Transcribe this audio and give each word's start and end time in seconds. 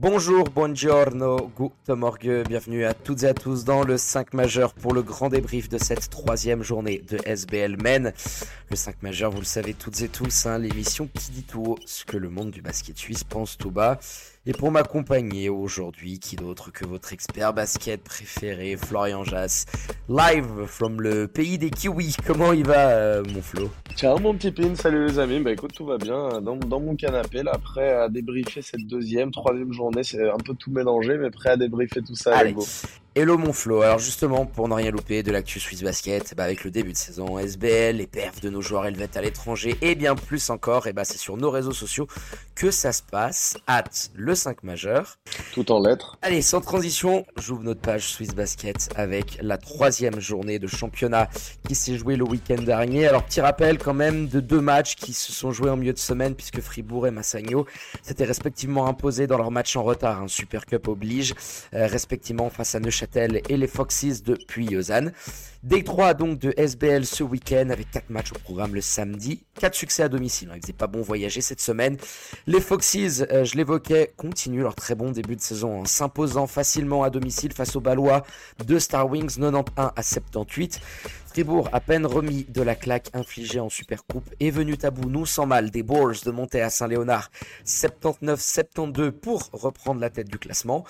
Bonjour, 0.00 0.44
buongiorno, 0.48 1.52
guten 1.54 1.94
morgue, 1.94 2.44
bienvenue 2.48 2.86
à 2.86 2.94
toutes 2.94 3.22
et 3.24 3.26
à 3.26 3.34
tous 3.34 3.64
dans 3.64 3.82
le 3.82 3.98
5 3.98 4.32
majeur 4.32 4.72
pour 4.72 4.94
le 4.94 5.02
grand 5.02 5.28
débrief 5.28 5.68
de 5.68 5.76
cette 5.76 6.08
troisième 6.08 6.62
journée 6.62 7.04
de 7.06 7.18
SBL 7.26 7.76
Men. 7.76 8.14
Le 8.70 8.76
5 8.76 9.02
majeur, 9.02 9.30
vous 9.30 9.40
le 9.40 9.44
savez 9.44 9.74
toutes 9.74 10.00
et 10.00 10.08
tous, 10.08 10.46
hein, 10.46 10.56
l'émission 10.56 11.06
qui 11.12 11.32
dit 11.32 11.42
tout 11.42 11.62
haut 11.62 11.78
ce 11.84 12.06
que 12.06 12.16
le 12.16 12.30
monde 12.30 12.50
du 12.50 12.62
basket 12.62 12.96
suisse 12.96 13.24
pense 13.24 13.58
tout 13.58 13.70
bas. 13.70 13.98
Et 14.46 14.54
pour 14.54 14.70
m'accompagner 14.70 15.50
aujourd'hui, 15.50 16.18
qui 16.18 16.34
d'autre 16.34 16.72
que 16.72 16.86
votre 16.86 17.12
expert 17.12 17.52
basket 17.52 18.02
préféré, 18.02 18.74
Florian 18.74 19.22
Jass, 19.22 19.66
live 20.08 20.64
from 20.64 21.02
le 21.02 21.28
pays 21.28 21.58
des 21.58 21.68
kiwis. 21.68 22.16
Comment 22.26 22.54
il 22.54 22.66
va, 22.66 22.88
euh, 22.88 23.22
mon 23.34 23.42
Flo? 23.42 23.68
Ciao 23.96 24.18
mon 24.18 24.32
petit 24.32 24.50
pin, 24.50 24.74
salut 24.76 25.06
les 25.06 25.18
amis. 25.18 25.40
Bah 25.40 25.52
écoute, 25.52 25.74
tout 25.74 25.84
va 25.84 25.98
bien 25.98 26.40
dans, 26.40 26.56
dans 26.56 26.80
mon 26.80 26.96
canapé 26.96 27.42
là, 27.42 27.58
prêt 27.62 27.92
à 27.92 28.08
débriefer 28.08 28.62
cette 28.62 28.86
deuxième, 28.86 29.30
troisième 29.30 29.74
journée. 29.74 30.02
C'est 30.04 30.30
un 30.30 30.38
peu 30.38 30.54
tout 30.54 30.70
mélangé, 30.70 31.18
mais 31.18 31.30
prêt 31.30 31.50
à 31.50 31.56
débriefer 31.58 32.00
tout 32.00 32.14
ça. 32.14 32.30
Allez. 32.30 32.40
Avec 32.40 32.56
vous. 32.56 32.66
Hello 33.16 33.36
mon 33.36 33.52
Flo, 33.52 33.82
alors 33.82 33.98
justement 33.98 34.46
pour 34.46 34.68
ne 34.68 34.74
rien 34.74 34.92
louper 34.92 35.24
de 35.24 35.32
l'actu 35.32 35.58
Swiss 35.58 35.82
Basket, 35.82 36.32
bah 36.36 36.44
avec 36.44 36.62
le 36.62 36.70
début 36.70 36.92
de 36.92 36.96
saison 36.96 37.40
SBL, 37.40 37.96
les 37.96 38.06
perfs 38.06 38.40
de 38.40 38.50
nos 38.50 38.60
joueurs 38.60 38.86
helvètes 38.86 39.16
à 39.16 39.20
l'étranger 39.20 39.76
et 39.82 39.96
bien 39.96 40.14
plus 40.14 40.48
encore, 40.48 40.86
et 40.86 40.92
bah 40.92 41.04
c'est 41.04 41.18
sur 41.18 41.36
nos 41.36 41.50
réseaux 41.50 41.72
sociaux 41.72 42.06
que 42.54 42.70
ça 42.70 42.92
se 42.92 43.02
passe, 43.02 43.56
hâte 43.68 44.12
le 44.14 44.36
5 44.36 44.62
majeur. 44.62 45.18
Tout 45.52 45.72
en 45.72 45.82
lettres. 45.82 46.16
Allez, 46.22 46.42
sans 46.42 46.60
transition, 46.60 47.26
j'ouvre 47.36 47.64
notre 47.64 47.80
page 47.80 48.06
Swiss 48.06 48.34
Basket 48.34 48.88
avec 48.94 49.36
la 49.42 49.58
troisième 49.58 50.20
journée 50.20 50.60
de 50.60 50.68
championnat 50.68 51.28
qui 51.66 51.74
s'est 51.74 51.96
jouée 51.96 52.14
le 52.14 52.24
week-end 52.24 52.62
dernier. 52.62 53.08
Alors 53.08 53.24
petit 53.24 53.40
rappel 53.40 53.78
quand 53.78 53.94
même 53.94 54.28
de 54.28 54.38
deux 54.38 54.60
matchs 54.60 54.94
qui 54.94 55.12
se 55.12 55.32
sont 55.32 55.50
joués 55.50 55.70
en 55.70 55.76
milieu 55.76 55.92
de 55.92 55.98
semaine 55.98 56.36
puisque 56.36 56.60
Fribourg 56.60 57.08
et 57.08 57.10
Massagno 57.10 57.66
s'étaient 58.02 58.24
respectivement 58.24 58.86
imposés 58.86 59.26
dans 59.26 59.38
leur 59.38 59.50
match 59.50 59.74
en 59.74 59.82
retard, 59.82 60.22
un 60.22 60.28
Super 60.28 60.66
Cup 60.66 60.86
oblige, 60.86 61.34
euh, 61.74 61.88
respectivement 61.88 62.48
face 62.48 62.76
à 62.76 62.80
Neuchâtel 62.80 63.42
et 63.48 63.56
les 63.56 63.66
Foxes 63.66 64.22
de 64.22 64.34
Puy-Lausanne. 64.34 65.12
Day 65.62 65.82
3 65.82 66.14
donc 66.14 66.38
de 66.38 66.54
SBL 66.56 67.04
ce 67.04 67.22
week-end 67.22 67.68
avec 67.70 67.90
4 67.90 68.08
matchs 68.08 68.32
au 68.32 68.38
programme 68.38 68.74
le 68.74 68.80
samedi, 68.80 69.42
4 69.60 69.74
succès 69.74 70.02
à 70.04 70.08
domicile, 70.08 70.48
hein, 70.50 70.54
il 70.56 70.62
faisait 70.62 70.72
pas 70.72 70.86
bon 70.86 71.02
voyager 71.02 71.42
cette 71.42 71.60
semaine. 71.60 71.98
Les 72.46 72.60
Foxes, 72.60 73.24
euh, 73.30 73.44
je 73.44 73.56
l'évoquais, 73.56 74.14
continuent 74.16 74.62
leur 74.62 74.74
très 74.74 74.94
bon 74.94 75.10
début 75.10 75.36
saison 75.42 75.80
en 75.80 75.84
s'imposant 75.84 76.46
facilement 76.46 77.02
à 77.02 77.10
domicile 77.10 77.52
face 77.52 77.76
aux 77.76 77.80
Balois 77.80 78.24
de 78.64 78.78
Star 78.78 79.08
Wings 79.08 79.38
91 79.38 79.64
à 79.76 80.02
78. 80.02 80.80
Fribourg, 81.40 81.70
à 81.72 81.80
peine 81.80 82.04
remis 82.04 82.44
de 82.50 82.60
la 82.60 82.74
claque 82.74 83.08
infligée 83.14 83.60
en 83.60 83.70
Super 83.70 84.04
Coupe, 84.04 84.28
est 84.40 84.50
venu 84.50 84.76
à 84.82 84.90
bout, 84.90 85.08
nous 85.08 85.24
sans 85.24 85.46
mal, 85.46 85.70
des 85.70 85.82
Boars 85.82 86.16
de 86.22 86.30
monter 86.30 86.60
à 86.60 86.68
Saint-Léonard 86.68 87.30
79-72 87.64 89.10
pour 89.12 89.48
reprendre 89.54 90.02
la 90.02 90.10
tête 90.10 90.28
du 90.28 90.38
classement. 90.38 90.84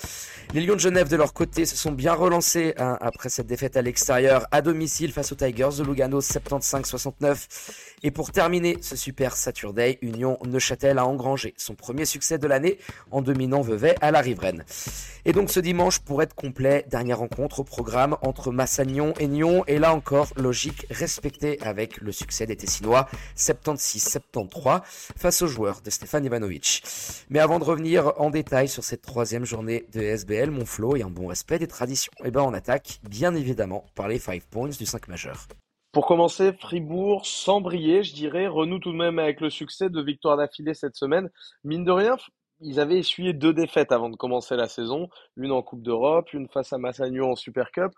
Les 0.52 0.60
Lions 0.60 0.74
de 0.74 0.80
Genève 0.80 1.08
de 1.08 1.14
leur 1.14 1.34
côté 1.34 1.66
se 1.66 1.76
sont 1.76 1.92
bien 1.92 2.14
relancés 2.14 2.74
hein, 2.78 2.98
après 3.00 3.28
cette 3.28 3.46
défaite 3.46 3.76
à 3.76 3.82
l'extérieur 3.82 4.44
à 4.50 4.60
domicile 4.60 5.12
face 5.12 5.30
aux 5.30 5.36
Tigers 5.36 5.68
de 5.78 5.84
Lugano 5.84 6.20
75-69. 6.20 7.46
Et 8.02 8.10
pour 8.10 8.32
terminer 8.32 8.78
ce 8.80 8.96
super 8.96 9.36
Saturday, 9.36 9.98
Union 10.02 10.38
Neuchâtel 10.44 10.98
a 10.98 11.06
engrangé 11.06 11.54
son 11.58 11.74
premier 11.74 12.06
succès 12.06 12.38
de 12.38 12.48
l'année 12.48 12.78
en 13.12 13.22
dominant 13.22 13.60
Vevey 13.60 13.94
à 14.00 14.10
la 14.10 14.20
riveraine. 14.20 14.64
Et 15.26 15.32
donc 15.32 15.50
ce 15.50 15.60
dimanche, 15.60 15.98
pour 16.00 16.22
être 16.22 16.34
complet, 16.34 16.86
dernière 16.90 17.18
rencontre 17.18 17.60
au 17.60 17.64
programme 17.64 18.16
entre 18.22 18.50
Massagnon 18.50 19.12
et 19.20 19.28
Nyon. 19.28 19.64
Et 19.66 19.78
là 19.78 19.94
encore, 19.94 20.28
logique 20.40 20.86
respectée 20.90 21.60
avec 21.62 22.00
le 22.00 22.12
succès 22.12 22.46
des 22.46 22.56
Tessinois 22.56 23.06
76-73 23.36 24.82
face 24.84 25.42
aux 25.42 25.46
joueurs 25.46 25.80
de 25.82 25.90
Stéphane 25.90 26.24
Ivanovic. 26.24 26.82
Mais 27.28 27.38
avant 27.38 27.58
de 27.58 27.64
revenir 27.64 28.12
en 28.20 28.30
détail 28.30 28.68
sur 28.68 28.84
cette 28.84 29.02
troisième 29.02 29.44
journée 29.44 29.86
de 29.92 30.00
SBL, 30.00 30.50
mon 30.50 30.66
flow 30.66 30.96
et 30.96 31.02
un 31.02 31.10
bon 31.10 31.26
respect 31.26 31.58
des 31.58 31.68
traditions, 31.68 32.12
et 32.24 32.30
ben 32.30 32.42
on 32.42 32.54
attaque 32.54 33.00
bien 33.08 33.34
évidemment 33.34 33.84
par 33.94 34.08
les 34.08 34.18
5 34.18 34.42
points 34.44 34.68
du 34.68 34.86
5 34.86 35.08
majeur. 35.08 35.46
Pour 35.92 36.06
commencer, 36.06 36.52
Fribourg, 36.52 37.26
sans 37.26 37.60
briller, 37.60 38.04
je 38.04 38.14
dirais, 38.14 38.46
renoue 38.46 38.78
tout 38.78 38.92
de 38.92 38.96
même 38.96 39.18
avec 39.18 39.40
le 39.40 39.50
succès 39.50 39.90
de 39.90 40.00
victoire 40.00 40.36
d'affilée 40.36 40.74
cette 40.74 40.94
semaine. 40.94 41.28
Mine 41.64 41.84
de 41.84 41.90
rien, 41.90 42.16
ils 42.60 42.78
avaient 42.78 42.98
essuyé 42.98 43.32
deux 43.32 43.52
défaites 43.52 43.90
avant 43.90 44.08
de 44.08 44.16
commencer 44.16 44.54
la 44.54 44.68
saison, 44.68 45.08
une 45.36 45.50
en 45.50 45.62
Coupe 45.62 45.82
d'Europe, 45.82 46.32
une 46.32 46.48
face 46.48 46.72
à 46.72 46.78
Massagno 46.78 47.26
en 47.26 47.34
Super 47.34 47.72
Cup. 47.72 47.92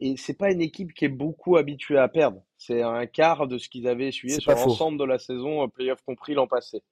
Et 0.00 0.16
c'est 0.16 0.36
pas 0.36 0.50
une 0.50 0.60
équipe 0.60 0.92
qui 0.92 1.06
est 1.06 1.10
beaucoup 1.10 1.56
habituée 1.56 1.98
à 1.98 2.08
perdre. 2.08 2.42
C'est 2.58 2.82
un 2.82 3.06
quart 3.06 3.46
de 3.46 3.58
ce 3.58 3.68
qu'ils 3.68 3.88
avaient 3.88 4.08
essuyé 4.08 4.40
sur 4.40 4.52
l'ensemble 4.52 4.98
de 4.98 5.04
la 5.04 5.18
saison, 5.18 5.62
euh, 5.62 5.68
playoff 5.68 6.02
compris 6.02 6.34
l'an 6.34 6.46
passé. 6.46 6.82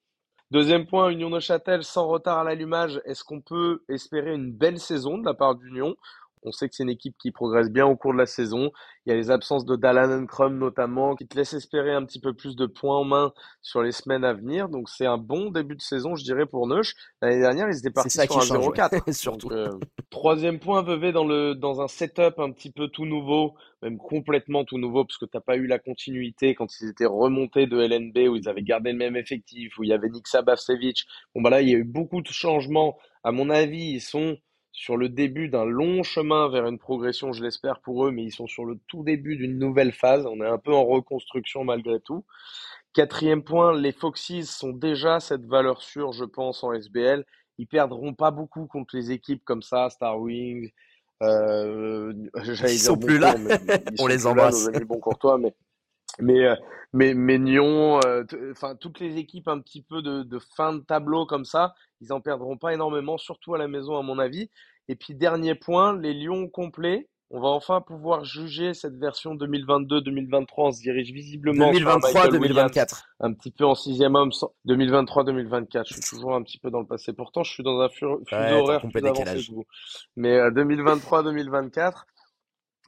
Deuxième 0.50 0.87
point, 0.87 1.10
Union 1.10 1.31
Neuchâtel 1.31 1.82
sans 1.84 2.06
retard 2.06 2.38
à 2.38 2.44
l'allumage. 2.44 3.00
Est-ce 3.04 3.25
qu'on 3.25 3.41
peut 3.41 3.82
espérer 3.88 4.34
une 4.34 4.53
belle 4.53 4.78
saison 4.78 5.19
de 5.19 5.25
la 5.25 5.34
part 5.34 5.56
d'Union? 5.56 5.97
On 6.44 6.53
sait 6.53 6.69
que 6.69 6.75
c'est 6.75 6.82
une 6.82 6.91
équipe 6.91 7.16
qui 7.19 7.31
progresse 7.31 7.71
bien 7.71 7.87
au 7.87 7.97
cours 7.97 8.12
de 8.12 8.19
la 8.19 8.27
saison. 8.27 8.71
Il 9.06 9.10
y 9.10 9.12
a 9.12 9.16
les 9.16 9.31
absences 9.31 9.65
de 9.65 9.77
Dallin 9.77 10.27
Crum 10.27 10.59
notamment 10.59 11.16
qui 11.16 11.27
te 11.27 11.37
laissent 11.37 11.55
espérer 11.55 11.93
un 11.93 12.05
petit 12.05 12.21
peu 12.21 12.34
plus 12.34 12.55
de 12.55 12.66
points 12.66 12.99
en 12.99 13.05
main 13.05 13.32
sur 13.62 13.82
les 13.82 13.93
semaines 13.93 14.25
à 14.25 14.34
venir. 14.34 14.69
Donc 14.69 14.88
c'est 14.88 15.06
un 15.06 15.19
bon 15.19 15.50
début 15.50 15.75
de 15.75 15.81
saison, 15.81 16.15
je 16.16 16.25
dirais, 16.25 16.47
pour 16.47 16.66
Neuch. 16.66 16.94
L'année 17.22 17.41
dernière, 17.41 17.69
ils 17.69 17.78
étaient 17.78 17.91
partis 17.91 18.10
sur 18.10 18.22
un 18.22 18.41
change, 18.41 18.50
0-4. 18.50 18.93
ouais. 19.06 19.12
Surtout. 19.12 19.49
Donc, 19.49 19.59
euh, 19.59 19.78
troisième 20.10 20.59
point, 20.59 20.82
Vevey 20.82 21.12
dans 21.12 21.25
le 21.25 21.55
dans 21.55 21.81
un 21.81 21.88
setup 21.88 22.38
un 22.38 22.53
petit 22.53 22.71
peu 22.71 22.88
tout 22.88 23.06
nouveau, 23.06 23.55
même 23.82 23.97
complètement 23.97 24.65
tout 24.65 24.78
nouveau, 24.78 25.05
parce 25.05 25.19
que 25.19 25.25
t'as 25.25 25.41
pas 25.41 25.56
eu 25.56 25.66
la 25.66 25.78
continuité 25.78 26.55
quand 26.55 26.69
ils 26.81 26.88
étaient 26.88 27.06
remontés 27.06 27.66
de 27.66 27.78
LNB 27.78 28.28
où 28.31 28.37
ils 28.37 28.49
avaient 28.49 28.62
gardé 28.62 28.93
le 28.93 28.99
même 28.99 29.16
effectif, 29.16 29.78
où 29.78 29.84
il 29.84 29.91
y 29.91 29.93
avait 29.93 30.09
Nick 30.11 30.28
Sabavsevic. 30.28 31.06
Bon 31.34 31.43
bah 31.43 31.50
là, 31.50 31.62
il 31.62 31.69
y 31.69 31.75
a 31.75 31.78
eu 31.78 31.84
beaucoup 31.84 32.21
de 32.21 32.28
changements. 32.28 32.99
À 33.22 33.32
mon 33.32 33.49
avis, 33.49 33.93
ils 33.93 34.00
sont 34.00 34.37
sur 34.75 34.97
le 34.97 35.09
début 35.09 35.49
d'un 35.49 35.65
long 35.65 36.03
chemin 36.03 36.49
vers 36.49 36.67
une 36.67 36.81
progression, 36.81 37.33
je 37.33 37.45
l'espère 37.45 37.79
pour 37.81 38.07
eux, 38.07 38.11
mais 38.11 38.25
ils 38.25 38.33
sont 38.33 38.49
sur 38.49 38.65
le 38.65 38.77
tout 38.89 39.05
début 39.05 39.37
d'une 39.37 39.57
nouvelle 39.57 39.93
phase. 39.93 40.27
On 40.27 40.41
est 40.43 40.49
un 40.49 40.59
peu 40.59 40.75
en 40.75 40.85
reconstruction 40.85 41.62
malgré 41.62 42.01
tout. 42.01 42.25
Quatrième 42.93 43.45
point, 43.45 43.73
les 43.73 43.93
Foxes 43.93 44.43
sont 44.43 44.71
déjà 44.71 45.21
cette 45.21 45.47
valeur 45.47 45.81
sûre, 45.81 46.12
je 46.12 46.25
pense, 46.25 46.65
en 46.65 46.73
SBL. 46.73 47.25
Ils 47.59 47.69
perdront 47.69 48.15
pas 48.15 48.33
beaucoup 48.33 48.67
contre 48.67 48.97
les 48.97 49.12
équipes 49.12 49.45
comme 49.45 49.62
ça, 49.62 49.91
Star 49.91 50.19
Wings. 50.21 50.71
Euh, 51.23 52.12
Ils 52.45 52.79
sont 52.81 52.99
plus 52.99 53.19
là. 53.19 53.37
On 54.01 54.09
les 54.09 54.27
embrasse. 54.27 54.67
nos 54.67 54.77
amis 54.77 54.85
Boncourtois, 54.85 55.39
mais 55.39 55.55
mais 56.19 56.47
euh, 56.47 56.56
mais 56.93 57.15
mais 57.15 57.39
Nyon, 57.39 58.01
euh, 58.06 58.25
enfin 58.51 58.75
toutes 58.75 58.99
les 59.01 59.17
équipes 59.19 59.49
un 59.49 59.61
petit 59.61 59.83
peu 59.83 60.03
de, 60.03 60.25
de 60.25 60.39
fin 60.56 60.73
de 60.73 60.81
tableau 60.81 61.27
comme 61.27 61.45
ça, 61.45 61.75
ils 62.04 62.12
en 62.12 62.20
perdront 62.20 62.56
pas 62.56 62.72
énormément, 62.75 63.19
surtout 63.19 63.54
à 63.54 63.59
la 63.59 63.69
maison 63.69 63.97
à 63.98 64.03
mon 64.03 64.19
avis. 64.19 64.50
Et 64.88 64.97
puis 64.97 65.15
dernier 65.15 65.54
point, 65.54 65.98
les 65.98 66.12
Lions 66.15 66.48
complets. 66.48 67.09
On 67.31 67.41
va 67.41 67.48
enfin 67.48 67.81
pouvoir 67.81 68.25
juger 68.25 68.75
cette 68.75 68.97
version 68.97 69.34
2022-2023. 69.34 70.47
On 70.59 70.70
se 70.72 70.81
dirige 70.82 71.10
visiblement 71.10 71.72
sur 71.72 71.88
un 71.88 71.98
Michael 71.98 72.37
Williams 72.41 72.70
2023-2024. 72.70 73.03
un 73.20 73.32
petit 73.32 73.50
peu 73.50 73.64
en 73.64 73.75
sixième 73.75 74.14
homme, 74.14 74.31
sans- 74.31 74.53
2023-2024. 74.66 75.88
Je 75.88 75.94
suis 75.94 76.03
toujours 76.03 76.34
un 76.34 76.43
petit 76.43 76.59
peu 76.59 76.70
dans 76.70 76.81
le 76.81 76.87
passé. 76.87 77.12
Pourtant, 77.12 77.43
je 77.43 77.50
suis 77.53 77.62
dans 77.64 77.81
un 77.81 77.88
fu- 77.88 78.04
fuseau 78.04 78.10
Ouais, 78.19 78.25
t'as 78.31 78.54
un 78.54 78.59
horaire 78.59 78.81
complet 78.82 79.00
plus 79.00 79.09
avancé 79.09 79.22
décalage. 79.25 79.49
que 79.49 79.52
vous. 79.52 79.64
Mais 80.17 80.38
euh, 80.38 80.50
2023-2024, 80.52 82.05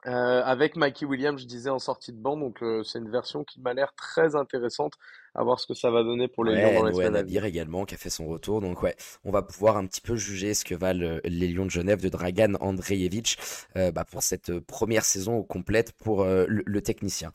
euh, 0.06 0.42
avec 0.44 0.76
Mikey 0.76 1.04
Williams, 1.04 1.40
je 1.40 1.46
disais 1.46 1.70
en 1.70 1.78
sortie 1.78 2.12
de 2.12 2.18
banc. 2.18 2.36
Donc, 2.36 2.62
euh, 2.62 2.82
c'est 2.84 2.98
une 2.98 3.10
version 3.10 3.44
qui 3.44 3.60
m'a 3.60 3.74
l'air 3.74 3.92
très 3.94 4.36
intéressante. 4.36 4.94
À 5.34 5.42
voir 5.42 5.60
ce 5.60 5.66
que 5.66 5.74
ça 5.74 5.90
va 5.90 6.02
donner 6.02 6.28
pour 6.28 6.44
les 6.44 6.54
Lions 6.54 6.68
Ouais, 6.68 6.74
dans 6.74 6.84
les 6.84 6.92
à 6.92 6.96
venir. 6.96 7.10
Nabir 7.10 7.44
également 7.44 7.84
qui 7.84 7.94
a 7.94 7.98
fait 7.98 8.08
son 8.08 8.26
retour. 8.26 8.62
Donc 8.62 8.82
ouais, 8.82 8.96
on 9.24 9.30
va 9.30 9.42
pouvoir 9.42 9.76
un 9.76 9.86
petit 9.86 10.00
peu 10.00 10.16
juger 10.16 10.54
ce 10.54 10.64
que 10.64 10.74
valent 10.74 11.04
euh, 11.04 11.20
les 11.24 11.48
Lions 11.48 11.66
de 11.66 11.70
Genève 11.70 12.00
de 12.00 12.08
Dragan 12.08 12.54
Andrejevic 12.60 13.36
euh, 13.76 13.92
bah, 13.92 14.04
pour 14.04 14.22
cette 14.22 14.58
première 14.60 15.04
saison 15.04 15.42
complète 15.42 15.92
pour 15.92 16.24
le, 16.24 16.46
le 16.46 16.80
technicien. 16.80 17.32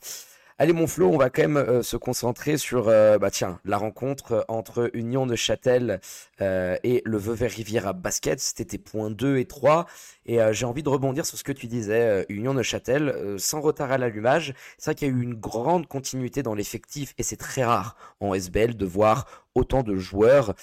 Allez 0.62 0.72
mon 0.72 0.86
Flo, 0.86 1.08
on 1.08 1.16
va 1.16 1.28
quand 1.28 1.42
même 1.42 1.56
euh, 1.56 1.82
se 1.82 1.96
concentrer 1.96 2.56
sur 2.56 2.88
euh, 2.88 3.18
bah 3.18 3.32
tiens 3.32 3.58
la 3.64 3.78
rencontre 3.78 4.44
entre 4.46 4.90
Union 4.94 5.26
de 5.26 5.34
Châtel 5.34 6.00
euh, 6.40 6.76
et 6.84 7.02
le 7.04 7.16
Vevey 7.16 7.48
Riviera 7.48 7.92
Basket. 7.92 8.38
C'était 8.38 8.66
tes 8.66 8.78
points 8.78 9.10
2 9.10 9.38
et 9.38 9.46
3 9.46 9.86
et 10.26 10.40
euh, 10.40 10.52
j'ai 10.52 10.66
envie 10.66 10.82
de 10.82 10.88
rebondir 10.88 11.26
sur 11.26 11.38
ce 11.38 11.44
que 11.44 11.52
tu 11.52 11.66
disais. 11.66 12.02
euh, 12.02 12.24
Union 12.28 12.54
de 12.54 12.62
Châtel 12.62 13.08
euh, 13.08 13.38
sans 13.38 13.60
retard 13.60 13.92
à 13.92 13.98
l'allumage. 13.98 14.54
C'est 14.78 14.90
vrai 14.90 14.94
qu'il 14.94 15.08
y 15.08 15.10
a 15.10 15.14
eu 15.14 15.22
une 15.22 15.34
grande 15.34 15.86
continuité 15.86 16.42
dans 16.42 16.54
l'effectif 16.54 17.14
et 17.18 17.22
c'est 17.22 17.36
très 17.36 17.64
rare 17.64 17.96
en 18.20 18.34
SBL 18.34 18.76
de 18.76 18.86
voir 18.86 19.26
autant 19.54 19.82
de 19.82 19.96
joueurs 19.96 20.54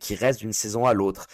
qui 0.00 0.14
restent 0.14 0.40
d'une 0.40 0.54
saison 0.54 0.86
à 0.86 0.94
l'autre, 0.94 1.26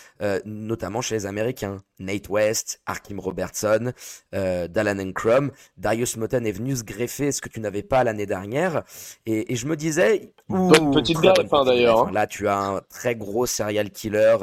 notamment 0.44 1.00
chez 1.00 1.14
les 1.14 1.26
Américains. 1.26 1.80
Nate 2.00 2.28
West, 2.28 2.80
Arkim 2.86 3.20
Robertson, 3.20 3.92
euh, 4.34 4.68
Dallin 4.68 5.12
Crum, 5.12 5.50
Darius 5.76 6.16
Moten 6.16 6.46
est 6.46 6.52
venu 6.52 6.74
se 6.76 6.82
greffer 6.82 7.30
ce 7.32 7.40
que 7.40 7.48
tu 7.48 7.60
n'avais 7.60 7.82
pas 7.82 8.04
l'année 8.04 8.26
dernière. 8.26 8.82
Et, 9.26 9.54
je 9.54 9.66
me 9.66 9.76
disais, 9.76 10.32
petite 10.92 11.18
fin 11.48 11.64
d'ailleurs. 11.64 12.08
Hein. 12.08 12.10
Là, 12.12 12.26
tu 12.26 12.48
as 12.48 12.58
un 12.58 12.80
très 12.90 13.14
gros 13.14 13.46
serial 13.46 13.90
killer. 13.90 14.36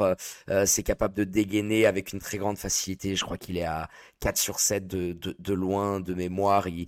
Euh, 0.48 0.64
c'est 0.66 0.82
capable 0.82 1.14
de 1.14 1.24
dégainer 1.24 1.86
avec 1.86 2.12
une 2.12 2.20
très 2.20 2.38
grande 2.38 2.58
facilité. 2.58 3.14
Je 3.16 3.24
crois 3.24 3.31
qu'il 3.36 3.58
est 3.58 3.64
à 3.64 3.88
4 4.20 4.36
sur 4.36 4.60
7 4.60 4.86
de, 4.86 5.12
de, 5.12 5.54
loin, 5.54 6.00
de 6.00 6.14
mémoire. 6.14 6.66
Il, 6.68 6.86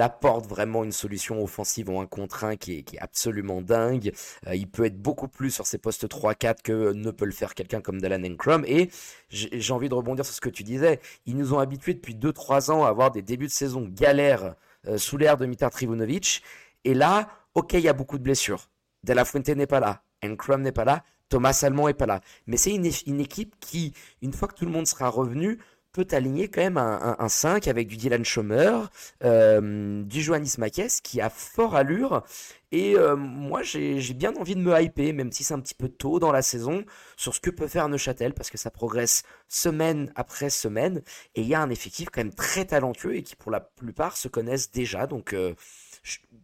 apporte 0.00 0.46
vraiment 0.46 0.84
une 0.84 0.92
solution 0.92 1.42
offensive 1.42 1.88
en 1.90 2.02
un 2.02 2.06
contre 2.06 2.44
1 2.44 2.56
qui 2.56 2.78
est, 2.78 2.82
qui 2.82 2.96
est 2.96 3.00
absolument 3.00 3.62
dingue. 3.62 4.12
Euh, 4.46 4.54
il 4.54 4.68
peut 4.68 4.84
être 4.84 5.00
beaucoup 5.00 5.28
plus 5.28 5.50
sur 5.50 5.66
ses 5.66 5.78
postes 5.78 6.06
3-4 6.06 6.62
que 6.62 6.92
ne 6.92 7.10
peut 7.10 7.24
le 7.24 7.32
faire 7.32 7.54
quelqu'un 7.54 7.80
comme 7.80 8.00
Dallin 8.00 8.36
Crum. 8.36 8.64
Et 8.66 8.90
j'ai 9.30 9.72
envie 9.72 9.88
de 9.88 9.94
rebondir 9.94 10.24
sur 10.24 10.34
ce 10.34 10.40
que 10.40 10.50
tu 10.50 10.62
disais. 10.62 11.00
Ils 11.26 11.36
nous 11.36 11.54
ont 11.54 11.58
habitués 11.58 11.94
depuis 11.94 12.14
2-3 12.14 12.70
ans 12.70 12.84
à 12.84 12.88
avoir 12.88 13.10
des 13.10 13.22
débuts 13.22 13.46
de 13.46 13.52
saison 13.52 13.86
galères 13.88 14.56
euh, 14.88 14.98
sous 14.98 15.16
l'air 15.16 15.36
de 15.36 15.46
Mitar 15.46 15.70
Trivunovic. 15.70 16.42
Et 16.84 16.94
là, 16.94 17.28
ok, 17.54 17.74
il 17.74 17.80
y 17.80 17.88
a 17.88 17.92
beaucoup 17.92 18.18
de 18.18 18.24
blessures. 18.24 18.68
De 19.04 19.12
La 19.12 19.24
Fuente 19.24 19.48
n'est 19.48 19.66
pas 19.66 19.80
là. 19.80 20.02
Encrum 20.24 20.62
n'est 20.62 20.72
pas 20.72 20.84
là. 20.84 21.04
Thomas 21.32 21.54
Salmon 21.54 21.86
n'est 21.86 21.94
pas 21.94 22.04
là. 22.04 22.20
Mais 22.46 22.58
c'est 22.58 22.74
une, 22.74 22.84
équipe 22.84 23.54
qui, 23.58 23.94
une 24.20 24.34
fois 24.34 24.48
que 24.48 24.54
tout 24.54 24.66
le 24.66 24.70
monde 24.70 24.86
sera 24.86 25.08
revenu, 25.08 25.58
peut 25.92 26.06
aligner 26.10 26.48
quand 26.48 26.60
même 26.60 26.76
un, 26.76 27.16
un, 27.18 27.28
5 27.28 27.68
avec 27.68 27.88
du 27.88 27.96
Dylan 27.96 28.22
Schomer, 28.22 28.80
euh, 29.24 30.02
du 30.02 30.20
Johannes 30.20 30.46
Makes 30.58 31.00
qui 31.02 31.22
a 31.22 31.30
fort 31.30 31.74
allure. 31.74 32.22
Et 32.70 32.96
euh, 32.98 33.16
moi, 33.16 33.62
j'ai 33.62 33.98
bien 34.12 34.34
envie 34.36 34.56
de 34.56 34.60
me 34.60 34.78
hyper, 34.78 35.14
même 35.14 35.32
si 35.32 35.42
c'est 35.42 35.54
un 35.54 35.60
petit 35.60 35.74
peu 35.74 35.88
tôt 35.88 36.18
dans 36.18 36.32
la 36.32 36.42
saison, 36.42 36.84
sur 37.16 37.34
ce 37.34 37.40
que 37.40 37.48
peut 37.48 37.66
faire 37.66 37.88
Neuchâtel, 37.88 38.34
parce 38.34 38.50
que 38.50 38.58
ça 38.58 38.70
progresse 38.70 39.22
semaine 39.48 40.12
après 40.14 40.50
semaine. 40.50 41.00
Et 41.34 41.40
il 41.40 41.46
y 41.48 41.54
a 41.54 41.62
un 41.62 41.70
effectif 41.70 42.10
quand 42.10 42.20
même 42.20 42.34
très 42.34 42.66
talentueux 42.66 43.16
et 43.16 43.22
qui, 43.22 43.36
pour 43.36 43.50
la 43.50 43.60
plupart, 43.60 44.18
se 44.18 44.28
connaissent 44.28 44.70
déjà. 44.70 45.06
Donc, 45.06 45.32
euh, 45.32 45.54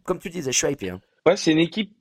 comme 0.03 0.17
tu 0.17 0.31
disais, 0.31 0.51
je 0.51 0.57
suis 0.57 0.67
hypé. 0.67 0.89
Hein. 0.89 1.01
Ouais, 1.27 1.37
c'est 1.37 1.51
une 1.51 1.59
équipe 1.59 1.98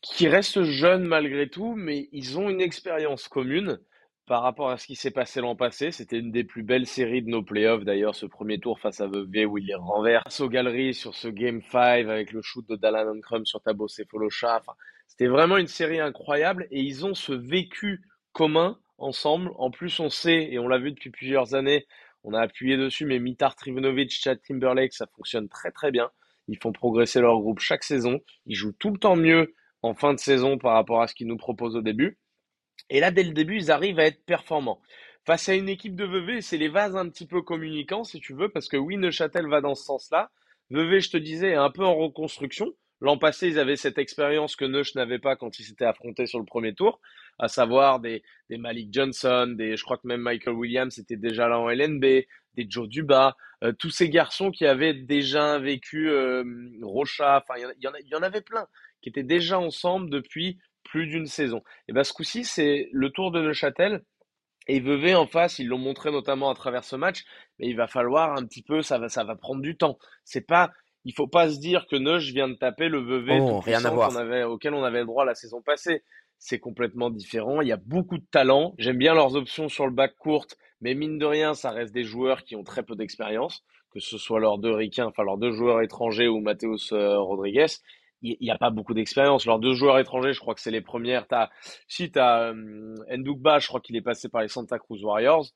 qui 0.00 0.28
reste 0.28 0.62
jeune 0.62 1.04
malgré 1.04 1.48
tout, 1.48 1.74
mais 1.74 2.08
ils 2.12 2.38
ont 2.38 2.48
une 2.48 2.60
expérience 2.60 3.28
commune 3.28 3.78
par 4.26 4.42
rapport 4.42 4.70
à 4.70 4.76
ce 4.76 4.86
qui 4.86 4.94
s'est 4.94 5.10
passé 5.10 5.40
l'an 5.40 5.56
passé. 5.56 5.90
C'était 5.90 6.18
une 6.18 6.30
des 6.30 6.44
plus 6.44 6.62
belles 6.62 6.86
séries 6.86 7.22
de 7.22 7.30
nos 7.30 7.42
playoffs 7.42 7.84
d'ailleurs, 7.84 8.14
ce 8.14 8.26
premier 8.26 8.60
tour 8.60 8.78
face 8.78 9.00
à 9.00 9.06
Vevey 9.06 9.44
où 9.44 9.58
il 9.58 9.66
les 9.66 9.74
renverse 9.74 10.40
aux 10.40 10.48
galeries 10.48 10.94
sur 10.94 11.14
ce 11.14 11.28
Game 11.28 11.62
5 11.62 12.08
avec 12.08 12.32
le 12.32 12.42
shoot 12.42 12.66
de 12.68 12.76
Dallan 12.76 13.20
Crum 13.20 13.44
sur 13.46 13.62
Tabo 13.62 13.88
Cephalosha. 13.88 14.58
Enfin, 14.60 14.74
c'était 15.08 15.26
vraiment 15.26 15.56
une 15.56 15.66
série 15.66 16.00
incroyable 16.00 16.68
et 16.70 16.80
ils 16.80 17.06
ont 17.06 17.14
ce 17.14 17.32
vécu 17.32 18.02
commun 18.32 18.78
ensemble. 18.98 19.50
En 19.56 19.70
plus, 19.70 19.98
on 19.98 20.10
sait, 20.10 20.48
et 20.52 20.58
on 20.58 20.68
l'a 20.68 20.78
vu 20.78 20.92
depuis 20.92 21.10
plusieurs 21.10 21.54
années, 21.54 21.86
on 22.22 22.34
a 22.34 22.40
appuyé 22.40 22.76
dessus, 22.76 23.06
mais 23.06 23.18
Mitar 23.18 23.56
Trivunovic, 23.56 24.10
Chad 24.10 24.40
Timberlake, 24.42 24.92
ça 24.92 25.06
fonctionne 25.16 25.48
très 25.48 25.70
très 25.70 25.90
bien. 25.90 26.10
Ils 26.48 26.58
font 26.58 26.72
progresser 26.72 27.20
leur 27.20 27.38
groupe 27.40 27.60
chaque 27.60 27.84
saison. 27.84 28.20
Ils 28.46 28.54
jouent 28.54 28.74
tout 28.78 28.90
le 28.90 28.98
temps 28.98 29.16
mieux 29.16 29.54
en 29.82 29.94
fin 29.94 30.14
de 30.14 30.18
saison 30.18 30.58
par 30.58 30.74
rapport 30.74 31.02
à 31.02 31.06
ce 31.06 31.14
qu'ils 31.14 31.26
nous 31.26 31.36
proposent 31.36 31.76
au 31.76 31.82
début. 31.82 32.18
Et 32.90 33.00
là, 33.00 33.10
dès 33.10 33.22
le 33.22 33.32
début, 33.32 33.56
ils 33.56 33.70
arrivent 33.70 33.98
à 33.98 34.06
être 34.06 34.24
performants. 34.24 34.80
Face 35.26 35.48
à 35.48 35.54
une 35.54 35.68
équipe 35.68 35.94
de 35.94 36.04
Vevey, 36.04 36.40
c'est 36.40 36.56
les 36.56 36.68
vases 36.68 36.96
un 36.96 37.08
petit 37.08 37.26
peu 37.26 37.42
communicants, 37.42 38.04
si 38.04 38.20
tu 38.20 38.34
veux, 38.34 38.48
parce 38.48 38.68
que 38.68 38.76
oui, 38.76 38.96
Neuchâtel 38.96 39.46
va 39.46 39.60
dans 39.60 39.74
ce 39.74 39.84
sens-là. 39.84 40.30
Vevey, 40.70 41.00
je 41.00 41.10
te 41.10 41.16
disais, 41.16 41.50
est 41.50 41.54
un 41.54 41.70
peu 41.70 41.84
en 41.84 41.94
reconstruction. 41.94 42.72
L'an 43.00 43.16
passé, 43.16 43.48
ils 43.48 43.58
avaient 43.58 43.76
cette 43.76 43.98
expérience 43.98 44.56
que 44.56 44.64
Neuch 44.64 44.94
n'avait 44.94 45.20
pas 45.20 45.36
quand 45.36 45.58
ils 45.58 45.64
s'étaient 45.64 45.84
affrontés 45.84 46.26
sur 46.26 46.40
le 46.40 46.44
premier 46.44 46.74
tour, 46.74 47.00
à 47.38 47.48
savoir 47.48 48.00
des, 48.00 48.22
des 48.50 48.58
Malik 48.58 48.92
Johnson, 48.92 49.54
des, 49.56 49.76
je 49.76 49.84
crois 49.84 49.98
que 49.98 50.06
même 50.06 50.22
Michael 50.22 50.54
Williams 50.54 50.98
était 50.98 51.16
déjà 51.16 51.48
là 51.48 51.60
en 51.60 51.70
LNB, 51.70 52.02
des 52.02 52.66
Joe 52.68 52.88
Duba, 52.88 53.36
euh, 53.62 53.72
tous 53.72 53.90
ces 53.90 54.08
garçons 54.08 54.50
qui 54.50 54.66
avaient 54.66 54.94
déjà 54.94 55.58
vécu 55.58 56.10
euh, 56.10 56.42
Rocha, 56.82 57.42
enfin, 57.42 57.60
il 57.60 57.72
y, 57.80 58.10
y, 58.10 58.14
en 58.16 58.22
avait 58.22 58.40
plein, 58.40 58.66
qui 59.02 59.08
étaient 59.08 59.22
déjà 59.22 59.58
ensemble 59.58 60.10
depuis 60.10 60.58
plus 60.84 61.06
d'une 61.06 61.26
saison. 61.26 61.62
Et 61.88 61.92
bien 61.92 62.04
ce 62.04 62.12
coup-ci, 62.12 62.44
c'est 62.44 62.88
le 62.92 63.10
tour 63.10 63.30
de 63.30 63.40
Neuchâtel. 63.40 64.02
Et 64.66 64.80
Vevey 64.80 65.14
en 65.14 65.26
face, 65.26 65.58
ils 65.58 65.66
l'ont 65.66 65.78
montré 65.78 66.10
notamment 66.10 66.50
à 66.50 66.54
travers 66.54 66.84
ce 66.84 66.94
match, 66.94 67.24
mais 67.58 67.68
il 67.68 67.76
va 67.76 67.86
falloir 67.86 68.36
un 68.36 68.44
petit 68.44 68.62
peu, 68.62 68.82
ça 68.82 68.98
va, 68.98 69.08
ça 69.08 69.24
va 69.24 69.34
prendre 69.34 69.62
du 69.62 69.78
temps. 69.78 69.98
C'est 70.24 70.46
pas, 70.46 70.72
il 71.04 71.14
faut 71.14 71.26
pas 71.26 71.48
se 71.48 71.58
dire 71.58 71.86
que 71.86 71.96
Neuch 71.96 72.32
vient 72.32 72.48
de 72.48 72.54
taper 72.54 72.88
le 72.88 73.00
Vevey 73.00 73.38
oh, 73.40 73.60
rien 73.60 73.82
à 73.86 73.90
voir. 73.90 74.14
avait, 74.16 74.44
auquel 74.44 74.74
on 74.74 74.84
avait 74.84 75.00
le 75.00 75.06
droit 75.06 75.24
la 75.24 75.34
saison 75.34 75.62
passée. 75.62 76.02
C'est 76.38 76.58
complètement 76.58 77.08
différent. 77.08 77.62
Il 77.62 77.68
y 77.68 77.72
a 77.72 77.78
beaucoup 77.78 78.18
de 78.18 78.26
talent. 78.30 78.74
J'aime 78.78 78.98
bien 78.98 79.14
leurs 79.14 79.36
options 79.36 79.68
sur 79.68 79.86
le 79.86 79.92
bac 79.92 80.14
courte, 80.18 80.58
mais 80.82 80.94
mine 80.94 81.18
de 81.18 81.24
rien, 81.24 81.54
ça 81.54 81.70
reste 81.70 81.94
des 81.94 82.04
joueurs 82.04 82.44
qui 82.44 82.54
ont 82.54 82.62
très 82.62 82.82
peu 82.82 82.94
d'expérience, 82.94 83.64
que 83.90 84.00
ce 84.00 84.18
soit 84.18 84.38
leurs 84.38 84.58
deux 84.58 84.74
ricains, 84.74 85.06
enfin 85.06 85.24
leurs 85.24 85.38
deux 85.38 85.50
joueurs 85.50 85.80
étrangers 85.80 86.28
ou 86.28 86.40
Mateus 86.40 86.92
euh, 86.92 87.18
Rodriguez 87.18 87.66
il 88.22 88.36
n'y 88.40 88.50
a 88.50 88.58
pas 88.58 88.70
beaucoup 88.70 88.94
d'expérience. 88.94 89.46
Leurs 89.46 89.58
deux 89.58 89.74
joueurs 89.74 89.98
étrangers, 89.98 90.32
je 90.32 90.40
crois 90.40 90.54
que 90.54 90.60
c'est 90.60 90.70
les 90.70 90.80
premières. 90.80 91.26
As, 91.30 91.50
si 91.86 92.10
tu 92.10 92.18
as 92.18 92.50
euh, 92.50 92.94
je 93.08 93.66
crois 93.66 93.80
qu'il 93.80 93.96
est 93.96 94.02
passé 94.02 94.28
par 94.28 94.42
les 94.42 94.48
Santa 94.48 94.78
Cruz 94.78 95.02
Warriors. 95.02 95.46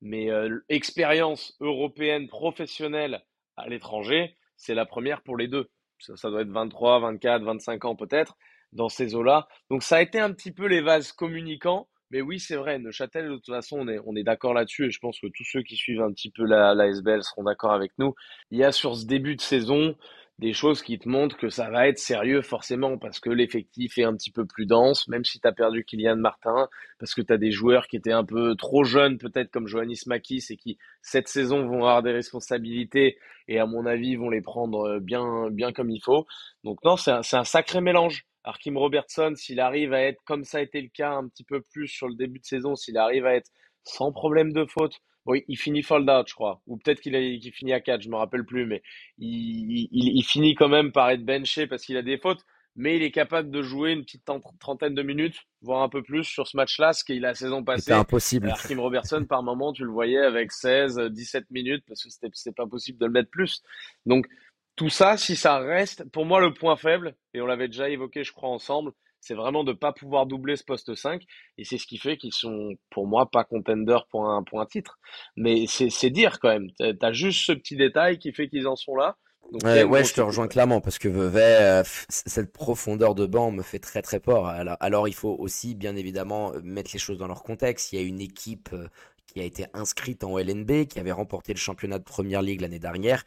Mais 0.00 0.30
euh, 0.30 0.60
expérience 0.68 1.56
européenne 1.60 2.28
professionnelle 2.28 3.22
à 3.56 3.68
l'étranger, 3.68 4.36
c'est 4.56 4.74
la 4.74 4.84
première 4.84 5.22
pour 5.22 5.36
les 5.36 5.48
deux. 5.48 5.70
Ça, 5.98 6.16
ça, 6.16 6.28
doit 6.30 6.42
être 6.42 6.50
23, 6.50 7.00
24, 7.00 7.42
25 7.42 7.84
ans 7.86 7.96
peut-être 7.96 8.36
dans 8.72 8.88
ces 8.88 9.14
eaux-là. 9.14 9.48
Donc 9.70 9.82
ça 9.82 9.96
a 9.96 10.02
été 10.02 10.20
un 10.20 10.32
petit 10.32 10.52
peu 10.52 10.66
les 10.66 10.82
vases 10.82 11.12
communicants. 11.12 11.88
Mais 12.10 12.20
oui, 12.20 12.38
c'est 12.38 12.56
vrai, 12.56 12.78
Neuchâtel, 12.78 13.28
de 13.28 13.34
toute 13.36 13.46
façon, 13.46 13.78
on 13.78 13.88
est, 13.88 13.98
on 14.04 14.14
est 14.14 14.22
d'accord 14.22 14.52
là-dessus 14.52 14.86
et 14.86 14.90
je 14.90 14.98
pense 14.98 15.18
que 15.18 15.26
tous 15.28 15.44
ceux 15.44 15.62
qui 15.62 15.74
suivent 15.74 16.02
un 16.02 16.12
petit 16.12 16.30
peu 16.30 16.44
la, 16.44 16.74
la 16.74 16.88
SBL 16.88 17.22
seront 17.24 17.44
d'accord 17.44 17.72
avec 17.72 17.92
nous. 17.98 18.14
Il 18.50 18.58
y 18.58 18.64
a 18.64 18.72
sur 18.72 18.96
ce 18.96 19.06
début 19.06 19.36
de 19.36 19.40
saison 19.40 19.96
des 20.38 20.52
choses 20.52 20.82
qui 20.82 20.98
te 20.98 21.08
montrent 21.08 21.36
que 21.36 21.48
ça 21.48 21.70
va 21.70 21.86
être 21.86 21.98
sérieux 21.98 22.42
forcément 22.42 22.98
parce 22.98 23.20
que 23.20 23.30
l'effectif 23.30 23.98
est 23.98 24.04
un 24.04 24.14
petit 24.16 24.32
peu 24.32 24.44
plus 24.44 24.66
dense, 24.66 25.06
même 25.06 25.24
si 25.24 25.40
tu 25.40 25.46
as 25.46 25.52
perdu 25.52 25.84
Kylian 25.84 26.16
Martin, 26.16 26.68
parce 26.98 27.14
que 27.14 27.22
tu 27.22 27.32
as 27.32 27.38
des 27.38 27.52
joueurs 27.52 27.86
qui 27.86 27.96
étaient 27.96 28.12
un 28.12 28.24
peu 28.24 28.56
trop 28.56 28.82
jeunes 28.82 29.18
peut-être 29.18 29.50
comme 29.52 29.68
Johannes 29.68 29.94
Makis 30.06 30.46
et 30.50 30.56
qui 30.56 30.76
cette 31.02 31.28
saison 31.28 31.66
vont 31.66 31.78
avoir 31.78 32.02
des 32.02 32.12
responsabilités 32.12 33.16
et 33.46 33.60
à 33.60 33.66
mon 33.66 33.86
avis 33.86 34.16
vont 34.16 34.30
les 34.30 34.42
prendre 34.42 34.98
bien, 34.98 35.50
bien 35.50 35.72
comme 35.72 35.90
il 35.90 36.00
faut. 36.02 36.26
Donc 36.64 36.82
non, 36.84 36.96
c'est 36.96 37.12
un, 37.12 37.20
un, 37.32 37.44
sacré 37.44 37.80
mélange. 37.80 38.26
Arkim 38.42 38.76
Robertson, 38.76 39.32
s'il 39.36 39.60
arrive 39.60 39.94
à 39.94 40.02
être 40.02 40.22
comme 40.24 40.44
ça 40.44 40.58
a 40.58 40.60
été 40.62 40.80
le 40.82 40.88
cas 40.88 41.12
un 41.12 41.28
petit 41.28 41.44
peu 41.44 41.62
plus 41.62 41.88
sur 41.88 42.08
le 42.08 42.14
début 42.16 42.40
de 42.40 42.44
saison, 42.44 42.74
s'il 42.74 42.98
arrive 42.98 43.24
à 43.24 43.34
être 43.34 43.50
sans 43.84 44.12
problème 44.12 44.52
de 44.52 44.64
faute, 44.66 44.98
oui, 45.26 45.44
il 45.48 45.56
finit 45.56 45.82
fold 45.82 46.08
out, 46.08 46.28
je 46.28 46.34
crois. 46.34 46.60
Ou 46.66 46.76
peut-être 46.76 47.00
qu'il 47.00 47.52
finit 47.52 47.72
à 47.72 47.80
4, 47.80 48.02
je 48.02 48.08
me 48.08 48.16
rappelle 48.16 48.44
plus, 48.44 48.66
mais 48.66 48.82
il, 49.18 49.88
il, 49.90 50.16
il 50.16 50.22
finit 50.22 50.54
quand 50.54 50.68
même 50.68 50.92
par 50.92 51.10
être 51.10 51.24
benché 51.24 51.66
parce 51.66 51.84
qu'il 51.84 51.96
a 51.96 52.02
des 52.02 52.18
fautes. 52.18 52.44
Mais 52.76 52.96
il 52.96 53.04
est 53.04 53.12
capable 53.12 53.52
de 53.52 53.62
jouer 53.62 53.92
une 53.92 54.02
petite 54.02 54.28
trentaine 54.58 54.96
de 54.96 55.02
minutes, 55.02 55.36
voire 55.62 55.82
un 55.82 55.88
peu 55.88 56.02
plus 56.02 56.24
sur 56.24 56.48
ce 56.48 56.56
match-là, 56.56 56.92
ce 56.92 57.04
qu'il 57.04 57.24
a 57.24 57.28
la 57.28 57.34
saison 57.34 57.62
passée. 57.62 57.84
C'est 57.86 57.92
impossible. 57.92 58.52
Kim 58.66 58.80
Robertson, 58.80 59.24
par 59.28 59.44
moment, 59.44 59.72
tu 59.72 59.84
le 59.84 59.92
voyais 59.92 60.18
avec 60.18 60.50
16, 60.50 60.98
17 60.98 61.50
minutes, 61.52 61.84
parce 61.86 62.02
que 62.02 62.10
c'était 62.10 62.52
pas 62.52 62.66
possible 62.66 62.98
de 62.98 63.06
le 63.06 63.12
mettre 63.12 63.30
plus. 63.30 63.62
Donc, 64.06 64.26
tout 64.74 64.88
ça, 64.88 65.16
si 65.16 65.36
ça 65.36 65.58
reste, 65.58 66.02
pour 66.10 66.26
moi, 66.26 66.40
le 66.40 66.52
point 66.52 66.74
faible, 66.74 67.14
et 67.32 67.40
on 67.40 67.46
l'avait 67.46 67.68
déjà 67.68 67.88
évoqué, 67.88 68.24
je 68.24 68.32
crois, 68.32 68.48
ensemble, 68.48 68.90
c'est 69.24 69.34
vraiment 69.34 69.64
de 69.64 69.72
ne 69.72 69.76
pas 69.76 69.92
pouvoir 69.92 70.26
doubler 70.26 70.56
ce 70.56 70.64
poste 70.64 70.94
5. 70.94 71.22
Et 71.56 71.64
c'est 71.64 71.78
ce 71.78 71.86
qui 71.86 71.96
fait 71.96 72.16
qu'ils 72.18 72.34
sont, 72.34 72.74
pour 72.90 73.06
moi, 73.06 73.30
pas 73.30 73.44
contenders 73.44 74.06
pour 74.08 74.28
un, 74.28 74.42
pour 74.42 74.60
un 74.60 74.66
titre. 74.66 74.98
Mais 75.36 75.64
c'est 75.66 76.10
dire 76.10 76.38
quand 76.40 76.50
même. 76.50 76.68
Tu 76.78 76.94
as 77.00 77.12
juste 77.12 77.46
ce 77.46 77.52
petit 77.52 77.76
détail 77.76 78.18
qui 78.18 78.32
fait 78.32 78.48
qu'ils 78.48 78.68
en 78.68 78.76
sont 78.76 78.94
là. 78.94 79.16
ouais, 79.52 80.04
je 80.04 80.12
te 80.12 80.20
rejoins 80.20 80.46
clairement 80.46 80.82
parce 80.82 80.98
que 80.98 81.08
Vevey, 81.08 81.56
euh, 81.60 81.82
cette 82.10 82.52
profondeur 82.52 83.14
de 83.14 83.24
banc 83.24 83.50
me 83.50 83.62
fait 83.62 83.78
très 83.78 84.02
très 84.02 84.20
peur. 84.20 84.46
Alors, 84.46 84.76
alors, 84.80 85.08
il 85.08 85.14
faut 85.14 85.34
aussi, 85.38 85.74
bien 85.74 85.96
évidemment, 85.96 86.52
mettre 86.62 86.90
les 86.92 86.98
choses 86.98 87.18
dans 87.18 87.28
leur 87.28 87.42
contexte. 87.42 87.92
Il 87.92 87.98
y 87.98 88.02
a 88.02 88.06
une 88.06 88.20
équipe 88.20 88.68
euh, 88.74 88.88
qui 89.26 89.40
a 89.40 89.44
été 89.44 89.64
inscrite 89.72 90.22
en 90.22 90.38
LNB, 90.38 90.84
qui 90.86 90.98
avait 90.98 91.12
remporté 91.12 91.54
le 91.54 91.58
championnat 91.58 91.98
de 91.98 92.04
Première 92.04 92.42
Ligue 92.42 92.60
l'année 92.60 92.78
dernière 92.78 93.24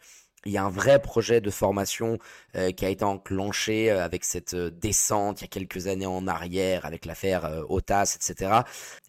il 0.48 0.54
y 0.54 0.58
a 0.58 0.64
un 0.64 0.70
vrai 0.70 1.02
projet 1.02 1.42
de 1.42 1.50
formation 1.50 2.18
euh, 2.56 2.72
qui 2.72 2.86
a 2.86 2.90
été 2.90 3.04
enclenché 3.04 3.92
euh, 3.92 4.04
avec 4.04 4.24
cette 4.24 4.54
euh, 4.54 4.72
descente 4.72 5.42
il 5.42 5.44
y 5.44 5.46
a 5.46 5.50
quelques 5.50 5.88
années 5.88 6.06
en 6.06 6.26
arrière, 6.26 6.86
avec 6.86 7.06
l'affaire 7.06 7.64
Otas, 7.70 8.16
etc. 8.16 8.62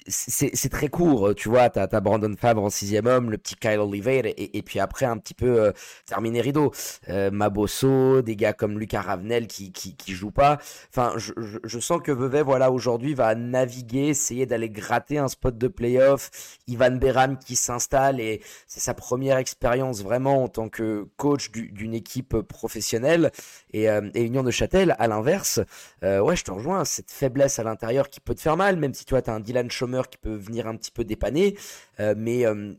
c'est 0.08 0.68
très 0.70 0.88
court, 0.88 1.34
tu 1.34 1.48
vois. 1.48 1.70
T'as 1.70 1.86
as 1.90 2.00
Brandon 2.00 2.34
Favre 2.36 2.62
en 2.62 2.70
sixième 2.70 3.06
homme, 3.06 3.30
le 3.30 3.38
petit 3.38 3.54
Kyle 3.54 3.78
Oliveira, 3.78 4.28
et, 4.36 4.62
puis 4.62 4.80
après 4.80 5.06
un 5.06 5.18
petit 5.18 5.34
peu 5.34 5.60
euh, 5.60 5.72
terminé 6.06 6.40
rideau. 6.40 6.72
Euh, 7.08 7.30
Mabosso, 7.30 8.22
des 8.22 8.36
gars 8.36 8.52
comme 8.52 8.78
Lucas 8.78 9.02
Ravenel 9.02 9.46
qui, 9.46 9.72
qui, 9.72 9.94
qui 9.94 10.14
pas. 10.34 10.58
Enfin, 10.90 11.14
je, 11.16 11.32
je, 11.64 11.78
sens 11.78 12.00
que 12.02 12.12
Vevey, 12.12 12.42
voilà, 12.42 12.70
aujourd'hui 12.70 13.14
va 13.14 13.34
naviguer, 13.34 14.08
essayer 14.08 14.46
d'aller 14.46 14.68
gratter 14.68 15.18
un 15.18 15.28
spot 15.28 15.56
de 15.56 15.68
playoff. 15.68 16.30
Ivan 16.66 16.92
Beram 16.92 17.38
qui 17.38 17.56
s'installe 17.56 18.20
et 18.20 18.42
c'est 18.66 18.80
sa 18.80 18.94
première 18.94 19.36
expérience 19.38 20.02
vraiment 20.02 20.42
en 20.42 20.48
tant 20.48 20.68
que 20.68 21.06
coach 21.16 21.50
d'une 21.50 21.94
équipe 21.94 22.40
professionnelle. 22.40 23.30
Et, 23.72 23.88
euh, 23.88 24.10
et 24.14 24.22
Union 24.22 24.42
de 24.42 24.50
Châtel, 24.50 24.96
à 24.98 25.06
l'inverse, 25.06 25.60
ouais, 26.02 26.36
je 26.36 26.44
te 26.44 26.50
rejoins, 26.50 26.84
cette 26.84 27.10
faiblesse 27.10 27.58
à 27.58 27.62
l'intérieur 27.62 28.08
qui 28.08 28.20
peut 28.20 28.34
te 28.34 28.40
faire 28.40 28.56
mal, 28.56 28.76
même 28.76 28.94
si 28.94 29.04
tu 29.04 29.14
vois, 29.14 29.22
as 29.28 29.32
un 29.32 29.40
Dylan 29.40 29.70
Qui 30.06 30.18
peut 30.18 30.34
venir 30.34 30.66
un 30.66 30.76
petit 30.76 30.90
peu 30.90 31.04
dépanner. 31.04 31.56
Euh, 31.98 32.14
mais 32.16 32.46
euh, 32.46 32.74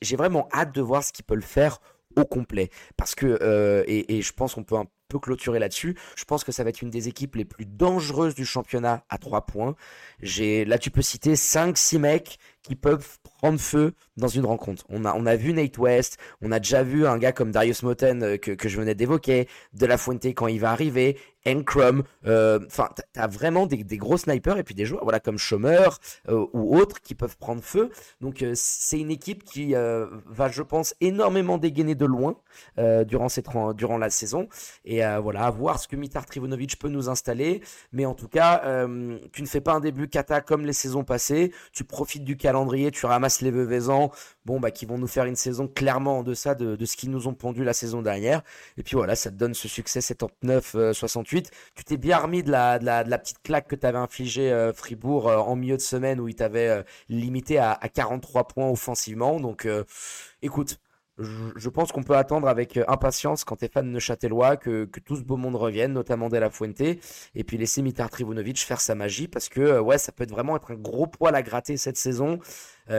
j'ai 0.00 0.16
vraiment 0.16 0.48
hâte 0.52 0.74
de 0.74 0.80
voir 0.80 1.02
ce 1.02 1.12
qu'il 1.12 1.24
peut 1.24 1.34
le 1.34 1.40
faire 1.40 1.80
au 2.16 2.24
complet. 2.24 2.70
Parce 2.96 3.14
que, 3.14 3.38
euh, 3.42 3.82
et, 3.86 4.16
et, 4.16 4.22
je 4.22 4.32
pense 4.32 4.54
qu'on 4.54 4.64
peut 4.64 4.76
un 4.76 4.86
peu 5.10 5.18
clôturer 5.18 5.58
là-dessus, 5.58 5.96
je 6.16 6.24
pense 6.24 6.44
que 6.44 6.52
ça 6.52 6.64
va 6.64 6.70
être 6.70 6.80
une 6.80 6.90
des 6.90 7.08
équipes 7.08 7.34
les 7.34 7.44
plus 7.44 7.66
dangereuses 7.66 8.34
du 8.34 8.46
championnat 8.46 9.04
à 9.10 9.18
3 9.18 9.42
points. 9.42 9.74
J'ai, 10.22 10.64
là, 10.64 10.78
tu 10.78 10.90
peux 10.90 11.02
citer 11.02 11.34
5-6 11.34 11.98
mecs 11.98 12.38
qui 12.62 12.76
peuvent 12.76 13.18
prendre 13.22 13.58
feu 13.58 13.94
dans 14.16 14.28
une 14.28 14.44
rencontre. 14.44 14.84
On 14.90 15.04
a, 15.04 15.14
on 15.14 15.26
a 15.26 15.34
vu 15.34 15.52
Nate 15.52 15.78
West, 15.78 16.18
on 16.42 16.52
a 16.52 16.60
déjà 16.60 16.82
vu 16.82 17.06
un 17.06 17.16
gars 17.18 17.32
comme 17.32 17.50
Darius 17.52 17.82
Moten 17.82 18.38
que, 18.38 18.52
que 18.52 18.68
je 18.68 18.78
venais 18.78 18.94
d'évoquer, 18.94 19.48
De 19.72 19.86
La 19.86 19.96
Fuente 19.96 20.26
quand 20.26 20.46
il 20.46 20.60
va 20.60 20.70
arriver, 20.70 21.16
Encrum, 21.46 22.02
euh, 22.26 22.60
enfin, 22.66 22.88
tu 22.94 23.02
t'as 23.14 23.26
vraiment 23.26 23.66
des, 23.66 23.82
gros 23.96 24.18
snipers 24.18 24.58
et 24.58 24.62
puis 24.62 24.74
des 24.74 24.84
joueurs, 24.84 25.04
voilà, 25.04 25.20
comme 25.20 25.38
Chômeur 25.38 25.98
euh, 26.28 26.46
ou 26.52 26.76
autres 26.76 27.00
qui 27.00 27.14
peuvent 27.14 27.36
prendre 27.38 27.62
feu. 27.62 27.90
Donc, 28.20 28.42
euh, 28.42 28.52
c'est 28.54 28.98
une 28.98 29.10
équipe 29.10 29.44
qui 29.44 29.72
va, 29.72 30.48
je 30.50 30.62
pense, 30.62 30.94
énormément 31.00 31.58
dégainer 31.58 31.94
de 31.94 32.04
loin 32.04 32.36
durant, 32.76 33.28
ces, 33.28 33.42
durant 33.74 33.98
la 33.98 34.10
saison. 34.10 34.48
Et 34.84 34.99
voilà, 35.20 35.44
à 35.44 35.50
voir 35.50 35.78
ce 35.78 35.88
que 35.88 35.96
Mitar 35.96 36.26
Trivunovic 36.26 36.78
peut 36.78 36.88
nous 36.88 37.08
installer. 37.08 37.62
Mais 37.92 38.06
en 38.06 38.14
tout 38.14 38.28
cas, 38.28 38.62
tu 39.32 39.42
ne 39.42 39.46
fais 39.46 39.60
pas 39.60 39.74
un 39.74 39.80
début 39.80 40.08
kata 40.08 40.40
comme 40.40 40.64
les 40.64 40.72
saisons 40.72 41.04
passées. 41.04 41.52
Tu 41.72 41.84
profites 41.84 42.24
du 42.24 42.36
calendrier, 42.36 42.90
tu 42.90 43.06
ramasses 43.06 43.40
les 43.40 43.50
Veuvezans, 43.50 44.10
bon, 44.44 44.60
bah, 44.60 44.70
qui 44.70 44.86
vont 44.86 44.98
nous 44.98 45.06
faire 45.06 45.24
une 45.24 45.36
saison 45.36 45.68
clairement 45.68 46.18
en 46.18 46.22
deçà 46.22 46.54
de, 46.54 46.84
ce 46.84 46.96
qu'ils 46.96 47.10
nous 47.10 47.28
ont 47.28 47.34
pondu 47.34 47.64
la 47.64 47.72
saison 47.72 48.02
dernière. 48.02 48.42
Et 48.76 48.82
puis 48.82 48.96
voilà, 48.96 49.14
ça 49.14 49.30
te 49.30 49.36
donne 49.36 49.54
ce 49.54 49.68
succès 49.68 50.00
79-68 50.00 51.50
tu 51.74 51.84
t'es 51.84 51.96
bien 51.96 52.18
remis 52.18 52.42
de 52.42 52.50
la, 52.50 53.18
petite 53.18 53.42
claque 53.42 53.68
que 53.68 53.76
t'avais 53.76 53.98
infligé 53.98 54.52
euh, 54.52 54.72
Fribourg 54.72 55.28
euh, 55.28 55.38
en 55.38 55.56
milieu 55.56 55.76
de 55.76 55.82
semaine 55.82 56.20
où 56.20 56.28
il 56.28 56.34
t'avait 56.34 56.68
euh, 56.68 56.82
limité 57.08 57.58
à, 57.58 57.78
43 57.92 58.48
points 58.48 58.68
offensivement. 58.68 59.40
Donc 59.40 59.68
écoute, 60.42 60.78
je, 61.20 61.68
pense 61.68 61.92
qu'on 61.92 62.02
peut 62.02 62.16
attendre 62.16 62.48
avec 62.48 62.78
impatience 62.88 63.44
quand 63.44 63.56
t'es 63.56 63.68
fan 63.68 63.90
Neuchâtelois 63.90 64.56
que, 64.56 64.84
que 64.84 65.00
tout 65.00 65.16
ce 65.16 65.22
beau 65.22 65.36
monde 65.36 65.56
revienne, 65.56 65.92
notamment 65.92 66.28
De 66.28 66.36
La 66.36 66.50
Fuente, 66.50 66.80
et 66.80 67.44
puis 67.46 67.58
laisser 67.58 67.82
Mitar 67.82 68.10
Trivunovic 68.10 68.58
faire 68.58 68.80
sa 68.80 68.94
magie 68.94 69.28
parce 69.28 69.48
que 69.48 69.78
ouais, 69.78 69.98
ça 69.98 70.12
peut 70.12 70.26
vraiment 70.28 70.56
être 70.56 70.72
un 70.72 70.76
gros 70.76 71.06
poil 71.06 71.34
à 71.34 71.42
gratter 71.42 71.76
cette 71.76 71.96
saison. 71.96 72.38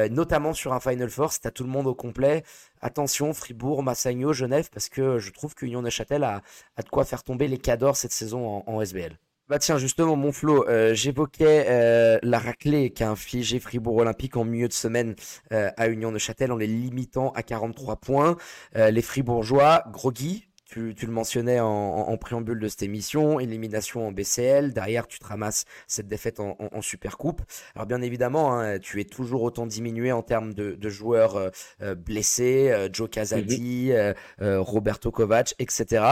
notamment 0.10 0.54
sur 0.54 0.74
un 0.74 0.80
Final 0.80 1.10
Four, 1.10 1.34
si 1.34 1.42
t'as 1.42 1.51
tout 1.51 1.63
le 1.63 1.70
monde 1.70 1.88
au 1.88 1.96
complet, 1.96 2.44
attention, 2.82 3.34
Fribourg, 3.34 3.84
Massagno, 3.84 4.34
Genève, 4.34 4.70
parce 4.72 4.90
que 4.90 5.20
je 5.20 5.32
trouve 5.32 5.56
que 5.56 5.66
Union 5.66 5.82
Neuchâtel 5.82 6.24
a, 6.24 6.42
a 6.78 6.82
de 6.82 6.90
quoi 6.90 7.06
faire 7.06 7.24
tomber 7.24 7.48
les 7.48 7.58
cadors 7.58 7.98
cette 7.98 8.12
saison 8.12 8.63
en, 8.66 8.82
SBL. 8.82 9.18
Bah 9.51 9.60
tiens, 9.60 9.77
justement, 9.77 10.15
mon 10.15 10.31
Flo, 10.31 10.65
euh, 10.70 10.93
j'évoquais 10.93 11.65
euh, 11.67 12.20
la 12.24 12.39
raclée 12.39 12.89
qu'a 12.89 13.10
infligé 13.10 13.60
Fribourg 13.60 13.98
Olympique 13.98 14.38
en 14.38 14.46
milieu 14.46 14.70
de 14.70 14.74
semaine 14.74 15.13
euh, 15.51 15.70
à 15.75 15.89
Union 15.89 16.10
Neuchâtel 16.10 16.53
en 16.53 16.55
les 16.55 16.67
limitant 16.67 17.34
à 17.36 17.43
43 17.43 17.98
points. 17.98 18.38
les 18.75 19.01
Fribourgeois, 19.01 19.84
groggy, 19.91 20.48
tu, 20.72 20.96
tu, 20.96 21.06
le 21.06 21.12
mentionnais 21.12 21.60
en, 21.60 21.68
en, 21.68 22.18
préambule 22.18 22.60
de 22.60 22.68
cette 22.70 22.84
émission, 22.84 23.40
élimination 23.42 24.08
en 24.08 24.12
BCL, 24.13 24.72
derrière 24.72 25.06
tu 25.06 25.20
te 25.20 25.25
ramasses 25.25 25.66
cette 25.86 26.08
défaite 26.08 26.40
en, 26.40 26.56
en, 26.60 26.70
en 26.78 26.82
Super 26.82 27.18
Coupe. 27.18 27.42
Alors 27.75 27.86
bien 27.86 28.01
évidemment, 28.01 28.58
hein, 28.58 28.80
tu 28.80 29.01
es 29.01 29.04
toujours 29.04 29.44
autant 29.44 29.66
diminué 29.66 30.13
en 30.13 30.22
termes 30.24 30.54
de, 30.54 30.75
de 30.75 30.90
joueurs 30.90 31.36
euh, 31.36 31.50
euh, 31.82 31.94
blessés, 31.94 32.72
euh, 32.72 32.88
Joe 32.92 33.10
Casati, 33.10 33.92
mhm. 34.40 34.60
Roberto 34.60 35.12
Kovac, 35.12 35.54
etc. 35.60 36.06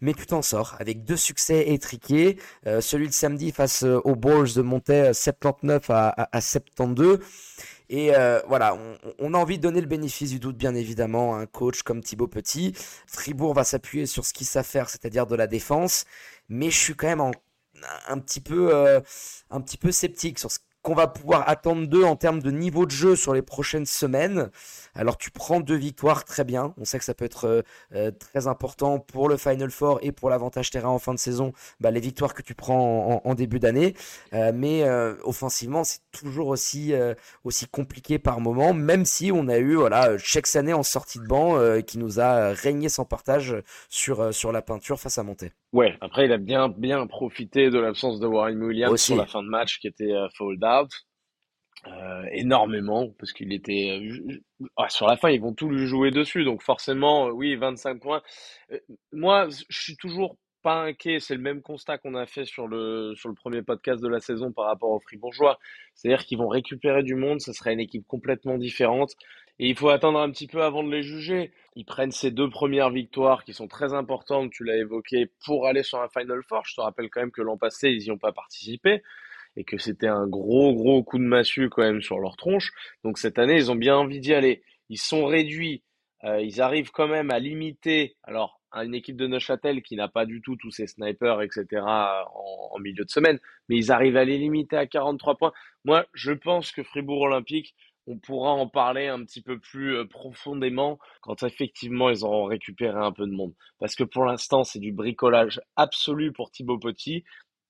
Mais 0.00 0.14
tu 0.14 0.26
t'en 0.26 0.42
sors 0.42 0.76
avec 0.78 1.04
deux 1.04 1.16
succès 1.16 1.70
étriqués. 1.70 2.38
celui 2.80 3.08
de 3.08 3.12
samedi 3.12 3.50
face 3.50 3.82
aux 3.82 4.14
Bulls 4.14 4.54
de 4.54 4.62
monter 4.62 5.12
79 5.12 5.90
à, 5.90 6.08
à, 6.08 6.36
à 6.36 6.40
72. 6.40 7.18
Et 7.88 8.14
euh, 8.14 8.40
voilà, 8.48 8.76
on, 9.18 9.34
a 9.34 9.38
envie 9.38 9.58
de 9.58 9.62
donner 9.62 9.80
le 9.80 9.86
bénéfice 9.86 10.30
du 10.30 10.40
doute, 10.40 10.56
bien 10.56 10.74
évidemment, 10.74 11.36
à 11.36 11.38
un 11.38 11.46
coach 11.46 11.82
comme 11.82 12.02
Thibaut 12.02 12.26
Petit. 12.26 12.72
Fribourg 13.06 13.54
va 13.54 13.64
s'appuyer 13.64 14.06
sur 14.06 14.24
ce 14.24 14.32
qu'il 14.32 14.46
sait 14.46 14.62
faire, 14.62 14.88
c'est-à-dire 14.88 15.26
de 15.26 15.36
la 15.36 15.46
défense. 15.46 16.04
Mais 16.48 16.70
je 16.70 16.78
suis 16.78 16.94
quand 16.94 17.06
même 17.06 17.32
un 18.08 18.18
petit 18.18 18.40
peu, 18.40 18.74
euh, 18.74 19.00
un 19.50 19.60
petit 19.60 19.78
peu 19.78 19.92
sceptique 19.92 20.38
sur 20.38 20.50
ce 20.50 20.58
qu'on 20.86 20.94
va 20.94 21.08
pouvoir 21.08 21.48
attendre 21.48 21.88
d'eux 21.88 22.04
en 22.04 22.14
termes 22.14 22.40
de 22.40 22.52
niveau 22.52 22.86
de 22.86 22.92
jeu 22.92 23.16
sur 23.16 23.34
les 23.34 23.42
prochaines 23.42 23.86
semaines. 23.86 24.50
Alors 24.94 25.18
tu 25.18 25.32
prends 25.32 25.58
deux 25.58 25.74
victoires 25.74 26.24
très 26.24 26.44
bien. 26.44 26.74
On 26.78 26.84
sait 26.84 27.00
que 27.00 27.04
ça 27.04 27.12
peut 27.12 27.24
être 27.24 27.48
euh, 27.48 27.62
euh, 27.92 28.12
très 28.12 28.46
important 28.46 29.00
pour 29.00 29.28
le 29.28 29.36
Final 29.36 29.72
Four 29.72 29.98
et 30.02 30.12
pour 30.12 30.30
l'avantage 30.30 30.70
terrain 30.70 30.90
en 30.90 31.00
fin 31.00 31.12
de 31.12 31.18
saison. 31.18 31.52
Bah, 31.80 31.90
les 31.90 31.98
victoires 31.98 32.34
que 32.34 32.42
tu 32.42 32.54
prends 32.54 33.20
en, 33.24 33.34
début 33.34 33.58
d'année, 33.58 33.96
euh, 34.32 34.52
mais 34.54 34.88
offensivement 35.24 35.82
c'est 35.82 35.98
toujours 36.12 36.46
aussi 36.50 36.94
compliqué 37.72 38.20
par 38.20 38.38
moment. 38.38 38.72
Même 38.72 39.04
si 39.04 39.32
on 39.34 39.48
a 39.48 39.58
eu 39.58 39.74
voilà 39.74 40.16
chaque 40.18 40.54
année 40.54 40.72
en 40.72 40.84
sortie 40.84 41.18
de 41.18 41.26
banc 41.26 41.58
qui 41.82 41.98
nous 41.98 42.20
a 42.20 42.52
régné 42.52 42.88
sans 42.88 43.04
partage 43.04 43.56
sur 43.88 44.32
sur 44.32 44.52
la 44.52 44.62
peinture 44.62 45.00
face 45.00 45.18
à 45.18 45.24
Monté. 45.24 45.50
Ouais, 45.72 45.96
après 46.00 46.26
il 46.26 46.32
a 46.32 46.38
bien 46.38 46.68
bien 46.68 47.06
profité 47.06 47.70
de 47.70 47.78
l'absence 47.78 48.20
de 48.20 48.26
Warren 48.26 48.62
Williams 48.62 49.00
sur 49.00 49.16
la 49.16 49.26
fin 49.26 49.42
de 49.42 49.48
match 49.48 49.78
qui 49.78 49.88
était 49.88 50.14
fold 50.36 50.62
out. 50.64 50.90
Euh, 51.86 52.24
énormément 52.32 53.10
parce 53.18 53.32
qu'il 53.32 53.52
était 53.52 54.00
euh, 54.00 54.40
ah, 54.76 54.88
sur 54.88 55.06
la 55.06 55.16
fin 55.16 55.30
ils 55.30 55.40
vont 55.40 55.54
tout 55.54 55.68
lui 55.70 55.86
jouer 55.86 56.10
dessus. 56.10 56.42
Donc 56.44 56.62
forcément 56.62 57.28
euh, 57.28 57.30
oui 57.30 57.54
25 57.54 58.00
points. 58.00 58.22
Moi 59.12 59.48
je 59.50 59.78
suis 59.78 59.96
toujours 59.96 60.36
pas 60.62 60.82
inquiet. 60.82 61.20
C'est 61.20 61.34
le 61.34 61.40
même 61.40 61.62
constat 61.62 61.98
qu'on 61.98 62.14
a 62.14 62.26
fait 62.26 62.44
sur 62.44 62.66
le 62.66 63.14
sur 63.14 63.28
le 63.28 63.34
premier 63.36 63.62
podcast 63.62 64.02
de 64.02 64.08
la 64.08 64.20
saison 64.20 64.52
par 64.52 64.66
rapport 64.66 64.90
aux 64.90 65.00
Fribourgeois. 65.00 65.58
C'est-à-dire 65.94 66.24
qu'ils 66.24 66.38
vont 66.38 66.48
récupérer 66.48 67.04
du 67.04 67.14
monde. 67.14 67.40
Ce 67.40 67.52
sera 67.52 67.72
une 67.72 67.80
équipe 67.80 68.06
complètement 68.06 68.58
différente 68.58 69.14
et 69.58 69.68
il 69.68 69.76
faut 69.76 69.88
attendre 69.88 70.18
un 70.18 70.30
petit 70.30 70.46
peu 70.46 70.62
avant 70.62 70.82
de 70.82 70.90
les 70.90 71.02
juger 71.02 71.52
ils 71.74 71.84
prennent 71.84 72.12
ces 72.12 72.30
deux 72.30 72.50
premières 72.50 72.90
victoires 72.90 73.44
qui 73.44 73.52
sont 73.52 73.68
très 73.68 73.94
importantes 73.94 74.50
tu 74.50 74.64
l'as 74.64 74.76
évoqué 74.76 75.30
pour 75.44 75.66
aller 75.66 75.82
sur 75.82 76.00
un 76.00 76.08
Final 76.08 76.42
Four 76.48 76.64
je 76.66 76.74
te 76.74 76.80
rappelle 76.80 77.10
quand 77.10 77.20
même 77.20 77.30
que 77.30 77.42
l'an 77.42 77.56
passé 77.56 77.90
ils 77.90 78.04
n'y 78.04 78.10
ont 78.10 78.18
pas 78.18 78.32
participé 78.32 79.02
et 79.56 79.64
que 79.64 79.78
c'était 79.78 80.06
un 80.06 80.26
gros 80.26 80.74
gros 80.74 81.02
coup 81.02 81.18
de 81.18 81.24
massue 81.24 81.68
quand 81.68 81.82
même 81.82 82.02
sur 82.02 82.18
leur 82.18 82.36
tronche. 82.36 82.72
Donc 83.04 83.18
cette 83.18 83.38
année, 83.38 83.56
ils 83.56 83.70
ont 83.70 83.76
bien 83.76 83.96
envie 83.96 84.20
d'y 84.20 84.34
aller. 84.34 84.62
Ils 84.88 84.98
sont 84.98 85.26
réduits, 85.26 85.82
euh, 86.24 86.40
ils 86.40 86.60
arrivent 86.60 86.90
quand 86.90 87.08
même 87.08 87.30
à 87.30 87.38
limiter. 87.38 88.16
Alors 88.22 88.60
une 88.74 88.94
équipe 88.94 89.16
de 89.16 89.26
Neuchâtel 89.26 89.80
qui 89.80 89.96
n'a 89.96 90.08
pas 90.08 90.26
du 90.26 90.42
tout 90.42 90.56
tous 90.56 90.70
ces 90.70 90.86
snipers, 90.86 91.40
etc. 91.40 91.82
En, 91.82 92.68
en, 92.72 92.78
milieu 92.78 93.06
de 93.06 93.10
semaine, 93.10 93.40
mais 93.70 93.76
ils 93.76 93.90
arrivent 93.90 94.18
à 94.18 94.24
les 94.26 94.36
limiter 94.36 94.76
à 94.76 94.86
43 94.86 95.36
points. 95.36 95.52
Moi, 95.86 96.04
je 96.12 96.32
pense 96.32 96.72
que 96.72 96.82
Fribourg 96.82 97.22
Olympique, 97.22 97.74
on 98.06 98.18
pourra 98.18 98.52
en 98.52 98.68
parler 98.68 99.08
un 99.08 99.24
petit 99.24 99.42
peu 99.42 99.58
plus 99.58 99.96
euh, 99.96 100.04
profondément 100.04 100.98
quand 101.20 101.42
effectivement 101.42 102.08
ils 102.10 102.24
auront 102.24 102.44
récupéré 102.44 102.98
un 102.98 103.12
peu 103.12 103.26
de 103.26 103.32
monde. 103.32 103.54
Parce 103.78 103.94
que 103.94 104.04
pour 104.04 104.24
l'instant, 104.24 104.64
c'est 104.64 104.78
du 104.78 104.92
bricolage 104.92 105.60
absolu 105.76 106.32
pour 106.32 106.50
Thibaut 106.50 106.78
Petit. 106.78 107.24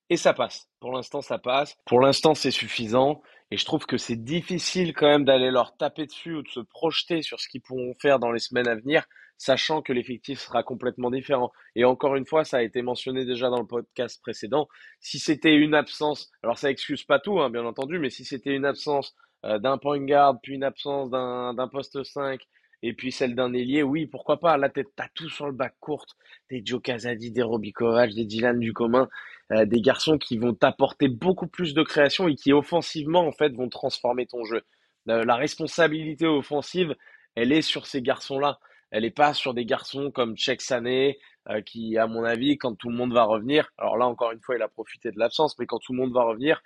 Et 0.08 0.16
ça 0.16 0.34
passe. 0.34 0.68
Pour 0.78 0.92
l'instant, 0.92 1.20
ça 1.20 1.38
passe. 1.38 1.76
Pour 1.84 2.00
l'instant, 2.00 2.34
c'est 2.34 2.52
suffisant. 2.52 3.22
Et 3.50 3.56
je 3.56 3.64
trouve 3.64 3.86
que 3.86 3.96
c'est 3.96 4.16
difficile 4.16 4.92
quand 4.92 5.06
même 5.06 5.24
d'aller 5.24 5.50
leur 5.50 5.76
taper 5.76 6.06
dessus 6.06 6.34
ou 6.34 6.42
de 6.42 6.48
se 6.48 6.60
projeter 6.60 7.22
sur 7.22 7.40
ce 7.40 7.48
qu'ils 7.48 7.60
pourront 7.60 7.94
faire 8.00 8.18
dans 8.18 8.30
les 8.30 8.40
semaines 8.40 8.68
à 8.68 8.74
venir, 8.74 9.04
sachant 9.36 9.82
que 9.82 9.92
l'effectif 9.92 10.40
sera 10.40 10.62
complètement 10.62 11.10
différent. 11.10 11.52
Et 11.74 11.84
encore 11.84 12.16
une 12.16 12.26
fois, 12.26 12.44
ça 12.44 12.58
a 12.58 12.62
été 12.62 12.82
mentionné 12.82 13.24
déjà 13.24 13.48
dans 13.48 13.60
le 13.60 13.66
podcast 13.66 14.20
précédent. 14.20 14.68
Si 15.00 15.18
c'était 15.18 15.54
une 15.54 15.74
absence, 15.74 16.30
alors 16.42 16.58
ça 16.58 16.70
excuse 16.70 17.04
pas 17.04 17.20
tout, 17.20 17.40
hein, 17.40 17.50
bien 17.50 17.64
entendu, 17.64 17.98
mais 17.98 18.10
si 18.10 18.24
c'était 18.24 18.54
une 18.54 18.64
absence 18.64 19.14
euh, 19.46 19.58
d'un 19.58 19.78
point 19.78 20.00
guard, 20.00 20.40
puis 20.42 20.54
une 20.54 20.64
absence 20.64 21.08
d'un 21.10 21.68
poste 21.68 22.02
5, 22.02 22.40
et 22.82 22.92
puis 22.94 23.12
celle 23.12 23.34
d'un 23.34 23.52
ailier, 23.52 23.82
oui, 23.82 24.06
pourquoi 24.06 24.38
pas. 24.40 24.56
Là, 24.56 24.68
t'as 24.68 25.08
tout 25.14 25.28
sur 25.28 25.46
le 25.46 25.52
bac 25.52 25.74
courte. 25.80 26.16
Des 26.50 26.62
Joe 26.64 26.82
Casadi, 26.82 27.30
des 27.30 27.44
Kovac, 27.72 28.12
des 28.12 28.24
Dylan 28.24 28.58
du 28.58 28.72
commun, 28.72 29.08
euh, 29.52 29.64
des 29.64 29.80
garçons 29.80 30.18
qui 30.18 30.36
vont 30.36 30.52
t'apporter 30.52 31.08
beaucoup 31.08 31.46
plus 31.46 31.74
de 31.74 31.82
création 31.82 32.28
et 32.28 32.34
qui 32.34 32.52
offensivement, 32.52 33.26
en 33.26 33.32
fait, 33.32 33.50
vont 33.54 33.68
transformer 33.68 34.26
ton 34.26 34.44
jeu. 34.44 34.62
Euh, 35.08 35.24
la 35.24 35.36
responsabilité 35.36 36.26
offensive, 36.26 36.94
elle 37.36 37.52
est 37.52 37.62
sur 37.62 37.86
ces 37.86 38.02
garçons-là. 38.02 38.58
Elle 38.90 39.02
n'est 39.02 39.10
pas 39.10 39.32
sur 39.32 39.54
des 39.54 39.64
garçons 39.64 40.10
comme 40.10 40.36
Cheikh 40.36 40.60
Sané, 40.60 41.18
qui, 41.64 41.96
à 41.96 42.08
mon 42.08 42.24
avis, 42.24 42.58
quand 42.58 42.74
tout 42.74 42.88
le 42.88 42.96
monde 42.96 43.12
va 43.12 43.22
revenir, 43.22 43.70
alors 43.78 43.96
là, 43.96 44.06
encore 44.06 44.32
une 44.32 44.40
fois, 44.40 44.56
il 44.56 44.62
a 44.62 44.68
profité 44.68 45.12
de 45.12 45.18
l'absence, 45.18 45.56
mais 45.60 45.66
quand 45.66 45.78
tout 45.78 45.92
le 45.92 45.98
monde 45.98 46.12
va 46.12 46.24
revenir, 46.24 46.60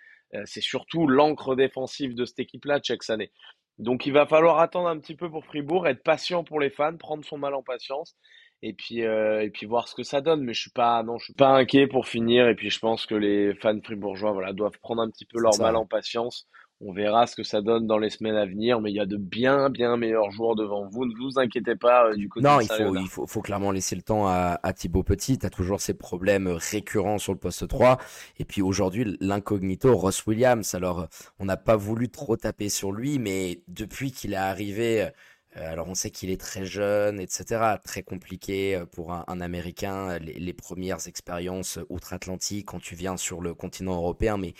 c'est 0.44 0.60
surtout 0.60 1.06
l'encre 1.06 1.54
défensive 1.56 2.14
de 2.14 2.24
cette 2.24 2.38
équipe-là, 2.38 2.80
Cheikh 2.82 3.02
Sané. 3.02 3.32
Donc 3.78 4.06
il 4.06 4.12
va 4.12 4.26
falloir 4.26 4.58
attendre 4.58 4.88
un 4.88 4.98
petit 4.98 5.16
peu 5.16 5.30
pour 5.30 5.44
Fribourg, 5.44 5.88
être 5.88 6.02
patient 6.02 6.44
pour 6.44 6.60
les 6.60 6.70
fans, 6.70 6.96
prendre 6.96 7.24
son 7.24 7.38
mal 7.38 7.54
en 7.54 7.62
patience 7.62 8.14
et 8.62 8.72
puis 8.74 9.04
euh, 9.04 9.42
et 9.42 9.50
puis 9.50 9.66
voir 9.66 9.88
ce 9.88 9.94
que 9.94 10.02
ça 10.02 10.20
donne 10.20 10.42
mais 10.42 10.52
je 10.52 10.60
suis 10.60 10.70
pas 10.70 11.02
non 11.02 11.18
je 11.18 11.24
suis 11.24 11.34
pas 11.34 11.48
inquiet 11.48 11.86
pour 11.86 12.06
finir 12.06 12.48
et 12.48 12.54
puis 12.54 12.70
je 12.70 12.78
pense 12.78 13.06
que 13.06 13.14
les 13.14 13.54
fans 13.54 13.80
fribourgeois 13.82 14.32
voilà 14.32 14.52
doivent 14.52 14.78
prendre 14.80 15.02
un 15.02 15.10
petit 15.10 15.24
peu 15.24 15.40
leur 15.40 15.58
mal 15.58 15.76
en 15.76 15.86
patience 15.86 16.46
on 16.82 16.92
verra 16.92 17.26
ce 17.26 17.36
que 17.36 17.42
ça 17.42 17.60
donne 17.60 17.86
dans 17.86 17.98
les 17.98 18.08
semaines 18.08 18.36
à 18.36 18.46
venir, 18.46 18.80
mais 18.80 18.90
il 18.90 18.96
y 18.96 19.00
a 19.00 19.06
de 19.06 19.18
bien, 19.18 19.68
bien 19.68 19.98
meilleurs 19.98 20.30
joueurs 20.30 20.54
devant 20.54 20.86
vous. 20.86 21.04
Ne 21.04 21.14
vous 21.14 21.38
inquiétez 21.38 21.76
pas 21.76 22.06
euh, 22.06 22.14
du 22.14 22.28
côté 22.28 22.46
Non, 22.46 22.60
il 22.60 22.68
faut, 22.68 22.96
il 22.96 23.08
faut, 23.08 23.26
faut, 23.26 23.42
clairement 23.42 23.70
laisser 23.70 23.96
le 23.96 24.02
temps 24.02 24.26
à, 24.26 24.58
à 24.62 24.72
Thibaut 24.72 25.02
Petit. 25.02 25.38
Tu 25.38 25.44
as 25.44 25.50
toujours 25.50 25.80
ces 25.80 25.92
problèmes 25.92 26.48
récurrents 26.48 27.18
sur 27.18 27.34
le 27.34 27.38
poste 27.38 27.68
3. 27.68 27.98
Et 28.38 28.46
puis 28.46 28.62
aujourd'hui, 28.62 29.18
l'incognito, 29.20 29.94
Ross 29.94 30.26
Williams. 30.26 30.74
Alors, 30.74 31.06
on 31.38 31.44
n'a 31.44 31.58
pas 31.58 31.76
voulu 31.76 32.08
trop 32.08 32.36
taper 32.36 32.70
sur 32.70 32.92
lui, 32.92 33.18
mais 33.18 33.60
depuis 33.68 34.10
qu'il 34.10 34.32
est 34.32 34.36
arrivé, 34.36 35.02
euh, 35.02 35.72
alors 35.72 35.86
on 35.86 35.94
sait 35.94 36.10
qu'il 36.10 36.30
est 36.30 36.40
très 36.40 36.64
jeune, 36.64 37.20
etc. 37.20 37.74
Très 37.84 38.02
compliqué 38.02 38.76
euh, 38.76 38.86
pour 38.86 39.12
un, 39.12 39.24
un 39.28 39.42
Américain, 39.42 40.18
les, 40.18 40.38
les 40.38 40.52
premières 40.54 41.08
expériences 41.08 41.78
outre-Atlantique 41.90 42.68
quand 42.68 42.80
tu 42.80 42.94
viens 42.94 43.18
sur 43.18 43.42
le 43.42 43.52
continent 43.52 43.96
européen, 43.96 44.38
mais 44.38 44.54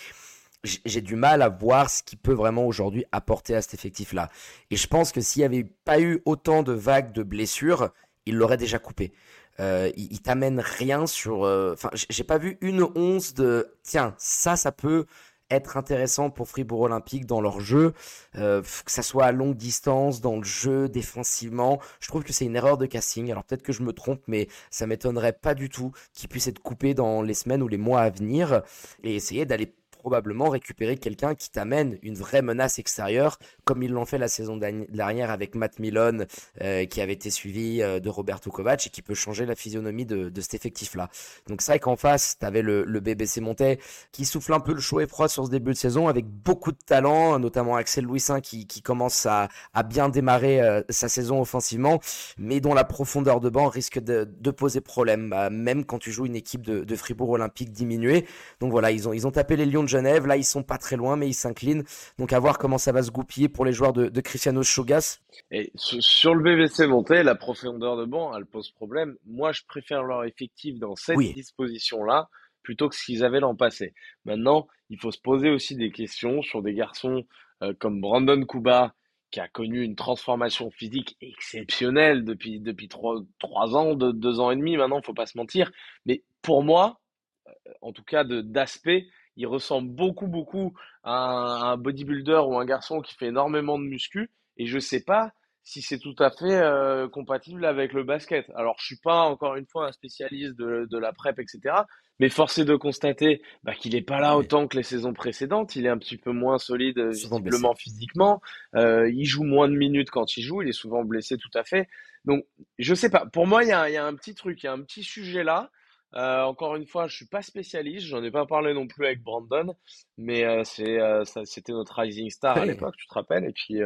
j'ai 0.64 1.00
du 1.00 1.16
mal 1.16 1.42
à 1.42 1.48
voir 1.48 1.88
ce 1.88 2.02
qu'il 2.02 2.18
peut 2.18 2.34
vraiment 2.34 2.66
aujourd'hui 2.66 3.04
apporter 3.12 3.54
à 3.54 3.62
cet 3.62 3.74
effectif-là. 3.74 4.28
Et 4.70 4.76
je 4.76 4.86
pense 4.86 5.12
que 5.12 5.20
s'il 5.20 5.40
n'y 5.40 5.46
avait 5.46 5.64
pas 5.64 6.00
eu 6.00 6.20
autant 6.24 6.62
de 6.62 6.72
vagues 6.72 7.12
de 7.12 7.22
blessures, 7.22 7.90
il 8.26 8.36
l'aurait 8.36 8.56
déjà 8.56 8.78
coupé. 8.78 9.12
Euh, 9.58 9.90
il, 9.96 10.12
il 10.12 10.22
t'amène 10.22 10.60
rien 10.60 11.06
sur. 11.06 11.44
Euh, 11.44 11.72
enfin, 11.74 11.90
j'ai 11.92 12.24
pas 12.24 12.38
vu 12.38 12.58
une 12.60 12.82
once 12.94 13.34
de. 13.34 13.74
Tiens, 13.82 14.14
ça, 14.18 14.56
ça 14.56 14.72
peut 14.72 15.06
être 15.50 15.76
intéressant 15.76 16.30
pour 16.30 16.48
Fribourg 16.48 16.82
Olympique 16.82 17.26
dans 17.26 17.40
leur 17.40 17.60
jeu, 17.60 17.92
euh, 18.36 18.62
que 18.62 18.90
ça 18.90 19.02
soit 19.02 19.24
à 19.24 19.32
longue 19.32 19.56
distance, 19.56 20.20
dans 20.20 20.36
le 20.36 20.44
jeu, 20.44 20.88
défensivement. 20.88 21.80
Je 21.98 22.08
trouve 22.08 22.22
que 22.22 22.32
c'est 22.32 22.46
une 22.46 22.56
erreur 22.56 22.78
de 22.78 22.86
casting. 22.86 23.30
Alors 23.30 23.44
peut-être 23.44 23.62
que 23.62 23.72
je 23.72 23.82
me 23.82 23.92
trompe, 23.92 24.22
mais 24.26 24.48
ça 24.70 24.86
m'étonnerait 24.86 25.32
pas 25.32 25.54
du 25.54 25.68
tout 25.68 25.92
qu'il 26.14 26.28
puisse 26.28 26.46
être 26.46 26.60
coupé 26.60 26.94
dans 26.94 27.22
les 27.22 27.34
semaines 27.34 27.62
ou 27.62 27.68
les 27.68 27.78
mois 27.78 28.00
à 28.02 28.10
venir 28.10 28.62
et 29.02 29.16
essayer 29.16 29.44
d'aller 29.44 29.74
probablement 30.00 30.48
récupérer 30.48 30.96
quelqu'un 30.96 31.34
qui 31.34 31.50
t'amène 31.50 31.98
une 32.02 32.14
vraie 32.14 32.40
menace 32.40 32.78
extérieure, 32.78 33.38
comme 33.64 33.82
ils 33.82 33.90
l'ont 33.90 34.06
fait 34.06 34.16
la 34.16 34.28
saison 34.28 34.56
dernière 34.56 35.30
avec 35.30 35.54
Matt 35.54 35.78
Milone, 35.78 36.26
euh, 36.62 36.86
qui 36.86 37.02
avait 37.02 37.12
été 37.12 37.30
suivi 37.30 37.82
euh, 37.82 38.00
de 38.00 38.08
Roberto 38.08 38.50
Kovac 38.50 38.86
et 38.86 38.90
qui 38.90 39.02
peut 39.02 39.14
changer 39.14 39.44
la 39.44 39.54
physionomie 39.54 40.06
de, 40.06 40.32
cet 40.40 40.54
effectif-là. 40.54 41.10
Donc 41.48 41.60
c'est 41.60 41.72
vrai 41.72 41.78
qu'en 41.78 41.96
face, 41.96 42.38
tu 42.40 42.46
avais 42.46 42.62
le, 42.62 43.00
BBC 43.00 43.40
Montais 43.40 43.78
qui 44.12 44.24
souffle 44.24 44.54
un 44.54 44.60
peu 44.60 44.72
le 44.72 44.80
chaud 44.80 45.00
et 45.00 45.06
froid 45.06 45.28
sur 45.28 45.44
ce 45.44 45.50
début 45.50 45.72
de 45.72 45.76
saison 45.76 46.08
avec 46.08 46.26
beaucoup 46.26 46.72
de 46.72 46.78
talent, 46.78 47.38
notamment 47.38 47.76
Axel 47.76 48.04
Louisin 48.04 48.40
qui, 48.40 48.66
qui 48.66 48.80
commence 48.80 49.26
à, 49.26 49.48
bien 49.84 50.08
démarrer 50.08 50.62
euh, 50.62 50.82
sa 50.88 51.08
saison 51.08 51.40
offensivement, 51.40 52.00
mais 52.38 52.60
dont 52.60 52.74
la 52.74 52.84
profondeur 52.84 53.40
de 53.40 53.50
banc 53.50 53.68
risque 53.68 53.98
de, 53.98 54.50
poser 54.50 54.80
problème, 54.80 55.30
bah, 55.30 55.50
même 55.50 55.84
quand 55.84 55.98
tu 55.98 56.10
joues 56.10 56.26
une 56.26 56.36
équipe 56.36 56.62
de, 56.62 56.84
de 56.84 56.96
Fribourg 56.96 57.30
Olympique 57.30 57.72
diminuée. 57.72 58.26
Donc 58.60 58.70
voilà, 58.70 58.90
ils 58.90 59.08
ont, 59.08 59.12
ils 59.12 59.26
ont 59.26 59.30
tapé 59.30 59.56
les 59.56 59.66
Lions 59.66 59.82
de 59.82 59.88
Genève. 59.90 60.26
Là, 60.26 60.36
ils 60.36 60.44
sont 60.44 60.62
pas 60.62 60.78
très 60.78 60.96
loin, 60.96 61.16
mais 61.16 61.28
ils 61.28 61.34
s'inclinent. 61.34 61.84
Donc, 62.18 62.32
à 62.32 62.38
voir 62.38 62.58
comment 62.58 62.78
ça 62.78 62.92
va 62.92 63.02
se 63.02 63.10
goupiller 63.10 63.48
pour 63.48 63.64
les 63.64 63.72
joueurs 63.72 63.92
de, 63.92 64.08
de 64.08 64.20
Cristiano 64.20 64.62
Chogas. 64.62 65.18
Et 65.50 65.70
sur 65.74 66.34
le 66.34 66.42
BBC 66.42 66.86
monté, 66.86 67.22
la 67.22 67.34
profondeur 67.34 67.96
de 67.96 68.04
banc, 68.04 68.36
elle 68.36 68.46
pose 68.46 68.70
problème. 68.70 69.16
Moi, 69.26 69.52
je 69.52 69.62
préfère 69.66 70.02
leur 70.02 70.24
effectif 70.24 70.78
dans 70.78 70.96
cette 70.96 71.16
oui. 71.16 71.34
disposition-là 71.34 72.28
plutôt 72.62 72.88
que 72.88 72.94
ce 72.94 73.04
qu'ils 73.04 73.24
avaient 73.24 73.40
l'an 73.40 73.56
passé. 73.56 73.94
Maintenant, 74.24 74.68
il 74.90 74.98
faut 74.98 75.10
se 75.10 75.20
poser 75.20 75.50
aussi 75.50 75.76
des 75.76 75.90
questions 75.90 76.42
sur 76.42 76.62
des 76.62 76.74
garçons 76.74 77.24
euh, 77.62 77.74
comme 77.78 78.00
Brandon 78.00 78.44
Kuba, 78.44 78.94
qui 79.30 79.40
a 79.40 79.48
connu 79.48 79.82
une 79.82 79.96
transformation 79.96 80.70
physique 80.70 81.16
exceptionnelle 81.20 82.24
depuis 82.24 82.60
depuis 82.60 82.88
trois, 82.88 83.20
trois 83.38 83.76
ans, 83.76 83.94
deux, 83.94 84.12
deux 84.12 84.40
ans 84.40 84.50
et 84.50 84.56
demi 84.56 84.76
maintenant, 84.76 85.00
faut 85.02 85.14
pas 85.14 85.26
se 85.26 85.38
mentir. 85.38 85.70
Mais 86.04 86.22
pour 86.42 86.64
moi, 86.64 87.00
euh, 87.46 87.52
en 87.82 87.92
tout 87.92 88.02
cas 88.02 88.24
d'aspect, 88.24 89.06
il 89.36 89.46
ressemble 89.46 89.90
beaucoup, 89.90 90.26
beaucoup 90.26 90.74
à 91.02 91.70
un, 91.72 91.76
bodybuilder 91.76 92.42
ou 92.46 92.58
un 92.58 92.64
garçon 92.64 93.00
qui 93.00 93.14
fait 93.14 93.26
énormément 93.26 93.78
de 93.78 93.84
muscu. 93.84 94.30
Et 94.56 94.66
je 94.66 94.78
sais 94.78 95.02
pas 95.02 95.32
si 95.62 95.82
c'est 95.82 95.98
tout 95.98 96.16
à 96.18 96.30
fait 96.30 96.60
euh, 96.60 97.08
compatible 97.08 97.64
avec 97.64 97.92
le 97.92 98.02
basket. 98.02 98.50
Alors, 98.56 98.76
je 98.78 98.86
suis 98.86 99.00
pas 99.02 99.20
encore 99.22 99.56
une 99.56 99.66
fois 99.66 99.88
un 99.88 99.92
spécialiste 99.92 100.56
de, 100.56 100.86
de 100.90 100.98
la 100.98 101.12
prep, 101.12 101.38
etc. 101.38 101.82
Mais 102.18 102.28
force 102.28 102.58
est 102.58 102.64
de 102.64 102.76
constater 102.76 103.40
bah, 103.62 103.74
qu'il 103.74 103.94
n'est 103.94 104.02
pas 104.02 104.20
là 104.20 104.36
autant 104.36 104.66
que 104.68 104.76
les 104.76 104.82
saisons 104.82 105.14
précédentes. 105.14 105.76
Il 105.76 105.86
est 105.86 105.90
un 105.90 105.98
petit 105.98 106.18
peu 106.18 106.32
moins 106.32 106.58
solide 106.58 106.98
euh, 106.98 107.10
visiblement 107.10 107.74
physiquement. 107.74 108.42
Euh, 108.74 109.10
il 109.10 109.24
joue 109.24 109.44
moins 109.44 109.68
de 109.68 109.74
minutes 109.74 110.10
quand 110.10 110.36
il 110.36 110.42
joue. 110.42 110.62
Il 110.62 110.68
est 110.68 110.72
souvent 110.72 111.04
blessé 111.04 111.38
tout 111.38 111.50
à 111.54 111.64
fait. 111.64 111.88
Donc, 112.24 112.44
je 112.78 112.94
sais 112.94 113.08
pas. 113.08 113.24
Pour 113.26 113.46
moi, 113.46 113.64
il 113.64 113.68
y 113.68 113.72
a, 113.72 113.88
y 113.88 113.96
a 113.96 114.04
un 114.04 114.14
petit 114.14 114.34
truc, 114.34 114.62
il 114.62 114.66
y 114.66 114.68
a 114.68 114.72
un 114.72 114.82
petit 114.82 115.02
sujet 115.02 115.44
là. 115.44 115.70
Euh, 116.16 116.42
encore 116.42 116.74
une 116.74 116.86
fois, 116.86 117.06
je 117.06 117.14
suis 117.14 117.26
pas 117.26 117.42
spécialiste, 117.42 118.06
j'en 118.06 118.22
ai 118.22 118.30
pas 118.30 118.46
parlé 118.46 118.74
non 118.74 118.86
plus 118.88 119.06
avec 119.06 119.22
Brandon, 119.22 119.76
mais 120.18 120.44
euh, 120.44 120.64
c'est 120.64 120.98
euh, 120.98 121.24
c'était 121.44 121.72
notre 121.72 122.00
rising 122.00 122.30
star 122.30 122.56
à 122.56 122.66
l'époque, 122.66 122.96
tu 122.96 123.06
te 123.06 123.14
rappelles, 123.14 123.44
et 123.44 123.52
puis 123.52 123.80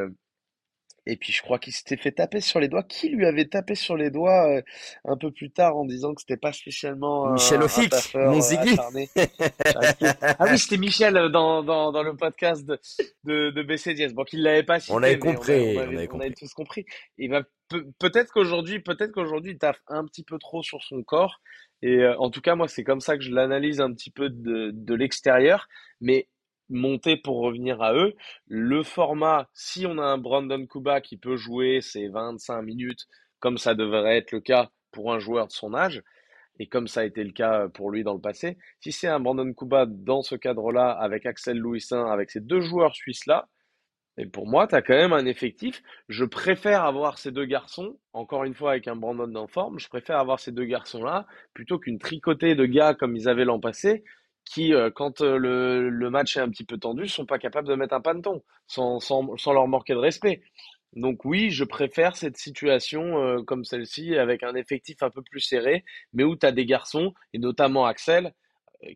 et 1.06 1.16
puis 1.18 1.34
je 1.34 1.42
crois 1.42 1.58
qu'il 1.58 1.74
s'était 1.74 1.98
fait 1.98 2.12
taper 2.12 2.40
sur 2.40 2.60
les 2.60 2.68
doigts. 2.68 2.82
Qui 2.82 3.10
lui 3.10 3.26
avait 3.26 3.44
tapé 3.44 3.74
sur 3.74 3.94
les 3.94 4.10
doigts 4.10 4.62
un 5.04 5.16
peu 5.18 5.30
plus 5.30 5.50
tard 5.50 5.76
en 5.76 5.84
disant 5.84 6.14
que 6.14 6.22
c'était 6.22 6.38
pas 6.38 6.54
spécialement 6.54 7.30
Michel 7.30 7.62
Ofic, 7.62 7.92
mon 8.14 8.40
Ziggy. 8.40 8.78
ah 8.78 10.46
oui, 10.50 10.58
c'était 10.58 10.78
Michel 10.78 11.12
dans, 11.30 11.62
dans, 11.62 11.92
dans 11.92 12.02
le 12.02 12.16
podcast 12.16 12.64
de 12.64 12.80
de, 13.24 13.50
de 13.50 13.62
BC10. 13.62 14.14
Bon, 14.14 14.24
qu'il 14.24 14.42
l'avait 14.42 14.62
pas 14.62 14.80
cité, 14.80 14.94
on 14.94 15.02
avait 15.02 15.18
compris, 15.18 15.52
on, 15.52 15.56
avait, 15.56 15.76
on, 15.76 15.98
avait, 15.98 16.08
on 16.10 16.20
avait 16.20 16.32
tous 16.32 16.54
compris. 16.54 16.86
Et 17.18 17.28
ben 17.28 17.44
peut-être 17.98 18.32
qu'aujourd'hui, 18.32 18.80
peut-être 18.80 19.12
qu'aujourd'hui, 19.12 19.52
il 19.52 19.58
taffe 19.58 19.80
un 19.88 20.04
petit 20.04 20.22
peu 20.22 20.38
trop 20.38 20.62
sur 20.62 20.82
son 20.82 21.02
corps 21.02 21.40
et 21.84 21.98
euh, 21.98 22.16
en 22.18 22.30
tout 22.30 22.40
cas, 22.40 22.54
moi, 22.54 22.66
c'est 22.66 22.82
comme 22.82 23.00
ça 23.00 23.18
que 23.18 23.22
je 23.22 23.30
l'analyse 23.30 23.82
un 23.82 23.92
petit 23.92 24.10
peu 24.10 24.30
de, 24.30 24.94
l'extérieur. 24.94 25.68
Mais 26.00 26.28
monter 26.70 27.18
pour 27.18 27.40
revenir 27.40 27.82
à 27.82 27.92
eux, 27.94 28.14
le 28.46 28.82
format, 28.82 29.50
si 29.52 29.84
on 29.86 29.98
a 29.98 30.02
un 30.02 30.16
Brandon 30.16 30.66
Kuba 30.66 31.02
qui 31.02 31.18
peut 31.18 31.36
jouer 31.36 31.82
ses 31.82 32.08
25 32.08 32.62
minutes, 32.62 33.06
comme 33.38 33.58
ça 33.58 33.74
devrait 33.74 34.16
être 34.16 34.32
le 34.32 34.40
cas 34.40 34.70
pour 34.92 35.12
un 35.12 35.18
joueur 35.18 35.46
de 35.46 35.52
son 35.52 35.74
âge, 35.74 36.02
et 36.58 36.68
comme 36.68 36.88
ça 36.88 37.00
a 37.00 37.04
été 37.04 37.22
le 37.22 37.32
cas 37.32 37.68
pour 37.68 37.90
lui 37.90 38.02
dans 38.02 38.14
le 38.14 38.20
passé, 38.20 38.56
si 38.80 38.90
c'est 38.90 39.08
un 39.08 39.20
Brandon 39.20 39.52
Kuba 39.52 39.84
dans 39.86 40.22
ce 40.22 40.36
cadre-là, 40.36 40.90
avec 40.90 41.26
Axel 41.26 41.58
Louisin, 41.58 42.06
avec 42.06 42.30
ces 42.30 42.40
deux 42.40 42.60
joueurs 42.62 42.94
suisses-là, 42.94 43.46
et 44.16 44.26
pour 44.26 44.46
moi, 44.46 44.66
tu 44.68 44.74
as 44.76 44.82
quand 44.82 44.94
même 44.94 45.12
un 45.12 45.26
effectif. 45.26 45.82
Je 46.08 46.24
préfère 46.24 46.84
avoir 46.84 47.18
ces 47.18 47.32
deux 47.32 47.46
garçons, 47.46 47.98
encore 48.12 48.44
une 48.44 48.54
fois 48.54 48.72
avec 48.72 48.86
un 48.86 48.94
Brandon 48.94 49.34
en 49.34 49.48
forme, 49.48 49.78
je 49.80 49.88
préfère 49.88 50.18
avoir 50.18 50.38
ces 50.38 50.52
deux 50.52 50.64
garçons-là 50.64 51.26
plutôt 51.52 51.78
qu'une 51.78 51.98
tricotée 51.98 52.54
de 52.54 52.64
gars 52.64 52.94
comme 52.94 53.16
ils 53.16 53.28
avaient 53.28 53.44
l'an 53.44 53.58
passé, 53.58 54.04
qui, 54.44 54.72
euh, 54.74 54.90
quand 54.90 55.20
euh, 55.20 55.36
le, 55.38 56.10
match 56.10 56.36
est 56.36 56.40
un 56.40 56.48
petit 56.48 56.64
peu 56.64 56.78
tendu, 56.78 57.08
sont 57.08 57.26
pas 57.26 57.38
capables 57.38 57.66
de 57.66 57.74
mettre 57.74 57.94
un 57.94 58.00
panton 58.00 58.42
sans, 58.66 59.00
leur 59.52 59.66
manquer 59.66 59.94
de 59.94 59.98
respect. 59.98 60.42
Donc 60.92 61.24
oui, 61.24 61.50
je 61.50 61.64
préfère 61.64 62.16
cette 62.16 62.36
situation 62.36 63.20
euh, 63.20 63.42
comme 63.42 63.64
celle-ci, 63.64 64.16
avec 64.16 64.44
un 64.44 64.54
effectif 64.54 65.02
un 65.02 65.10
peu 65.10 65.22
plus 65.22 65.40
serré, 65.40 65.84
mais 66.12 66.22
où 66.22 66.36
tu 66.36 66.46
as 66.46 66.52
des 66.52 66.66
garçons, 66.66 67.14
et 67.32 67.38
notamment 67.38 67.86
Axel, 67.86 68.32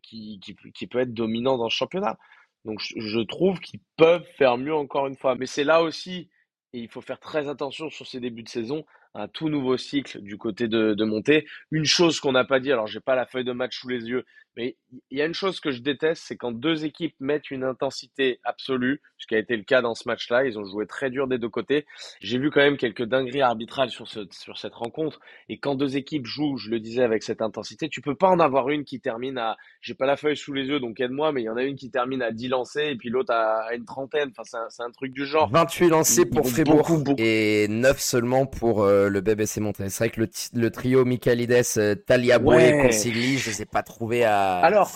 qui, 0.02 0.38
qui, 0.40 0.54
qui 0.74 0.86
peut 0.86 1.00
être 1.00 1.14
dominant 1.14 1.56
dans 1.56 1.64
le 1.64 1.70
championnat. 1.70 2.18
Donc 2.64 2.80
je 2.80 3.20
trouve 3.20 3.60
qu'ils 3.60 3.80
peuvent 3.96 4.26
faire 4.36 4.58
mieux 4.58 4.74
encore 4.74 5.06
une 5.06 5.16
fois. 5.16 5.34
Mais 5.34 5.46
c'est 5.46 5.64
là 5.64 5.82
aussi, 5.82 6.28
et 6.72 6.80
il 6.80 6.88
faut 6.88 7.00
faire 7.00 7.20
très 7.20 7.48
attention 7.48 7.90
sur 7.90 8.06
ces 8.06 8.20
débuts 8.20 8.42
de 8.42 8.48
saison, 8.48 8.84
un 9.14 9.28
tout 9.28 9.48
nouveau 9.48 9.76
cycle 9.76 10.20
du 10.20 10.36
côté 10.36 10.68
de, 10.68 10.94
de 10.94 11.04
montée. 11.04 11.46
Une 11.70 11.84
chose 11.84 12.20
qu'on 12.20 12.32
n'a 12.32 12.44
pas 12.44 12.60
dit, 12.60 12.72
alors 12.72 12.86
j'ai 12.86 13.00
pas 13.00 13.14
la 13.14 13.26
feuille 13.26 13.44
de 13.44 13.52
match 13.52 13.78
sous 13.78 13.88
les 13.88 14.04
yeux, 14.08 14.24
mais 14.58 14.74
il 15.10 15.18
y 15.18 15.22
a 15.22 15.24
une 15.24 15.34
chose 15.34 15.60
que 15.60 15.70
je 15.70 15.80
déteste, 15.80 16.24
c'est 16.26 16.36
quand 16.36 16.50
deux 16.50 16.84
équipes 16.84 17.14
mettent 17.20 17.52
une 17.52 17.62
intensité 17.62 18.40
absolue, 18.42 19.00
ce 19.16 19.28
qui 19.28 19.36
a 19.36 19.38
été 19.38 19.56
le 19.56 19.62
cas 19.62 19.82
dans 19.82 19.94
ce 19.94 20.08
match-là. 20.08 20.46
Ils 20.46 20.58
ont 20.58 20.64
joué 20.64 20.84
très 20.84 21.10
dur 21.10 21.28
des 21.28 21.38
deux 21.38 21.48
côtés. 21.48 21.86
J'ai 22.20 22.38
vu 22.38 22.50
quand 22.50 22.60
même 22.60 22.76
quelques 22.76 23.04
dingueries 23.04 23.42
arbitrales 23.42 23.90
sur, 23.90 24.08
ce, 24.08 24.26
sur 24.32 24.58
cette 24.58 24.74
rencontre. 24.74 25.20
Et 25.48 25.58
quand 25.58 25.76
deux 25.76 25.96
équipes 25.96 26.26
jouent, 26.26 26.56
je 26.56 26.70
le 26.70 26.80
disais, 26.80 27.04
avec 27.04 27.22
cette 27.22 27.40
intensité, 27.40 27.88
tu 27.88 28.00
peux 28.00 28.16
pas 28.16 28.26
en 28.26 28.40
avoir 28.40 28.68
une 28.68 28.84
qui 28.84 28.98
termine 28.98 29.38
à, 29.38 29.56
j'ai 29.80 29.94
pas 29.94 30.06
la 30.06 30.16
feuille 30.16 30.36
sous 30.36 30.52
les 30.52 30.64
yeux, 30.64 30.80
donc 30.80 30.98
aide-moi, 30.98 31.30
mais 31.30 31.42
il 31.42 31.44
y 31.44 31.50
en 31.50 31.56
a 31.56 31.62
une 31.62 31.76
qui 31.76 31.92
termine 31.92 32.20
à 32.20 32.32
10 32.32 32.48
lancés 32.48 32.88
et 32.90 32.96
puis 32.96 33.10
l'autre 33.10 33.32
à, 33.32 33.72
une 33.76 33.84
trentaine. 33.84 34.32
Enfin, 34.36 34.66
c'est 34.68 34.82
un, 34.82 34.86
un, 34.86 34.90
truc 34.90 35.12
du 35.12 35.24
genre. 35.24 35.48
28 35.52 35.88
lancés 35.90 36.26
pour 36.26 36.48
Fribourg 36.48 36.78
beaucoup, 36.78 36.98
beaucoup. 36.98 37.22
et 37.22 37.68
9 37.68 38.00
seulement 38.00 38.44
pour 38.46 38.82
euh, 38.82 39.08
le 39.08 39.20
BBC 39.20 39.60
Monté. 39.60 39.88
C'est 39.88 40.04
vrai 40.04 40.10
que 40.10 40.20
le, 40.20 40.28
le 40.54 40.70
trio 40.72 41.04
Michaelides, 41.04 41.62
euh, 41.76 41.94
Taliaboué, 41.94 42.56
ouais. 42.56 42.82
Consigli, 42.82 43.38
je 43.38 43.52
sais 43.52 43.64
pas 43.64 43.84
trouvé 43.84 44.24
à. 44.24 44.47
Alors, 44.62 44.90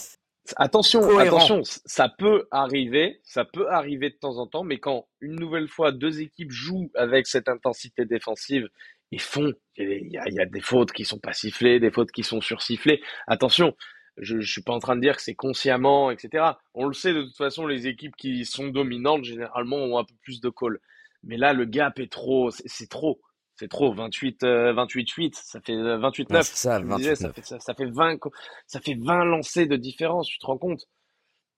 Attention, 0.56 1.00
Cohérent. 1.00 1.36
attention, 1.36 1.62
ça 1.86 2.08
peut 2.08 2.48
arriver, 2.50 3.20
ça 3.22 3.44
peut 3.44 3.68
arriver 3.70 4.10
de 4.10 4.16
temps 4.16 4.38
en 4.38 4.46
temps, 4.48 4.64
mais 4.64 4.78
quand 4.80 5.06
une 5.20 5.36
nouvelle 5.36 5.68
fois 5.68 5.92
deux 5.92 6.20
équipes 6.20 6.50
jouent 6.50 6.90
avec 6.96 7.28
cette 7.28 7.48
intensité 7.48 8.04
défensive 8.06 8.68
et 9.12 9.18
font, 9.18 9.52
il 9.76 10.08
y, 10.10 10.18
a, 10.18 10.24
il 10.28 10.34
y 10.34 10.40
a 10.40 10.46
des 10.46 10.60
fautes 10.60 10.90
qui 10.92 11.04
sont 11.04 11.20
pas 11.20 11.32
sifflées, 11.32 11.78
des 11.78 11.92
fautes 11.92 12.10
qui 12.10 12.24
sont 12.24 12.40
sursifflées. 12.40 13.00
Attention, 13.28 13.76
Je, 14.18 14.40
je 14.40 14.50
suis 14.52 14.62
pas 14.62 14.72
en 14.74 14.80
train 14.80 14.96
de 14.96 15.00
dire 15.00 15.16
que 15.16 15.22
c'est 15.22 15.34
consciemment, 15.36 16.10
etc. 16.10 16.44
On 16.74 16.86
le 16.86 16.92
sait 16.92 17.14
de 17.14 17.22
toute 17.22 17.36
façon, 17.36 17.66
les 17.66 17.86
équipes 17.86 18.16
qui 18.16 18.44
sont 18.44 18.66
dominantes 18.68 19.24
généralement 19.24 19.76
ont 19.76 19.98
un 19.98 20.04
peu 20.04 20.14
plus 20.22 20.40
de 20.40 20.50
call. 20.50 20.80
Mais 21.22 21.36
là, 21.36 21.52
le 21.52 21.64
gap 21.66 22.00
est 22.00 22.10
trop, 22.10 22.50
c'est 22.50 22.88
trop. 22.90 23.20
C'est 23.62 23.68
trop, 23.68 23.94
28, 23.94 24.42
28, 24.42 25.08
8, 25.08 25.34
ça 25.36 25.60
fait 25.60 25.76
28, 25.76 26.30
9. 26.30 26.42
ça, 26.44 26.80
28, 26.80 27.14
ça, 27.14 27.32
fait, 27.32 27.44
ça, 27.44 27.74
fait 27.74 27.86
20, 27.86 28.18
ça 28.66 28.80
fait 28.80 28.96
20 29.00 29.24
lancers 29.24 29.68
de 29.68 29.76
différence, 29.76 30.26
tu 30.26 30.40
te 30.40 30.46
rends 30.46 30.58
compte? 30.58 30.88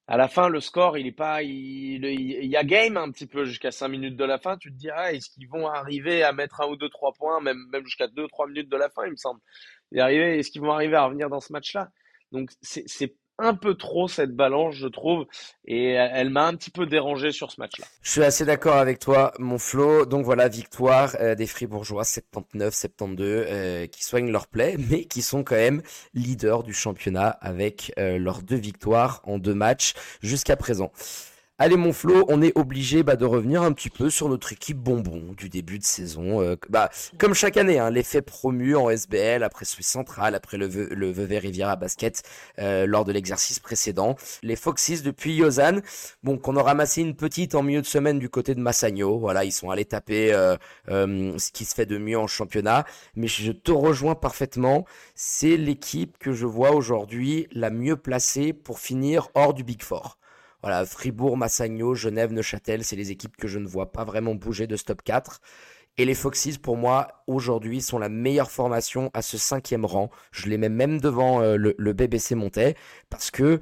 À 0.06 0.18
la 0.18 0.28
fin, 0.28 0.50
le 0.50 0.60
score, 0.60 0.98
il 0.98 1.06
est 1.06 1.12
pas, 1.12 1.42
il, 1.42 2.04
il, 2.04 2.44
y 2.44 2.58
a 2.58 2.62
game 2.62 2.98
un 2.98 3.10
petit 3.10 3.26
peu 3.26 3.46
jusqu'à 3.46 3.70
5 3.70 3.88
minutes 3.88 4.16
de 4.16 4.24
la 4.24 4.38
fin. 4.38 4.58
Tu 4.58 4.70
te 4.70 4.76
dis, 4.76 4.90
ah, 4.90 5.14
est-ce 5.14 5.30
qu'ils 5.30 5.48
vont 5.48 5.66
arriver 5.66 6.22
à 6.22 6.34
mettre 6.34 6.60
un 6.60 6.66
ou 6.66 6.76
deux, 6.76 6.90
trois 6.90 7.14
points, 7.14 7.40
même, 7.40 7.56
même 7.72 7.86
jusqu'à 7.86 8.06
2, 8.06 8.28
3 8.28 8.48
minutes 8.48 8.68
de 8.68 8.76
la 8.76 8.90
fin, 8.90 9.06
il 9.06 9.12
me 9.12 9.16
semble. 9.16 9.40
Est-ce 9.92 10.50
qu'ils 10.50 10.60
vont 10.60 10.72
arriver 10.72 10.96
à 10.96 11.06
revenir 11.06 11.30
dans 11.30 11.40
ce 11.40 11.54
match-là? 11.54 11.88
Donc, 12.32 12.50
c'est 12.60 13.14
un 13.38 13.54
peu 13.54 13.74
trop 13.74 14.08
cette 14.08 14.34
balance, 14.34 14.74
je 14.74 14.86
trouve, 14.86 15.26
et 15.66 15.90
elle 15.90 16.30
m'a 16.30 16.46
un 16.46 16.54
petit 16.54 16.70
peu 16.70 16.86
dérangé 16.86 17.32
sur 17.32 17.50
ce 17.50 17.60
match-là. 17.60 17.86
Je 18.02 18.10
suis 18.10 18.22
assez 18.22 18.44
d'accord 18.44 18.76
avec 18.76 18.98
toi, 18.98 19.32
mon 19.38 19.58
Flo. 19.58 20.06
Donc 20.06 20.24
voilà, 20.24 20.48
victoire 20.48 21.16
euh, 21.20 21.34
des 21.34 21.46
Fribourgeois 21.46 22.02
79-72, 22.02 23.16
euh, 23.20 23.86
qui 23.86 24.04
soignent 24.04 24.30
leur 24.30 24.46
play, 24.46 24.76
mais 24.90 25.04
qui 25.04 25.22
sont 25.22 25.42
quand 25.42 25.56
même 25.56 25.82
leaders 26.14 26.62
du 26.62 26.72
championnat 26.72 27.28
avec 27.28 27.92
euh, 27.98 28.18
leurs 28.18 28.42
deux 28.42 28.56
victoires 28.56 29.20
en 29.24 29.38
deux 29.38 29.54
matchs 29.54 29.94
jusqu'à 30.22 30.56
présent. 30.56 30.92
Allez 31.56 31.76
mon 31.76 31.92
Flo, 31.92 32.24
on 32.28 32.42
est 32.42 32.50
obligé 32.58 33.04
bah, 33.04 33.14
de 33.14 33.24
revenir 33.24 33.62
un 33.62 33.70
petit 33.72 33.88
peu 33.88 34.10
sur 34.10 34.28
notre 34.28 34.52
équipe 34.52 34.76
bonbon 34.76 35.34
du 35.36 35.48
début 35.48 35.78
de 35.78 35.84
saison. 35.84 36.42
Euh, 36.42 36.56
bah, 36.68 36.90
comme 37.16 37.32
chaque 37.32 37.56
année, 37.56 37.78
hein, 37.78 37.90
l'effet 37.90 38.22
promu 38.22 38.74
en 38.74 38.90
SBL 38.90 39.44
après 39.44 39.64
Suisse 39.64 39.86
Centrale, 39.86 40.34
après 40.34 40.56
le, 40.56 40.66
le 40.66 41.12
Vevey 41.12 41.38
Riviera 41.38 41.76
Basket 41.76 42.24
euh, 42.58 42.86
lors 42.86 43.04
de 43.04 43.12
l'exercice 43.12 43.60
précédent. 43.60 44.16
Les 44.42 44.56
Foxys 44.56 45.02
depuis 45.02 45.36
Lausanne, 45.36 45.82
bon, 46.24 46.38
qu'on 46.38 46.56
a 46.56 46.62
ramassé 46.64 47.02
une 47.02 47.14
petite 47.14 47.54
en 47.54 47.62
milieu 47.62 47.82
de 47.82 47.86
semaine 47.86 48.18
du 48.18 48.28
côté 48.28 48.56
de 48.56 48.60
Massagno. 48.60 49.20
Voilà, 49.20 49.44
ils 49.44 49.52
sont 49.52 49.70
allés 49.70 49.84
taper 49.84 50.32
euh, 50.32 50.56
ce 50.88 51.52
qui 51.52 51.64
se 51.66 51.76
fait 51.76 51.86
de 51.86 51.98
mieux 51.98 52.18
en 52.18 52.26
championnat. 52.26 52.84
Mais 53.14 53.28
je 53.28 53.52
te 53.52 53.70
rejoins 53.70 54.16
parfaitement. 54.16 54.86
C'est 55.14 55.56
l'équipe 55.56 56.18
que 56.18 56.32
je 56.32 56.46
vois 56.46 56.72
aujourd'hui 56.72 57.46
la 57.52 57.70
mieux 57.70 57.96
placée 57.96 58.52
pour 58.52 58.80
finir 58.80 59.28
hors 59.34 59.54
du 59.54 59.62
Big 59.62 59.84
Four. 59.84 60.18
Voilà, 60.64 60.86
Fribourg, 60.86 61.36
Massagno, 61.36 61.94
Genève, 61.94 62.32
Neuchâtel, 62.32 62.84
c'est 62.84 62.96
les 62.96 63.10
équipes 63.10 63.36
que 63.36 63.48
je 63.48 63.58
ne 63.58 63.66
vois 63.66 63.92
pas 63.92 64.02
vraiment 64.02 64.34
bouger 64.34 64.66
de 64.66 64.76
stop 64.76 65.02
4. 65.02 65.42
Et 65.98 66.06
les 66.06 66.14
Foxys, 66.14 66.56
pour 66.56 66.78
moi, 66.78 67.22
aujourd'hui, 67.26 67.82
sont 67.82 67.98
la 67.98 68.08
meilleure 68.08 68.50
formation 68.50 69.10
à 69.12 69.20
ce 69.20 69.36
cinquième 69.36 69.84
rang. 69.84 70.08
Je 70.32 70.48
les 70.48 70.56
mets 70.56 70.70
même 70.70 71.02
devant 71.02 71.42
euh, 71.42 71.56
le, 71.56 71.74
le 71.76 71.92
BBC 71.92 72.34
Montais 72.34 72.76
parce 73.10 73.30
que 73.30 73.60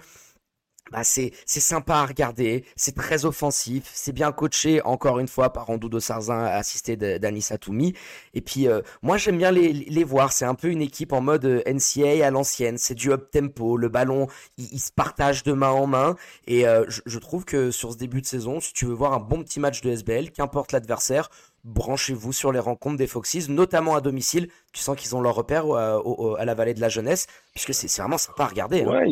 bah 0.92 1.04
c'est 1.04 1.32
sympa 1.46 1.96
à 1.96 2.06
regarder, 2.06 2.64
c'est 2.76 2.94
très 2.94 3.24
offensif, 3.24 3.90
c'est 3.92 4.12
bien 4.12 4.30
coaché 4.30 4.82
encore 4.82 5.18
une 5.18 5.28
fois 5.28 5.52
par 5.52 5.70
Andoudo 5.70 6.00
Sarzin 6.00 6.44
assisté 6.44 6.96
d'Anissa 6.96 7.58
Toumi 7.58 7.94
et 8.34 8.40
puis 8.40 8.68
euh, 8.68 8.82
moi 9.02 9.16
j'aime 9.16 9.38
bien 9.38 9.50
les, 9.50 9.72
les 9.72 10.04
voir, 10.04 10.32
c'est 10.32 10.44
un 10.44 10.54
peu 10.54 10.68
une 10.68 10.82
équipe 10.82 11.12
en 11.12 11.20
mode 11.20 11.44
euh, 11.44 11.62
NCA 11.66 12.26
à 12.26 12.30
l'ancienne, 12.30 12.76
c'est 12.78 12.94
du 12.94 13.10
up 13.10 13.30
tempo, 13.30 13.76
le 13.76 13.88
ballon 13.88 14.28
il, 14.58 14.80
se 14.80 14.92
partage 14.92 15.42
de 15.42 15.52
main 15.52 15.70
en 15.70 15.86
main. 15.86 16.16
Et 16.46 16.66
euh, 16.66 16.84
je, 16.88 17.00
je, 17.06 17.18
trouve 17.18 17.44
que 17.44 17.70
sur 17.70 17.92
ce 17.92 17.96
début 17.96 18.20
de 18.20 18.26
saison, 18.26 18.60
si 18.60 18.72
tu 18.72 18.86
veux 18.86 18.94
voir 18.94 19.12
un 19.12 19.20
bon 19.20 19.42
petit 19.42 19.60
match 19.60 19.80
de 19.80 19.90
SBL, 19.90 20.30
qu'importe 20.30 20.72
l'adversaire, 20.72 21.30
branchez-vous 21.64 22.32
sur 22.32 22.50
les 22.52 22.58
rencontres 22.58 22.96
des 22.96 23.06
Foxys, 23.06 23.48
notamment 23.48 23.94
à 23.94 24.00
domicile. 24.00 24.48
Tu 24.72 24.80
sens 24.80 24.96
qu'ils 24.96 25.14
ont 25.14 25.20
leur 25.20 25.34
repère 25.34 25.66
euh, 25.66 26.34
à, 26.34 26.44
la 26.44 26.54
vallée 26.54 26.74
de 26.74 26.80
la 26.80 26.88
jeunesse, 26.88 27.26
puisque 27.52 27.72
c'est 27.72 28.00
vraiment 28.00 28.18
sympa 28.18 28.44
à 28.44 28.46
regarder. 28.48 28.82
Hein. 28.82 28.90
Ouais, 28.90 29.10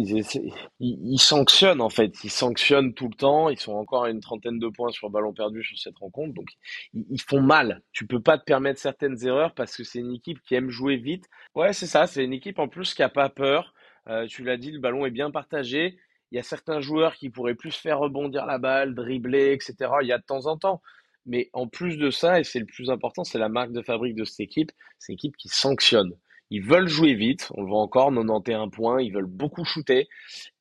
ils, 0.80 1.18
sanctionnent 1.18 1.80
en 1.80 1.90
fait, 1.90 2.12
ils 2.24 2.30
sanctionnent 2.30 2.94
tout 2.94 3.08
le 3.08 3.14
temps. 3.14 3.50
Ils 3.50 3.58
sont 3.58 3.72
encore 3.72 4.04
à 4.04 4.10
une 4.10 4.20
trentaine 4.20 4.58
de 4.58 4.68
points 4.68 4.90
sur 4.90 5.10
ballon 5.10 5.32
perdu 5.32 5.62
sur 5.62 5.78
cette 5.78 5.98
rencontre, 5.98 6.34
donc 6.34 6.48
ils, 6.94 7.20
font 7.20 7.40
mal. 7.40 7.82
Tu 7.92 8.06
peux 8.06 8.20
pas 8.20 8.38
te 8.38 8.44
permettre 8.44 8.80
certaines 8.80 9.24
erreurs 9.26 9.54
parce 9.54 9.76
que 9.76 9.84
c'est 9.84 10.00
une 10.00 10.14
équipe 10.14 10.40
qui 10.42 10.54
aime 10.54 10.70
jouer 10.70 10.96
vite. 10.96 11.26
Ouais, 11.54 11.72
c'est 11.72 11.86
ça. 11.86 12.06
C'est 12.06 12.24
une 12.24 12.32
équipe 12.32 12.58
en 12.58 12.68
plus 12.68 12.94
qui 12.94 13.02
a 13.02 13.08
pas 13.08 13.28
peur. 13.28 13.74
Euh, 14.08 14.26
tu 14.26 14.42
l'as 14.42 14.56
dit, 14.56 14.72
le 14.72 14.80
ballon 14.80 15.06
est 15.06 15.10
bien 15.10 15.30
partagé. 15.30 15.98
Il 16.32 16.36
y 16.36 16.38
a 16.38 16.42
certains 16.42 16.80
joueurs 16.80 17.14
qui 17.16 17.28
pourraient 17.28 17.54
plus 17.54 17.74
faire 17.74 17.98
rebondir 17.98 18.46
la 18.46 18.58
balle, 18.58 18.94
dribbler, 18.94 19.52
etc. 19.52 19.74
Il 20.02 20.08
y 20.08 20.12
a 20.12 20.18
de 20.18 20.24
temps 20.24 20.46
en 20.46 20.56
temps. 20.56 20.80
Mais 21.26 21.50
en 21.52 21.68
plus 21.68 21.96
de 21.96 22.10
ça, 22.10 22.40
et 22.40 22.44
c'est 22.44 22.58
le 22.58 22.66
plus 22.66 22.90
important, 22.90 23.24
c'est 23.24 23.38
la 23.38 23.48
marque 23.48 23.72
de 23.72 23.82
fabrique 23.82 24.14
de 24.14 24.24
cette 24.24 24.40
équipe, 24.40 24.72
c'est 24.98 25.12
une 25.12 25.16
équipe 25.16 25.36
qui 25.36 25.48
sanctionne. 25.48 26.14
Ils 26.52 26.62
veulent 26.62 26.88
jouer 26.88 27.14
vite, 27.14 27.48
on 27.54 27.62
le 27.62 27.68
voit 27.68 27.80
encore, 27.80 28.12
91 28.12 28.70
points, 28.72 29.00
ils 29.00 29.12
veulent 29.12 29.26
beaucoup 29.26 29.64
shooter. 29.64 30.08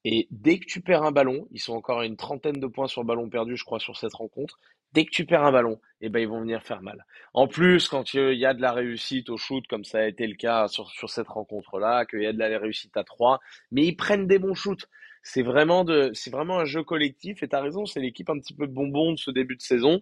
Et 0.05 0.27
dès 0.29 0.59
que 0.59 0.65
tu 0.65 0.81
perds 0.81 1.03
un 1.03 1.11
ballon, 1.11 1.47
ils 1.51 1.59
sont 1.59 1.73
encore 1.73 1.99
à 1.99 2.05
une 2.05 2.15
trentaine 2.15 2.59
de 2.59 2.67
points 2.67 2.87
sur 2.87 3.03
ballon 3.03 3.27
perdu, 3.27 3.57
je 3.57 3.63
crois, 3.63 3.79
sur 3.79 3.97
cette 3.97 4.13
rencontre. 4.13 4.59
Dès 4.93 5.05
que 5.05 5.09
tu 5.09 5.25
perds 5.25 5.43
un 5.43 5.51
ballon, 5.51 5.79
eh 6.01 6.09
ben, 6.09 6.19
ils 6.19 6.27
vont 6.27 6.41
venir 6.41 6.61
faire 6.63 6.81
mal. 6.83 7.05
En 7.33 7.47
plus, 7.47 7.87
quand 7.87 8.13
il 8.13 8.37
y 8.37 8.45
a 8.45 8.53
de 8.53 8.61
la 8.61 8.71
réussite 8.71 9.29
au 9.29 9.37
shoot, 9.37 9.65
comme 9.67 9.83
ça 9.83 9.99
a 9.99 10.07
été 10.07 10.27
le 10.27 10.35
cas 10.35 10.67
sur, 10.67 10.89
sur 10.91 11.09
cette 11.09 11.27
rencontre-là, 11.27 12.05
qu'il 12.05 12.21
y 12.21 12.27
a 12.27 12.33
de 12.33 12.39
la 12.39 12.59
réussite 12.59 12.95
à 12.95 13.03
3, 13.03 13.39
mais 13.71 13.85
ils 13.85 13.95
prennent 13.95 14.27
des 14.27 14.39
bons 14.39 14.55
shoots. 14.55 14.87
C'est 15.23 15.43
vraiment 15.43 15.83
de, 15.83 16.11
c'est 16.13 16.31
vraiment 16.31 16.59
un 16.59 16.65
jeu 16.65 16.83
collectif. 16.83 17.41
Et 17.43 17.47
tu 17.47 17.55
as 17.55 17.61
raison, 17.61 17.85
c'est 17.85 17.99
l'équipe 17.99 18.29
un 18.29 18.39
petit 18.39 18.53
peu 18.53 18.67
bonbon 18.67 19.13
de 19.13 19.17
ce 19.17 19.31
début 19.31 19.55
de 19.55 19.61
saison. 19.61 20.01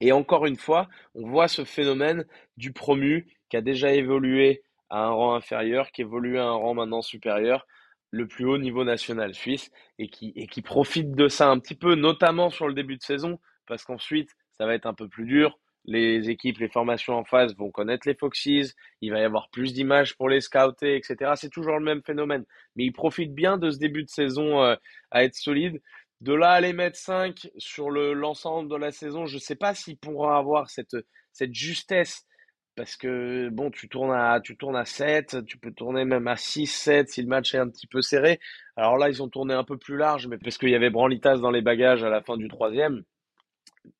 Et 0.00 0.12
encore 0.12 0.46
une 0.46 0.56
fois, 0.56 0.88
on 1.14 1.28
voit 1.28 1.48
ce 1.48 1.64
phénomène 1.64 2.24
du 2.56 2.72
promu 2.72 3.26
qui 3.48 3.56
a 3.56 3.60
déjà 3.60 3.92
évolué 3.92 4.62
à 4.90 5.04
un 5.04 5.10
rang 5.10 5.34
inférieur, 5.34 5.92
qui 5.92 6.02
évolue 6.02 6.38
à 6.38 6.44
un 6.44 6.52
rang 6.52 6.74
maintenant 6.74 7.02
supérieur, 7.02 7.66
le 8.10 8.26
plus 8.26 8.44
haut 8.44 8.58
niveau 8.58 8.84
national 8.84 9.34
suisse, 9.34 9.70
et 9.98 10.08
qui, 10.08 10.62
profite 10.62 11.12
de 11.12 11.28
ça 11.28 11.48
un 11.48 11.58
petit 11.58 11.74
peu, 11.74 11.94
notamment 11.94 12.50
sur 12.50 12.68
le 12.68 12.74
début 12.74 12.96
de 12.96 13.02
saison, 13.02 13.38
parce 13.66 13.84
qu'ensuite, 13.84 14.30
ça 14.58 14.66
va 14.66 14.74
être 14.74 14.86
un 14.86 14.94
peu 14.94 15.08
plus 15.08 15.24
dur. 15.24 15.58
Les 15.84 16.30
équipes, 16.30 16.58
les 16.58 16.68
formations 16.68 17.14
en 17.14 17.24
face 17.24 17.56
vont 17.56 17.70
connaître 17.70 18.06
les 18.06 18.14
Foxes, 18.14 18.74
il 19.00 19.10
va 19.10 19.18
y 19.18 19.24
avoir 19.24 19.48
plus 19.50 19.72
d'images 19.72 20.16
pour 20.16 20.28
les 20.28 20.40
scouter, 20.40 20.94
etc. 20.94 21.32
C'est 21.36 21.50
toujours 21.50 21.78
le 21.78 21.84
même 21.84 22.02
phénomène. 22.02 22.44
Mais 22.76 22.84
ils 22.84 22.92
profitent 22.92 23.34
bien 23.34 23.58
de 23.58 23.70
ce 23.70 23.78
début 23.78 24.04
de 24.04 24.08
saison 24.08 24.62
euh, 24.62 24.76
à 25.10 25.24
être 25.24 25.34
solide. 25.34 25.80
De 26.22 26.32
là 26.32 26.52
à 26.52 26.60
les 26.60 26.72
mettre 26.72 26.96
5 26.96 27.50
sur 27.58 27.90
l'ensemble 27.90 28.70
de 28.70 28.76
la 28.76 28.92
saison, 28.92 29.26
je 29.26 29.34
ne 29.34 29.40
sais 29.40 29.56
pas 29.56 29.74
s'ils 29.74 29.98
pourront 29.98 30.28
avoir 30.30 30.70
cette, 30.70 30.96
cette 31.32 31.52
justesse. 31.52 32.24
Parce 32.76 32.96
que 32.96 33.48
bon, 33.50 33.72
tu 33.72 33.88
tournes 33.88 34.12
à 34.12 34.40
tu 34.40 34.56
tournes 34.56 34.76
à 34.76 34.84
7, 34.84 35.44
tu 35.44 35.58
peux 35.58 35.72
tourner 35.72 36.04
même 36.04 36.28
à 36.28 36.36
6, 36.36 36.68
7 36.68 37.08
si 37.10 37.22
le 37.22 37.26
match 37.26 37.56
est 37.56 37.58
un 37.58 37.68
petit 37.68 37.88
peu 37.88 38.02
serré. 38.02 38.38
Alors 38.76 38.98
là, 38.98 39.08
ils 39.08 39.20
ont 39.20 39.28
tourné 39.28 39.52
un 39.52 39.64
peu 39.64 39.76
plus 39.76 39.96
large, 39.96 40.28
mais 40.28 40.38
parce 40.38 40.58
qu'il 40.58 40.70
y 40.70 40.76
avait 40.76 40.90
Branlitas 40.90 41.38
dans 41.38 41.50
les 41.50 41.60
bagages 41.60 42.04
à 42.04 42.08
la 42.08 42.22
fin 42.22 42.36
du 42.36 42.46
troisième. 42.46 43.02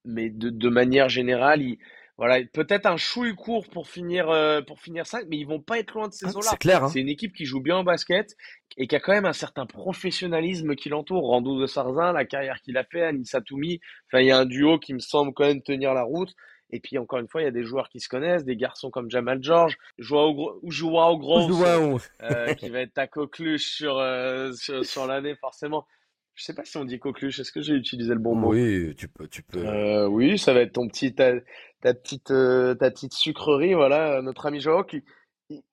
Mais 0.04 0.30
de, 0.30 0.48
de 0.48 0.68
manière 0.68 1.08
générale, 1.08 1.60
ils, 1.60 1.78
voilà, 2.22 2.40
peut-être 2.52 2.86
un 2.86 2.96
chouille 2.96 3.34
court 3.34 3.68
pour 3.68 3.88
finir 3.88 4.30
euh, 4.30 4.60
pour 4.62 4.78
finir 4.78 5.08
5, 5.08 5.24
mais 5.28 5.38
ils 5.38 5.44
vont 5.44 5.58
pas 5.58 5.80
être 5.80 5.92
loin 5.92 6.06
de 6.06 6.12
ces 6.12 6.26
ah, 6.26 6.36
eaux-là. 6.36 6.50
C'est 6.50 6.56
clair. 6.56 6.84
Hein. 6.84 6.88
C'est 6.88 7.00
une 7.00 7.08
équipe 7.08 7.34
qui 7.34 7.46
joue 7.46 7.60
bien 7.60 7.80
au 7.80 7.82
basket 7.82 8.36
et 8.76 8.86
qui 8.86 8.94
a 8.94 9.00
quand 9.00 9.10
même 9.10 9.24
un 9.24 9.32
certain 9.32 9.66
professionnalisme 9.66 10.76
qui 10.76 10.88
l'entoure. 10.88 11.26
Rando 11.26 11.60
de 11.60 11.66
Sarzin, 11.66 12.12
la 12.12 12.24
carrière 12.24 12.60
qu'il 12.60 12.76
a 12.76 12.84
fait, 12.84 13.02
Anissa 13.02 13.40
Toumi, 13.40 13.80
enfin 14.06 14.20
il 14.20 14.28
y 14.28 14.30
a 14.30 14.38
un 14.38 14.46
duo 14.46 14.78
qui 14.78 14.94
me 14.94 15.00
semble 15.00 15.34
quand 15.34 15.46
même 15.46 15.62
tenir 15.62 15.94
la 15.94 16.04
route. 16.04 16.32
Et 16.70 16.78
puis 16.78 16.96
encore 16.96 17.18
une 17.18 17.26
fois, 17.26 17.40
il 17.42 17.44
y 17.44 17.48
a 17.48 17.50
des 17.50 17.64
joueurs 17.64 17.88
qui 17.88 17.98
se 17.98 18.08
connaissent, 18.08 18.44
des 18.44 18.56
garçons 18.56 18.90
comme 18.90 19.10
Jamal 19.10 19.42
George, 19.42 19.76
Joao, 19.98 20.60
Joao 20.62 21.18
Gross, 21.18 22.08
euh, 22.22 22.54
qui 22.54 22.70
va 22.70 22.82
être 22.82 22.94
ta 22.94 23.08
coqueluche 23.08 23.66
sur, 23.66 23.98
euh, 23.98 24.52
sur, 24.52 24.84
sur 24.84 25.08
l'année 25.08 25.34
forcément. 25.34 25.88
Je 26.34 26.44
sais 26.44 26.54
pas 26.54 26.64
si 26.64 26.76
on 26.76 26.84
dit 26.84 26.98
coqueluche. 26.98 27.38
Est-ce 27.40 27.52
que 27.52 27.60
j'ai 27.60 27.74
utilisé 27.74 28.14
le 28.14 28.20
bon 28.20 28.34
mot? 28.34 28.52
Oui, 28.52 28.94
tu 28.96 29.08
peux, 29.08 29.28
tu 29.28 29.42
peux. 29.42 29.66
Euh, 29.66 30.06
oui, 30.06 30.38
ça 30.38 30.52
va 30.52 30.60
être 30.60 30.72
ton 30.72 30.88
petit, 30.88 31.14
ta, 31.14 31.34
ta 31.80 31.94
petite, 31.94 32.30
euh, 32.30 32.74
ta 32.74 32.90
petite 32.90 33.12
sucrerie, 33.12 33.74
voilà, 33.74 34.22
notre 34.22 34.46
ami 34.46 34.60
Joao 34.60 34.84
qui, 34.84 35.02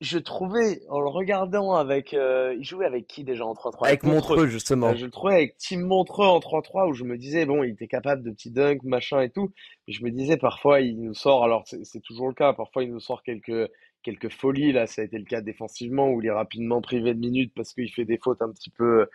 je 0.02 0.18
trouvais, 0.18 0.82
en 0.90 1.00
le 1.00 1.10
regardant 1.10 1.74
avec, 1.74 2.14
euh, 2.14 2.56
il 2.58 2.64
jouait 2.64 2.86
avec 2.86 3.08
qui 3.08 3.24
déjà 3.24 3.46
en 3.46 3.54
3-3? 3.54 3.88
Avec 3.88 4.04
Montreux, 4.04 4.48
justement. 4.48 4.94
je 4.96 5.06
le 5.06 5.12
trouvais 5.12 5.36
avec 5.36 5.58
Tim 5.58 5.82
Montreux 5.82 6.26
en 6.26 6.40
3-3 6.40 6.90
où 6.90 6.94
je 6.94 7.04
me 7.04 7.18
disais, 7.18 7.46
bon, 7.46 7.64
il 7.64 7.72
était 7.72 7.88
capable 7.88 8.24
de 8.24 8.32
petits 8.32 8.52
dunks, 8.52 8.84
machin 8.84 9.22
et 9.22 9.30
tout. 9.30 9.52
Mais 9.88 9.94
je 9.94 10.04
me 10.04 10.12
disais, 10.12 10.38
parfois, 10.38 10.82
il 10.82 11.02
nous 11.02 11.14
sort, 11.14 11.44
alors 11.44 11.64
c'est 11.66 12.02
toujours 12.02 12.28
le 12.28 12.34
cas, 12.34 12.54
parfois, 12.54 12.84
il 12.84 12.92
nous 12.92 13.00
sort 13.00 13.24
quelques, 13.24 13.70
quelques 14.04 14.32
folies. 14.32 14.72
Là, 14.72 14.88
ça 14.88 15.02
a 15.02 15.06
été 15.06 15.18
le 15.18 15.26
cas 15.26 15.42
défensivement 15.42 16.10
où 16.10 16.22
il 16.22 16.28
est 16.28 16.32
rapidement 16.32 16.82
privé 16.82 17.14
de 17.14 17.20
minutes 17.20 17.54
parce 17.56 17.74
qu'il 17.74 17.92
fait 17.92 18.06
des 18.06 18.18
fautes 18.18 18.42
un 18.42 18.52
petit 18.52 18.70
peu, 18.70 19.08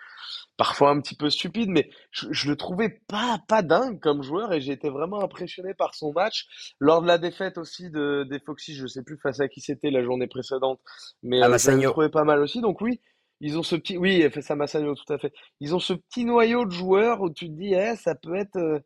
parfois 0.57 0.91
un 0.91 1.01
petit 1.01 1.17
peu 1.17 1.31
stupides. 1.31 1.71
Mais 1.71 1.91
je, 2.11 2.49
le 2.49 2.57
trouvais 2.57 3.01
pas, 3.09 3.41
pas 3.49 3.63
dingue 3.63 4.01
comme 4.01 4.23
joueur 4.23 4.53
et 4.53 4.61
j'ai 4.61 4.73
été 4.73 4.89
vraiment 4.89 5.23
impressionné 5.23 5.75
par 5.75 5.95
son 5.95 6.13
match. 6.13 6.75
Lors 6.81 7.03
de 7.03 7.07
la 7.07 7.19
défaite 7.19 7.59
aussi 7.59 7.91
de, 7.91 8.25
des 8.25 8.41
Foxy, 8.41 8.75
je 8.75 8.87
sais 8.87 9.03
plus 9.03 9.19
face 9.19 9.41
à 9.41 9.49
qui 9.49 9.61
c'était 9.61 9.91
la 9.91 10.03
journée 10.03 10.27
précédente, 10.27 10.81
mais 11.23 11.43
euh, 11.43 11.59
je 11.59 11.71
le 11.71 11.83
trouvais 11.91 12.11
pas 12.11 12.25
mal 12.25 12.41
aussi. 12.41 12.61
Donc 12.61 12.81
oui. 12.81 13.01
Ils 13.41 13.59
ont 13.59 13.63
ce 13.63 13.77
petit, 13.77 13.99
oui, 13.99 14.27
fait 14.31 14.41
ça 14.41 14.55
Massagno, 14.55 14.95
tout 14.95 15.13
à 15.13 15.19
fait. 15.19 15.33
Ils 15.61 15.75
ont 15.75 15.81
ce 15.81 15.93
petit 15.93 16.25
noyau 16.25 16.65
de 16.65 16.71
joueurs 16.71 17.21
où 17.21 17.31
tu 17.31 17.49
te 17.49 17.53
dis, 17.53 17.75
eh, 17.75 17.97
ça 17.97 18.15
peut 18.15 18.37
être, 18.37 18.57
euh, 18.57 18.79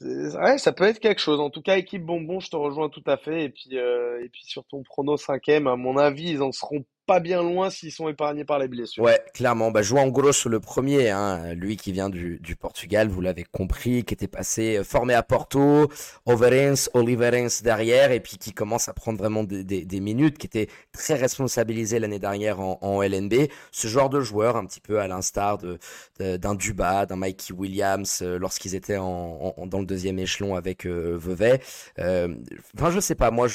Ouais, 0.00 0.56
ça 0.58 0.72
peut 0.72 0.84
être 0.84 0.98
quelque 0.98 1.20
chose. 1.20 1.40
En 1.40 1.50
tout 1.50 1.60
cas, 1.60 1.76
équipe 1.76 2.04
bonbon, 2.04 2.40
je 2.40 2.48
te 2.50 2.56
rejoins 2.56 2.88
tout 2.88 3.02
à 3.06 3.16
fait. 3.18 3.44
Et 3.44 3.48
puis, 3.50 3.76
euh, 3.78 4.24
et 4.24 4.28
puis 4.30 4.44
sur 4.44 4.64
ton 4.64 4.82
prono 4.82 5.16
cinquième, 5.18 5.66
à 5.66 5.76
mon 5.76 5.98
avis, 5.98 6.30
ils 6.30 6.42
en 6.42 6.52
seront 6.52 6.84
pas 7.10 7.18
bien 7.18 7.42
loin 7.42 7.70
s'ils 7.70 7.90
sont 7.90 8.08
épargnés 8.08 8.44
par 8.44 8.60
les 8.60 8.68
blessures. 8.68 9.02
Ouais, 9.02 9.20
clairement. 9.34 9.72
Bah, 9.72 9.82
João 9.82 10.12
Grosso 10.12 10.48
le 10.48 10.60
premier, 10.60 11.10
hein, 11.10 11.54
lui 11.54 11.76
qui 11.76 11.90
vient 11.90 12.08
du, 12.08 12.38
Portugal, 12.54 13.08
vous 13.08 13.20
l'avez 13.20 13.42
compris, 13.42 14.04
qui 14.04 14.14
était 14.14 14.28
passé 14.28 14.76
euh, 14.76 14.84
formé 14.84 15.14
à 15.14 15.24
Porto, 15.24 15.90
Overens, 16.24 16.88
Oliverens 16.94 17.62
derrière, 17.64 18.12
et 18.12 18.20
puis 18.20 18.36
qui 18.38 18.52
commence 18.52 18.88
à 18.88 18.92
prendre 18.92 19.18
vraiment 19.18 19.42
des, 19.42 20.00
minutes, 20.00 20.38
qui 20.38 20.46
était 20.46 20.68
très 20.92 21.14
responsabilisé 21.14 21.98
l'année 21.98 22.20
dernière 22.20 22.60
en, 22.60 23.02
LNB. 23.02 23.48
Ce 23.72 23.88
genre 23.88 24.08
de 24.08 24.20
joueur, 24.20 24.56
un 24.56 24.64
petit 24.64 24.80
peu 24.80 25.00
à 25.00 25.08
l'instar 25.08 25.58
de, 25.58 25.78
d'un 26.18 26.54
Duba, 26.54 27.06
d'un 27.06 27.16
Mikey 27.16 27.52
Williams, 27.52 28.20
euh, 28.22 28.38
lorsqu'ils 28.38 28.76
étaient 28.76 28.98
en, 28.98 29.54
en, 29.56 29.66
dans 29.66 29.80
le 29.80 29.86
deuxième 29.86 30.20
échelon 30.20 30.54
avec 30.54 30.86
euh, 30.86 31.16
Vevey. 31.18 31.60
Euh, 31.98 32.36
enfin, 32.76 32.92
je 32.92 33.00
sais 33.00 33.16
pas, 33.16 33.32
moi, 33.32 33.48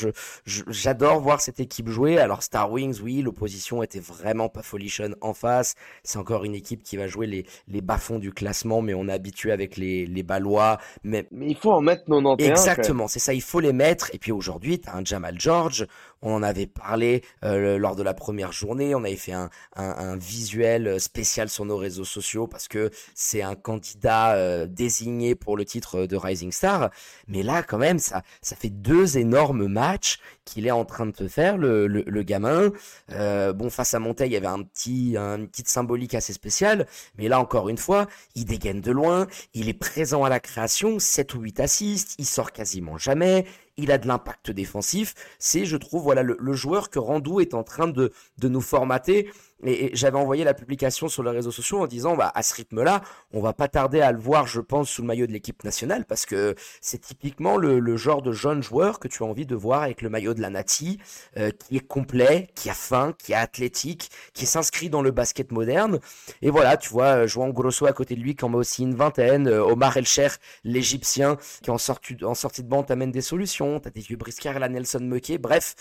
j'adore 0.45 1.21
voir 1.21 1.39
cette 1.39 1.61
équipe 1.61 1.87
jouer. 1.87 2.17
Alors 2.17 2.43
Star 2.43 2.69
Wings, 2.69 2.99
oui, 3.01 3.21
l'opposition 3.21 3.44
était 3.47 3.99
vraiment 3.99 4.49
pas 4.49 4.61
folichonne 4.61 5.15
en 5.21 5.33
face. 5.33 5.75
C'est 6.03 6.17
encore 6.17 6.43
une 6.43 6.55
équipe 6.55 6.83
qui 6.83 6.97
va 6.97 7.07
jouer 7.07 7.27
les, 7.27 7.45
les 7.67 7.81
bas-fonds 7.81 8.19
du 8.19 8.31
classement, 8.31 8.81
mais 8.81 8.93
on 8.93 9.07
est 9.07 9.13
habitué 9.13 9.51
avec 9.51 9.77
les, 9.77 10.05
les 10.05 10.23
Balois. 10.23 10.79
Mais, 11.03 11.27
mais 11.31 11.47
il 11.47 11.55
faut 11.55 11.71
en 11.71 11.81
mettre 11.81 12.05
91. 12.05 12.37
Exactement, 12.39 13.07
c'est 13.07 13.19
ça, 13.19 13.33
il 13.33 13.41
faut 13.41 13.59
les 13.59 13.73
mettre. 13.73 14.09
Et 14.13 14.19
puis 14.19 14.31
aujourd'hui, 14.31 14.79
tu 14.79 14.89
as 14.89 14.95
un 14.95 15.05
Jamal 15.05 15.39
George. 15.39 15.87
On 16.21 16.33
en 16.33 16.43
avait 16.43 16.65
parlé 16.65 17.23
euh, 17.43 17.77
lors 17.77 17.95
de 17.95 18.01
la 18.01 18.13
première 18.15 18.51
journée. 18.51 18.95
On 18.95 19.03
avait 19.03 19.15
fait 19.15 19.33
un, 19.33 19.49
un, 19.75 19.89
un, 19.89 20.17
visuel 20.17 20.99
spécial 20.99 21.49
sur 21.49 21.65
nos 21.65 21.77
réseaux 21.77 22.05
sociaux 22.05 22.47
parce 22.47 22.67
que 22.67 22.89
c'est 23.13 23.43
un 23.43 23.53
candidat 23.55 24.33
euh, 24.35 24.65
désigné 24.65 25.35
pour 25.35 25.55
le 25.55 25.65
titre 25.65 26.07
de 26.07 26.15
Rising 26.15 26.51
Star. 26.51 26.89
Mais 27.27 27.43
là, 27.43 27.61
quand 27.61 27.77
même, 27.77 27.99
ça, 27.99 28.23
ça 28.41 28.55
fait 28.55 28.69
deux 28.69 29.17
énormes 29.17 29.67
matchs 29.67 30.19
qu'il 30.45 30.67
est 30.67 30.71
en 30.71 30.85
train 30.85 31.05
de 31.05 31.11
te 31.11 31.27
faire, 31.27 31.57
le, 31.57 31.87
le, 31.87 32.23
gamin. 32.23 32.71
Euh, 33.11 33.51
bon, 33.51 33.69
face 33.69 33.93
à 33.93 33.99
Monteil, 33.99 34.29
il 34.29 34.33
y 34.33 34.37
avait 34.37 34.45
un 34.47 34.61
petit, 34.61 35.15
un, 35.17 35.37
une 35.37 35.47
petite 35.47 35.67
symbolique 35.67 36.13
assez 36.13 36.33
spéciale. 36.33 36.87
Mais 37.17 37.27
là, 37.27 37.39
encore 37.39 37.67
une 37.67 37.77
fois, 37.77 38.07
il 38.35 38.45
dégaine 38.45 38.81
de 38.81 38.91
loin. 38.91 39.27
Il 39.53 39.67
est 39.67 39.73
présent 39.73 40.23
à 40.23 40.29
la 40.29 40.39
création, 40.39 40.99
7 40.99 41.33
ou 41.33 41.41
8 41.41 41.59
assists. 41.59 42.15
Il 42.19 42.25
sort 42.25 42.51
quasiment 42.51 42.97
jamais 42.97 43.45
il 43.77 43.91
a 43.91 43.97
de 43.97 44.07
l'impact 44.07 44.51
défensif. 44.51 45.13
C'est, 45.39 45.65
je 45.65 45.77
trouve, 45.77 46.03
voilà 46.03 46.23
le, 46.23 46.53
joueur 46.53 46.89
que 46.89 46.99
Randou 46.99 47.39
est 47.39 47.53
en 47.53 47.63
train 47.63 47.87
de, 47.87 48.11
nous 48.41 48.61
formater. 48.61 49.29
Et, 49.63 49.91
j'avais 49.93 50.17
envoyé 50.17 50.43
la 50.43 50.53
publication 50.53 51.07
sur 51.07 51.23
les 51.23 51.31
réseaux 51.31 51.51
sociaux 51.51 51.79
en 51.79 51.87
disant, 51.87 52.15
bah, 52.15 52.31
à 52.35 52.43
ce 52.43 52.53
rythme-là, 52.55 53.01
on 53.33 53.41
va 53.41 53.53
pas 53.53 53.67
tarder 53.67 54.01
à 54.01 54.11
le 54.11 54.19
voir, 54.19 54.47
je 54.47 54.61
pense, 54.61 54.89
sous 54.89 55.01
le 55.01 55.07
maillot 55.07 55.27
de 55.27 55.31
l'équipe 55.31 55.63
nationale, 55.63 56.05
parce 56.05 56.25
que 56.25 56.55
c'est 56.81 56.99
typiquement 56.99 57.57
le, 57.57 57.97
genre 57.97 58.21
de 58.21 58.31
jeune 58.31 58.61
joueur 58.61 58.99
que 58.99 59.07
tu 59.07 59.23
as 59.23 59.25
envie 59.25 59.45
de 59.45 59.55
voir 59.55 59.83
avec 59.83 60.01
le 60.01 60.09
maillot 60.09 60.33
de 60.33 60.41
la 60.41 60.49
Nati, 60.49 60.99
euh, 61.37 61.51
qui 61.51 61.77
est 61.77 61.87
complet, 61.87 62.49
qui 62.55 62.69
a 62.69 62.73
faim, 62.73 63.13
qui 63.17 63.31
est 63.31 63.35
athlétique, 63.35 64.09
qui 64.33 64.45
s'inscrit 64.45 64.89
dans 64.89 65.01
le 65.01 65.11
basket 65.11 65.51
moderne. 65.51 65.99
Et 66.41 66.49
voilà, 66.49 66.77
tu 66.77 66.89
vois, 66.89 67.25
jouant 67.25 67.49
Grosso 67.49 67.85
à 67.85 67.93
côté 67.93 68.15
de 68.15 68.21
lui, 68.21 68.35
qui 68.35 68.45
en 68.45 68.49
met 68.49 68.57
aussi 68.57 68.83
une 68.83 68.95
vingtaine, 68.95 69.47
euh, 69.47 69.63
Omar 69.63 69.95
Elcher, 69.97 70.27
l'Égyptien, 70.63 71.37
qui 71.63 71.71
en 71.71 71.77
sortie, 71.77 72.17
en 72.23 72.35
sortie 72.35 72.63
de 72.63 72.67
banc 72.67 72.83
t'amène 72.83 73.11
des 73.11 73.21
solutions, 73.21 73.64
t'as 73.81 73.89
des 73.89 74.01
vieux 74.01 74.17
briscards 74.17 74.55
à 74.55 74.59
la 74.59 74.69
Nelson 74.69 75.01
Muckey, 75.01 75.37
bref, 75.37 75.75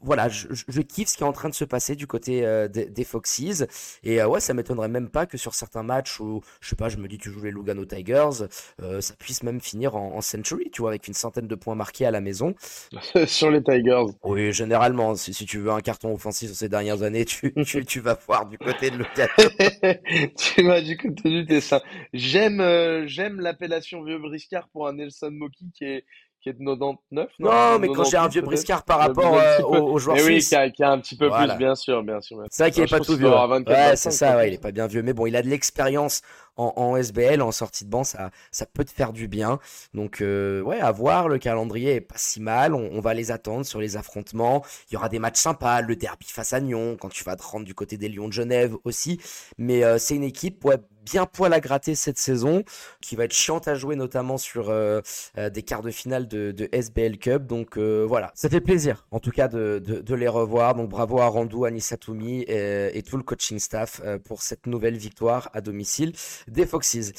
voilà, 0.00 0.28
je, 0.28 0.46
je, 0.50 0.80
kiffe 0.82 1.08
ce 1.08 1.16
qui 1.16 1.22
est 1.22 1.26
en 1.26 1.32
train 1.32 1.48
de 1.48 1.54
se 1.54 1.64
passer 1.64 1.96
du 1.96 2.06
côté 2.06 2.46
euh, 2.46 2.68
des, 2.68 2.86
des, 2.86 3.04
Foxes. 3.04 3.64
Et 4.04 4.20
euh, 4.20 4.28
ouais, 4.28 4.40
ça 4.40 4.54
m'étonnerait 4.54 4.88
même 4.88 5.08
pas 5.08 5.26
que 5.26 5.36
sur 5.36 5.54
certains 5.54 5.82
matchs 5.82 6.20
où, 6.20 6.42
je 6.60 6.68
sais 6.68 6.76
pas, 6.76 6.88
je 6.88 6.96
me 6.96 7.08
dis 7.08 7.18
tu 7.18 7.30
joues 7.30 7.42
les 7.42 7.50
Lugano 7.50 7.84
Tigers, 7.84 8.46
euh, 8.82 9.00
ça 9.00 9.14
puisse 9.16 9.42
même 9.42 9.60
finir 9.60 9.96
en, 9.96 10.14
en, 10.14 10.20
century, 10.20 10.70
tu 10.70 10.82
vois, 10.82 10.90
avec 10.90 11.08
une 11.08 11.14
centaine 11.14 11.48
de 11.48 11.54
points 11.54 11.74
marqués 11.74 12.06
à 12.06 12.12
la 12.12 12.20
maison. 12.20 12.54
sur 13.26 13.50
les 13.50 13.62
Tigers. 13.62 14.04
Oui, 14.22 14.52
généralement, 14.52 15.16
si, 15.16 15.34
si, 15.34 15.44
tu 15.44 15.58
veux 15.58 15.72
un 15.72 15.80
carton 15.80 16.14
offensif 16.14 16.50
sur 16.50 16.56
ces 16.56 16.68
dernières 16.68 17.02
années, 17.02 17.24
tu, 17.24 17.52
tu, 17.66 17.84
tu 17.84 18.00
vas 18.00 18.14
voir 18.26 18.46
du 18.46 18.58
côté 18.58 18.90
de 18.90 18.98
Lugano. 18.98 20.30
tu 20.36 20.62
vas 20.62 20.80
du 20.80 20.96
côté 20.96 21.30
du 21.30 21.44
dessin. 21.44 21.80
J'aime, 22.12 23.06
j'aime 23.06 23.40
l'appellation 23.40 24.04
vieux 24.04 24.18
briscard 24.18 24.68
pour 24.68 24.86
un 24.86 24.92
Nelson 24.94 25.30
Moki 25.32 25.70
qui 25.74 25.84
est 25.84 26.04
qui 26.44 26.50
est 26.50 26.52
de 26.52 26.58
99. 26.58 27.28
Non, 27.38 27.50
non 27.50 27.78
mais 27.78 27.88
quand 27.88 28.04
j'ai 28.04 28.18
un 28.18 28.28
vieux 28.28 28.42
briscard 28.42 28.84
par 28.84 28.98
rapport 28.98 29.34
euh, 29.34 29.60
aux, 29.62 29.92
aux, 29.92 29.98
joueurs 29.98 30.16
mais. 30.16 30.24
Oui, 30.24 30.38
qui 30.40 30.54
a, 30.54 30.68
qui 30.68 30.82
a, 30.82 30.90
un 30.90 30.98
petit 30.98 31.16
peu 31.16 31.26
voilà. 31.26 31.54
plus, 31.54 31.58
bien 31.64 31.74
sûr, 31.74 32.02
bien 32.02 32.20
sûr. 32.20 32.36
C'est 32.50 32.64
vrai 32.64 32.70
qu'il 32.70 32.82
est 32.82 32.90
pas 32.90 33.00
tout 33.00 33.16
vieux. 33.16 33.30
Ouais, 33.30 33.96
c'est 33.96 34.10
ça, 34.10 34.36
ouais, 34.36 34.48
il 34.50 34.54
est 34.54 34.62
pas 34.62 34.70
bien 34.70 34.86
vieux. 34.86 35.02
Mais 35.02 35.14
bon, 35.14 35.24
il 35.24 35.36
a 35.36 35.42
de 35.42 35.48
l'expérience 35.48 36.20
en, 36.56 36.74
en, 36.76 36.96
SBL, 36.96 37.40
en 37.40 37.50
sortie 37.50 37.86
de 37.86 37.90
banc, 37.90 38.04
ça, 38.04 38.30
ça 38.52 38.66
peut 38.66 38.84
te 38.84 38.90
faire 38.90 39.14
du 39.14 39.26
bien. 39.26 39.58
Donc, 39.94 40.20
euh, 40.20 40.60
ouais, 40.60 40.78
à 40.80 40.92
voir, 40.92 41.28
le 41.28 41.38
calendrier 41.38 41.94
est 41.94 42.00
pas 42.02 42.18
si 42.18 42.40
mal. 42.40 42.74
On, 42.74 42.90
on, 42.92 43.00
va 43.00 43.14
les 43.14 43.30
attendre 43.30 43.64
sur 43.64 43.80
les 43.80 43.96
affrontements. 43.96 44.62
Il 44.90 44.94
y 44.94 44.96
aura 44.98 45.08
des 45.08 45.18
matchs 45.18 45.40
sympas, 45.40 45.80
le 45.80 45.96
derby 45.96 46.26
face 46.26 46.52
à 46.52 46.60
Nyon, 46.60 46.98
quand 47.00 47.08
tu 47.08 47.24
vas 47.24 47.36
te 47.36 47.42
rendre 47.42 47.64
du 47.64 47.74
côté 47.74 47.96
des 47.96 48.10
Lions 48.10 48.28
de 48.28 48.34
Genève 48.34 48.76
aussi. 48.84 49.18
Mais 49.56 49.82
euh, 49.82 49.96
c'est 49.98 50.14
une 50.14 50.24
équipe, 50.24 50.62
ouais, 50.66 50.76
bien 51.04 51.26
poil 51.26 51.52
à 51.52 51.60
gratter 51.60 51.94
cette 51.94 52.18
saison, 52.18 52.64
qui 53.00 53.16
va 53.16 53.24
être 53.24 53.34
chiante 53.34 53.68
à 53.68 53.74
jouer, 53.74 53.96
notamment 53.96 54.38
sur 54.38 54.70
euh, 54.70 55.00
euh, 55.38 55.50
des 55.50 55.62
quarts 55.62 55.82
de 55.82 55.90
finale 55.90 56.26
de, 56.26 56.52
de 56.52 56.68
SBL 56.72 57.18
Cup. 57.18 57.46
Donc 57.46 57.76
euh, 57.76 58.04
voilà, 58.08 58.32
ça 58.34 58.48
fait 58.48 58.60
plaisir, 58.60 59.06
en 59.10 59.20
tout 59.20 59.30
cas, 59.30 59.48
de, 59.48 59.82
de, 59.84 60.00
de 60.00 60.14
les 60.14 60.28
revoir. 60.28 60.74
Donc 60.74 60.88
bravo 60.88 61.20
à 61.20 61.26
Randou, 61.26 61.66
Toumi 62.00 62.42
et, 62.42 62.96
et, 62.96 63.02
tout 63.02 63.16
le 63.16 63.22
coaching 63.22 63.58
staff 63.58 64.00
pour 64.24 64.42
cette 64.42 64.66
nouvelle 64.66 64.96
victoire 64.96 65.50
à 65.52 65.60
domicile 65.60 66.12
des 66.48 66.66
Foxes. 66.66 67.12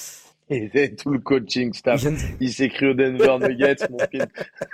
Et 0.49 0.95
tout 0.95 1.09
le 1.09 1.19
coaching 1.19 1.73
staff, 1.73 2.05
il 2.39 2.53
s'écrit 2.53 2.87
au 2.87 2.93
Denver 2.93 3.37
Nuggets, 3.39 3.87
mon 3.89 3.97
film. 4.11 4.27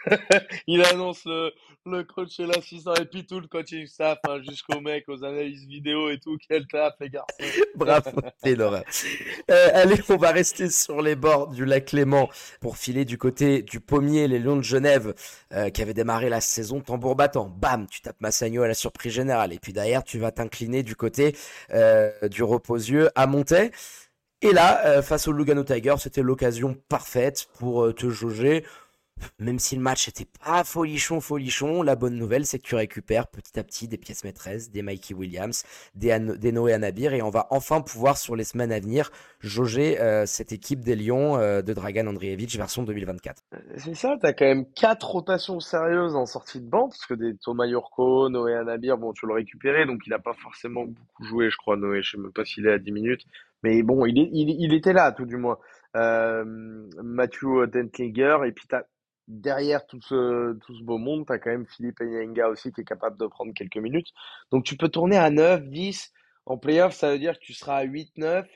il 0.68 0.84
annonce 0.84 1.24
le, 1.26 1.52
le 1.86 2.04
coach 2.04 2.40
et 2.40 2.46
l'assistant 2.46 2.94
et 2.94 3.06
puis 3.06 3.26
tout 3.26 3.40
le 3.40 3.48
coaching 3.48 3.88
staff 3.88 4.20
hein, 4.28 4.40
jusqu'au 4.48 4.80
mec 4.82 5.06
aux 5.08 5.24
analyses 5.24 5.66
vidéo 5.66 6.12
et 6.12 6.20
tout 6.20 6.38
quel 6.48 6.68
taf 6.68 6.94
les 7.00 7.10
gars 7.10 7.26
bravo 7.76 8.12
l'horreur. 8.46 8.84
Euh, 9.50 9.70
allez 9.74 10.00
on 10.10 10.18
va 10.18 10.32
rester 10.32 10.70
sur 10.70 11.02
les 11.02 11.16
bords 11.16 11.48
du 11.48 11.66
lac 11.66 11.86
Clément 11.86 12.30
pour 12.60 12.78
filer 12.78 13.04
du 13.04 13.18
côté 13.18 13.64
du 13.64 13.80
pommier 13.80 14.28
les 14.28 14.38
Lions 14.38 14.58
de 14.58 14.62
Genève 14.62 15.16
euh, 15.54 15.70
qui 15.70 15.82
avaient 15.82 15.96
démarré 15.96 16.30
la 16.30 16.40
saison 16.40 16.82
tambour 16.82 17.16
battant. 17.16 17.50
Bam 17.50 17.88
tu 17.88 18.02
tapes 18.02 18.22
Massagno 18.22 18.62
à 18.62 18.68
la 18.68 18.76
surprise 18.76 19.14
générale. 19.14 19.52
Et 19.52 19.60
puis 19.60 19.74
derrière 19.74 20.04
tu 20.04 20.20
vas 20.20 20.32
t'incliner 20.32 20.84
du 20.84 20.96
côté 20.96 21.36
euh, 21.74 22.12
du 22.30 22.44
reposieux 22.44 23.10
à 23.16 23.26
Montaix. 23.26 23.72
Et 24.44 24.54
là, 24.54 24.86
euh, 24.88 25.02
face 25.04 25.28
au 25.28 25.32
Lugano 25.32 25.64
Tiger, 25.64 25.96
c'était 26.00 26.24
l'occasion 26.24 26.76
parfaite 26.90 27.48
pour 27.60 27.94
te 27.94 28.10
jauger. 28.10 28.66
Même 29.40 29.60
si 29.60 29.76
le 29.76 29.82
match 29.82 30.08
était 30.08 30.28
pas 30.44 30.64
folichon, 30.64 31.22
folichon, 31.22 31.82
la 31.82 31.96
bonne 31.96 32.16
nouvelle, 32.16 32.46
c'est 32.46 32.60
que 32.60 32.68
tu 32.68 32.76
récupères 32.76 33.28
petit 33.28 33.60
à 33.60 33.64
petit 33.64 33.88
des 33.88 33.98
pièces 33.98 34.24
maîtresses, 34.24 34.72
des 34.72 34.82
Mikey 34.82 35.14
Williams, 35.14 35.64
des, 35.96 36.20
Noé 36.52 36.74
Anabir, 36.74 37.14
et 37.14 37.22
on 37.22 37.30
va 37.30 37.48
enfin 37.50 37.82
pouvoir, 37.82 38.18
sur 38.18 38.36
les 38.36 38.44
semaines 38.44 38.72
à 38.72 38.80
venir, 38.80 39.12
jauger 39.40 40.00
euh, 40.00 40.26
cette 40.26 40.52
équipe 40.52 40.82
des 40.82 40.96
Lions 40.96 41.38
euh, 41.38 41.62
de 41.62 41.74
Dragan 41.74 42.08
Andrievich 42.08 42.56
version 42.58 42.84
2024. 42.84 43.44
C'est 43.78 43.96
ça, 43.96 44.18
t'as 44.22 44.34
quand 44.34 44.46
même 44.46 44.66
quatre 44.74 45.10
rotations 45.10 45.60
sérieuses 45.60 46.16
en 46.16 46.26
sortie 46.26 46.62
de 46.62 46.70
banc, 46.70 46.90
parce 46.90 47.06
que 47.06 47.14
des 47.14 47.36
Thomas 47.38 47.66
Yurko, 47.66 48.30
Noé 48.30 48.56
Anabir, 48.56 48.98
bon, 48.98 49.14
tu 49.14 49.28
l'as 49.28 49.36
récupéré, 49.36 49.86
donc 49.86 50.02
il 50.06 50.14
a 50.14 50.20
pas 50.20 50.34
forcément 50.34 50.86
beaucoup 50.86 51.24
joué, 51.24 51.50
je 51.50 51.58
crois, 51.58 51.78
Noé, 51.78 52.02
je 52.02 52.12
sais 52.12 52.18
même 52.18 52.32
pas 52.32 52.46
s'il 52.46 52.68
est 52.68 52.74
à 52.74 52.80
10 52.80 52.92
minutes. 52.92 53.26
Mais 53.64 53.84
bon, 53.84 54.06
il, 54.06 54.74
était 54.74 54.94
là, 54.94 55.12
tout 55.12 55.26
du 55.26 55.38
moins. 55.38 55.60
Euh, 55.96 56.44
Matthew 57.04 57.68
Dentlinger, 57.68 58.40
et 58.46 58.52
puis 58.52 58.66
t'as 58.68 58.84
derrière 59.32 59.88
tout 59.88 60.02
ce, 60.02 60.54
tout 60.60 60.76
ce 60.76 60.84
beau 60.84 60.98
monde, 60.98 61.26
t'as 61.26 61.40
quand 61.40 61.52
même 61.52 61.66
Philippe 61.66 62.02
Enyenga 62.02 62.50
aussi 62.50 62.72
qui 62.72 62.82
est 62.82 62.86
capable 62.86 63.18
de 63.18 63.28
prendre 63.28 63.54
quelques 63.54 63.78
minutes. 63.78 64.10
Donc 64.52 64.66
tu 64.66 64.78
peux 64.78 64.90
tourner 64.90 65.18
à 65.18 65.30
9, 65.30 65.70
10. 65.70 66.12
En 66.46 66.58
playoff, 66.58 66.94
ça 66.94 67.12
veut 67.12 67.20
dire 67.20 67.34
que 67.40 67.44
tu 67.44 67.54
seras 67.54 67.78
à 67.78 67.84
8, 67.84 68.12
9. 68.18 68.48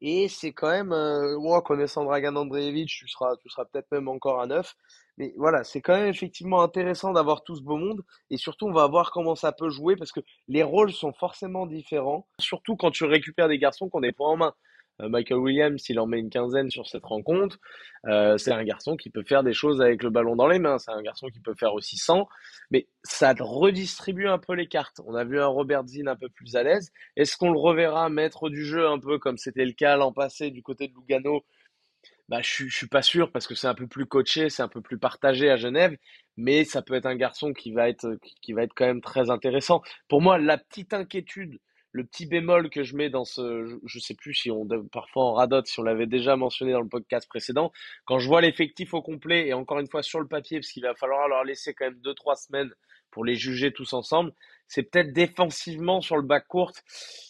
Et 0.00 0.28
c'est 0.28 0.52
quand 0.52 0.70
même, 0.70 0.92
euh, 0.92 1.60
connaissant 1.60 2.04
Dragan 2.04 2.34
Andreevich, 2.34 2.98
tu 2.98 3.08
seras, 3.08 3.36
tu 3.36 3.48
seras 3.48 3.66
peut-être 3.66 3.90
même 3.92 4.08
encore 4.08 4.40
à 4.40 4.46
9. 4.46 4.74
Mais 5.18 5.34
voilà, 5.36 5.62
c'est 5.64 5.80
quand 5.80 5.94
même 5.94 6.08
effectivement 6.08 6.62
intéressant 6.62 7.12
d'avoir 7.12 7.44
tout 7.44 7.54
ce 7.54 7.62
beau 7.62 7.76
monde. 7.76 8.02
Et 8.30 8.36
surtout, 8.36 8.66
on 8.66 8.72
va 8.72 8.86
voir 8.88 9.10
comment 9.12 9.34
ça 9.36 9.52
peut 9.52 9.68
jouer 9.68 9.96
parce 9.96 10.10
que 10.10 10.20
les 10.48 10.62
rôles 10.62 10.92
sont 10.92 11.12
forcément 11.12 11.66
différents. 11.66 12.26
Surtout 12.40 12.76
quand 12.76 12.90
tu 12.90 13.04
récupères 13.04 13.48
des 13.48 13.58
garçons 13.58 13.88
qui 13.88 13.96
ont 13.96 14.00
des 14.00 14.14
en 14.18 14.36
main. 14.36 14.54
Euh, 15.00 15.08
Michael 15.08 15.38
Williams, 15.38 15.88
il 15.88 15.98
en 15.98 16.06
met 16.06 16.18
une 16.18 16.30
quinzaine 16.30 16.70
sur 16.70 16.86
cette 16.86 17.04
rencontre. 17.04 17.58
Euh, 18.06 18.36
c'est 18.36 18.52
un 18.52 18.64
garçon 18.64 18.96
qui 18.96 19.10
peut 19.10 19.22
faire 19.22 19.42
des 19.42 19.52
choses 19.52 19.80
avec 19.80 20.02
le 20.02 20.10
ballon 20.10 20.36
dans 20.36 20.48
les 20.48 20.58
mains. 20.58 20.78
C'est 20.78 20.90
un 20.90 21.02
garçon 21.02 21.28
qui 21.28 21.40
peut 21.40 21.54
faire 21.54 21.74
aussi 21.74 21.96
100. 21.96 22.28
Mais 22.70 22.86
ça 23.02 23.34
redistribue 23.38 24.28
un 24.28 24.38
peu 24.38 24.54
les 24.54 24.68
cartes. 24.68 25.00
On 25.06 25.14
a 25.14 25.24
vu 25.24 25.40
un 25.40 25.46
Robert 25.46 25.86
Zinn 25.86 26.08
un 26.08 26.16
peu 26.16 26.28
plus 26.28 26.56
à 26.56 26.62
l'aise. 26.62 26.90
Est-ce 27.16 27.36
qu'on 27.36 27.50
le 27.50 27.58
reverra 27.58 28.08
maître 28.10 28.48
du 28.50 28.64
jeu 28.64 28.86
un 28.86 28.98
peu 28.98 29.18
comme 29.18 29.38
c'était 29.38 29.64
le 29.64 29.72
cas 29.72 29.96
l'an 29.96 30.12
passé 30.12 30.50
du 30.50 30.62
côté 30.62 30.88
de 30.88 30.94
Lugano? 30.94 31.44
Bah, 32.28 32.40
je, 32.42 32.66
je 32.66 32.74
suis 32.74 32.88
pas 32.88 33.02
sûr 33.02 33.30
parce 33.30 33.46
que 33.46 33.54
c'est 33.54 33.66
un 33.66 33.74
peu 33.74 33.86
plus 33.86 34.06
coaché, 34.06 34.48
c'est 34.48 34.62
un 34.62 34.68
peu 34.68 34.80
plus 34.80 34.98
partagé 34.98 35.50
à 35.50 35.56
Genève, 35.56 35.96
mais 36.36 36.64
ça 36.64 36.80
peut 36.80 36.94
être 36.94 37.06
un 37.06 37.16
garçon 37.16 37.52
qui 37.52 37.72
va 37.72 37.88
être 37.88 38.18
qui 38.40 38.52
va 38.52 38.62
être 38.62 38.72
quand 38.74 38.86
même 38.86 39.02
très 39.02 39.30
intéressant. 39.30 39.82
Pour 40.08 40.22
moi, 40.22 40.38
la 40.38 40.56
petite 40.56 40.94
inquiétude 40.94 41.58
le 41.92 42.04
petit 42.04 42.26
bémol 42.26 42.70
que 42.70 42.82
je 42.82 42.96
mets 42.96 43.10
dans 43.10 43.24
ce, 43.24 43.78
je, 43.84 43.98
sais 43.98 44.14
plus 44.14 44.34
si 44.34 44.50
on, 44.50 44.66
parfois 44.90 45.24
en 45.24 45.32
radote, 45.34 45.66
si 45.66 45.78
on 45.78 45.82
l'avait 45.82 46.06
déjà 46.06 46.36
mentionné 46.36 46.72
dans 46.72 46.80
le 46.80 46.88
podcast 46.88 47.28
précédent, 47.28 47.70
quand 48.06 48.18
je 48.18 48.26
vois 48.26 48.40
l'effectif 48.40 48.94
au 48.94 49.02
complet 49.02 49.46
et 49.46 49.52
encore 49.52 49.78
une 49.78 49.88
fois 49.88 50.02
sur 50.02 50.18
le 50.18 50.26
papier, 50.26 50.58
parce 50.58 50.72
qu'il 50.72 50.82
va 50.82 50.94
falloir 50.94 51.28
leur 51.28 51.44
laisser 51.44 51.74
quand 51.74 51.84
même 51.84 52.00
deux 52.00 52.14
trois 52.14 52.36
semaines 52.36 52.72
pour 53.10 53.24
les 53.26 53.34
juger 53.34 53.72
tous 53.72 53.92
ensemble, 53.92 54.32
c'est 54.66 54.84
peut-être 54.84 55.12
défensivement 55.12 56.00
sur 56.00 56.16
le 56.16 56.22
back 56.22 56.48
court. 56.48 56.72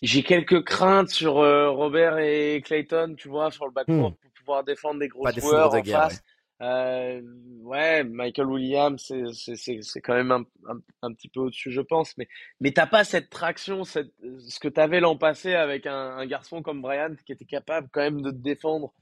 J'ai 0.00 0.22
quelques 0.22 0.64
craintes 0.64 1.10
sur 1.10 1.38
euh, 1.40 1.70
Robert 1.70 2.18
et 2.18 2.62
Clayton, 2.64 3.16
tu 3.18 3.28
vois, 3.28 3.50
sur 3.50 3.66
le 3.66 3.72
back 3.72 3.86
court 3.86 4.10
hmm. 4.10 4.14
pour 4.14 4.30
pouvoir 4.38 4.64
défendre 4.64 5.00
des 5.00 5.08
gros 5.08 5.28
joueurs 5.28 5.74
en 5.74 5.82
face. 5.82 6.22
Euh, 6.62 7.20
ouais, 7.62 8.04
Michael 8.04 8.46
Williams, 8.46 9.12
c'est 9.32 10.00
quand 10.00 10.14
même 10.14 10.30
un, 11.02 11.12
petit 11.12 11.28
peu 11.28 11.40
au-dessus, 11.40 11.72
je 11.72 11.80
pense. 11.80 12.16
Mais, 12.16 12.28
mais 12.60 12.70
t'as 12.72 12.86
pas 12.86 13.02
cette 13.04 13.30
traction, 13.30 13.82
cette, 13.84 14.12
ce 14.38 14.60
que 14.60 14.68
tu 14.68 14.80
avais 14.80 15.00
l'an 15.00 15.16
passé 15.16 15.54
avec 15.54 15.86
un, 15.86 16.24
garçon 16.26 16.62
comme 16.62 16.80
Brian 16.80 17.14
qui 17.26 17.32
était 17.32 17.44
capable 17.44 17.88
quand 17.92 18.00
même 18.02 18.22
de 18.22 18.30
te 18.30 18.36
défendre 18.36 18.92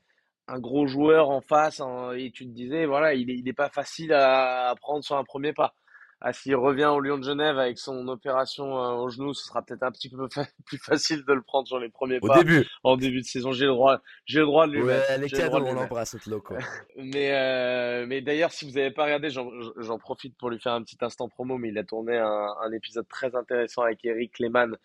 un 0.48 0.58
gros 0.58 0.86
joueur 0.86 1.28
en 1.28 1.42
face. 1.42 1.82
et 2.16 2.30
tu 2.32 2.46
te 2.46 2.50
disais, 2.50 2.86
voilà, 2.86 3.14
il 3.14 3.26
n'est 3.26 3.50
est 3.50 3.52
pas 3.52 3.68
facile 3.68 4.12
à 4.14 4.74
prendre 4.80 5.04
sur 5.04 5.16
un 5.16 5.24
premier 5.24 5.52
pas. 5.52 5.74
Ah, 6.22 6.34
s'il 6.34 6.54
revient 6.54 6.84
au 6.84 7.00
Lyon 7.00 7.16
de 7.16 7.24
Genève 7.24 7.58
avec 7.58 7.78
son 7.78 8.06
opération 8.08 8.78
euh, 8.78 8.92
au 8.92 9.08
genou, 9.08 9.32
ce 9.32 9.46
sera 9.46 9.62
peut-être 9.62 9.82
un 9.82 9.90
petit 9.90 10.10
peu 10.10 10.28
plus 10.66 10.76
facile 10.76 11.24
de 11.24 11.32
le 11.32 11.40
prendre 11.40 11.66
sur 11.66 11.78
les 11.78 11.88
premiers 11.88 12.20
pas. 12.20 12.38
Au 12.38 12.42
début. 12.42 12.66
En 12.84 12.98
début 12.98 13.22
de 13.22 13.26
saison, 13.26 13.52
j'ai 13.52 13.64
le 13.64 13.70
droit, 13.70 14.02
j'ai 14.26 14.40
le 14.40 14.44
droit 14.44 14.66
de 14.66 14.72
lui 14.72 14.82
ouais, 14.82 14.98
mettre. 14.98 15.18
Les 15.18 15.30
cadeaux, 15.30 15.64
on 15.64 15.72
l'embrasse, 15.72 16.26
loco. 16.26 16.54
mais, 16.96 17.32
euh, 17.32 18.04
mais 18.06 18.20
d'ailleurs, 18.20 18.52
si 18.52 18.66
vous 18.66 18.72
n'avez 18.72 18.90
pas 18.90 19.04
regardé, 19.04 19.30
j'en 19.30 19.98
profite 19.98 20.36
pour 20.36 20.50
lui 20.50 20.60
faire 20.60 20.72
un 20.72 20.82
petit 20.82 20.98
instant 21.00 21.28
promo, 21.28 21.56
mais 21.56 21.68
il 21.68 21.78
a 21.78 21.84
tourné 21.84 22.18
un, 22.18 22.48
un 22.62 22.72
épisode 22.72 23.08
très 23.08 23.34
intéressant 23.34 23.82
avec 23.82 24.04
Eric 24.04 24.38
Lehmann 24.40 24.76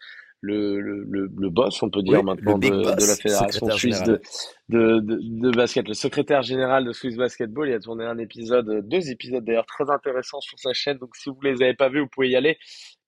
le, 0.45 0.79
le, 0.79 1.29
le, 1.35 1.49
boss, 1.49 1.81
on 1.81 1.89
peut 1.89 2.03
dire 2.03 2.23
maintenant, 2.23 2.57
de, 2.57 2.69
de, 2.69 3.07
la 3.07 3.15
Fédération 3.15 3.69
suisse 3.71 4.03
de, 4.03 4.21
de, 4.69 4.99
de, 4.99 5.51
basket, 5.51 5.87
le 5.87 5.93
secrétaire 5.93 6.41
général 6.41 6.85
de 6.85 6.91
Swiss 6.91 7.17
Basketball. 7.17 7.69
Il 7.69 7.73
a 7.73 7.79
tourné 7.79 8.05
un 8.05 8.17
épisode, 8.17 8.87
deux 8.87 9.09
épisodes 9.09 9.43
d'ailleurs 9.43 9.65
très 9.65 9.89
intéressants 9.89 10.41
sur 10.41 10.59
sa 10.59 10.73
chaîne. 10.73 10.97
Donc 10.97 11.15
si 11.15 11.29
vous 11.29 11.41
les 11.41 11.61
avez 11.61 11.73
pas 11.73 11.89
vus, 11.89 12.01
vous 12.01 12.07
pouvez 12.07 12.29
y 12.29 12.35
aller. 12.35 12.57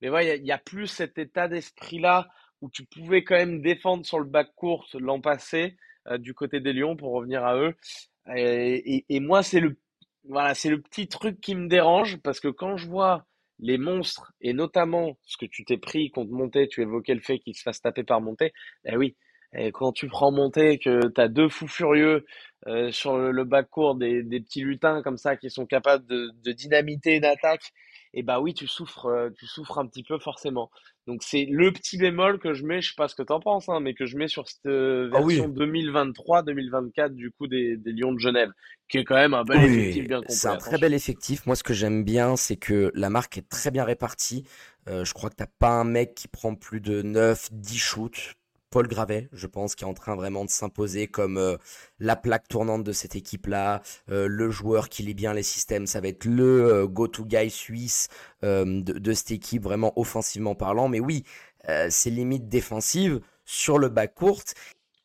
Mais 0.02 0.10
ouais, 0.10 0.39
il 0.39 0.45
y, 0.45 0.52
a, 0.52 0.58
plus 0.58 0.88
cet 0.88 1.17
état 1.17 1.47
d'esprit-là 1.47 2.28
où 2.62 2.69
tu 2.69 2.86
pouvais 2.86 3.23
quand 3.23 3.36
même 3.36 3.62
défendre 3.62 4.06
sur 4.06 4.19
le 4.19 4.26
bac 4.26 4.50
court 4.56 4.88
l'an 5.00 5.21
passé 5.21 5.78
euh, 6.08 6.17
du 6.17 6.34
côté 6.34 6.60
des 6.60 6.73
Lions 6.73 6.95
pour 6.95 7.13
revenir 7.13 7.45
à 7.45 7.58
eux. 7.58 7.76
Et, 8.36 8.95
et, 8.95 9.06
et 9.10 9.19
moi, 9.19 9.43
c'est 9.43 9.60
le, 9.60 9.78
voilà, 10.28 10.56
c'est 10.56 10.69
le 10.69 10.82
petit 10.82 11.08
truc 11.08 11.39
qui 11.39 11.56
me 11.56 11.67
dérange 11.67 12.17
parce 12.17 12.39
que 12.39 12.47
quand 12.47 12.78
je 12.78 12.88
vois 12.88 13.26
les 13.60 13.78
monstres, 13.78 14.34
et 14.41 14.54
notamment 14.54 15.17
ce 15.24 15.38
que 15.38 15.46
tu 15.46 15.65
t'es 15.65 15.78
pris 15.78 16.12
contre 16.12 16.32
Monté, 16.32 16.67
tu 16.67 16.82
évoquais 16.82 17.15
le 17.15 17.22
fait 17.22 17.39
qu'il 17.39 17.56
se 17.56 17.63
fasse 17.63 17.82
taper 17.82 18.04
par 18.04 18.22
Monté, 18.22 18.54
eh 18.86 18.98
oui, 18.98 19.15
et 19.54 19.72
quand 19.72 19.91
tu 19.91 20.08
prends 20.08 20.32
Monté, 20.32 20.78
que 20.78 21.08
tu 21.08 21.22
as 21.22 21.28
deux 21.28 21.50
fous 21.50 21.67
furieux 21.67 22.26
euh, 22.67 22.91
sur 22.91 23.17
le, 23.17 23.43
bas 23.43 23.63
court, 23.63 23.96
des, 23.96 24.24
des, 24.24 24.41
petits 24.41 24.62
lutins 24.62 25.02
comme 25.02 25.17
ça 25.17 25.38
qui 25.38 25.50
sont 25.50 25.65
capables 25.65 26.06
de, 26.06 26.32
de 26.43 26.52
dynamiter 26.52 27.15
une 27.15 27.26
attaque, 27.26 27.72
et 28.17 28.23
bah 28.23 28.39
oui, 28.39 28.56
tu 28.56 28.65
souffres, 28.65 29.06
euh, 29.06 29.30
tu 29.38 29.45
souffres 29.45 29.77
un 29.77 29.86
petit 29.86 30.01
peu 30.01 30.17
forcément. 30.17 30.71
Donc 31.06 31.21
c'est 31.21 31.45
le 31.45 31.71
petit 31.71 31.99
bémol 31.99 32.39
que 32.39 32.56
je 32.56 32.65
mets, 32.65 32.82
je 32.82 32.89
sais 32.89 32.95
pas 32.97 33.08
ce 33.08 33.13
que 33.13 33.21
tu 33.21 33.32
en 33.32 33.39
penses, 33.39 33.69
hein, 33.69 33.80
mais 33.80 33.93
que 33.93 34.08
je 34.08 34.17
mets 34.17 34.27
sur 34.27 34.47
cette 34.47 34.65
euh, 34.65 35.12
ah 35.13 35.19
version 35.19 35.47
2023-2024 35.49 37.13
du 37.13 37.30
coup 37.30 37.45
des, 37.45 37.77
des, 37.77 37.91
Lions 37.91 38.13
de 38.13 38.19
Genève, 38.19 38.49
qui 38.89 38.97
est 38.97 39.03
quand 39.03 39.13
même 39.13 39.36
un 39.36 39.43
bel 39.43 39.63
effectif 39.63 40.08
bien 40.08 40.17
complet. 40.21 40.34
C'est 40.34 40.47
un 40.47 40.58
très 40.58 40.80
bel 40.80 40.95
effectif. 40.95 41.45
Moi, 41.45 41.56
ce 41.56 41.62
que 41.62 41.75
j'aime 41.75 42.03
bien, 42.03 42.36
c'est 42.36 42.58
que 42.58 42.91
la 42.95 43.12
marque 43.12 43.38
est 43.38 43.47
très 43.47 43.69
bien 43.69 43.84
répartie. 43.84 44.45
Euh, 44.89 45.06
je 45.06 45.13
crois 45.13 45.30
que 45.30 45.36
t'as 45.36 45.47
pas 45.60 45.69
un 45.69 45.84
mec 45.84 46.15
qui 46.15 46.27
prend 46.27 46.56
plus 46.56 46.82
de 46.82 47.03
9, 47.03 47.49
10 47.51 47.77
shoots 47.77 48.34
Paul 48.69 48.88
Gravet, 48.88 49.30
je 49.32 49.47
pense, 49.47 49.75
qui 49.75 49.84
est 49.84 49.88
en 49.88 49.93
train 49.93 50.15
vraiment 50.15 50.43
de 50.43 50.49
s'imposer 50.49 51.08
comme 51.08 51.38
euh, 51.38 51.58
la 51.99 52.15
plaque 52.15 52.47
tournante 52.47 52.84
de 52.84 52.91
cette 52.91 53.15
équipe-là, 53.15 53.82
euh, 54.12 54.27
le 54.27 54.49
joueur 54.49 54.89
qui 54.89 55.03
lit 55.03 55.13
bien 55.13 55.34
les 55.34 55.43
systèmes. 55.43 55.88
Ça 55.88 56.01
va 56.01 56.10
être 56.10 56.25
le 56.25 56.65
euh, 56.65 56.88
go-to 56.88 57.25
guy 57.25 57.49
suisse 57.49 58.10
de, 58.43 58.80
de, 58.80 59.13
cette 59.13 59.32
équipe, 59.32 59.63
vraiment 59.63 59.97
offensivement 59.99 60.56
parlant. 60.56 60.89
Mais 60.89 60.99
oui, 60.99 61.23
c'est 61.89 62.10
limite 62.10 62.47
défensive 62.47 63.19
sur 63.45 63.77
le 63.80 63.89
bas 63.89 64.08
court. 64.08 64.43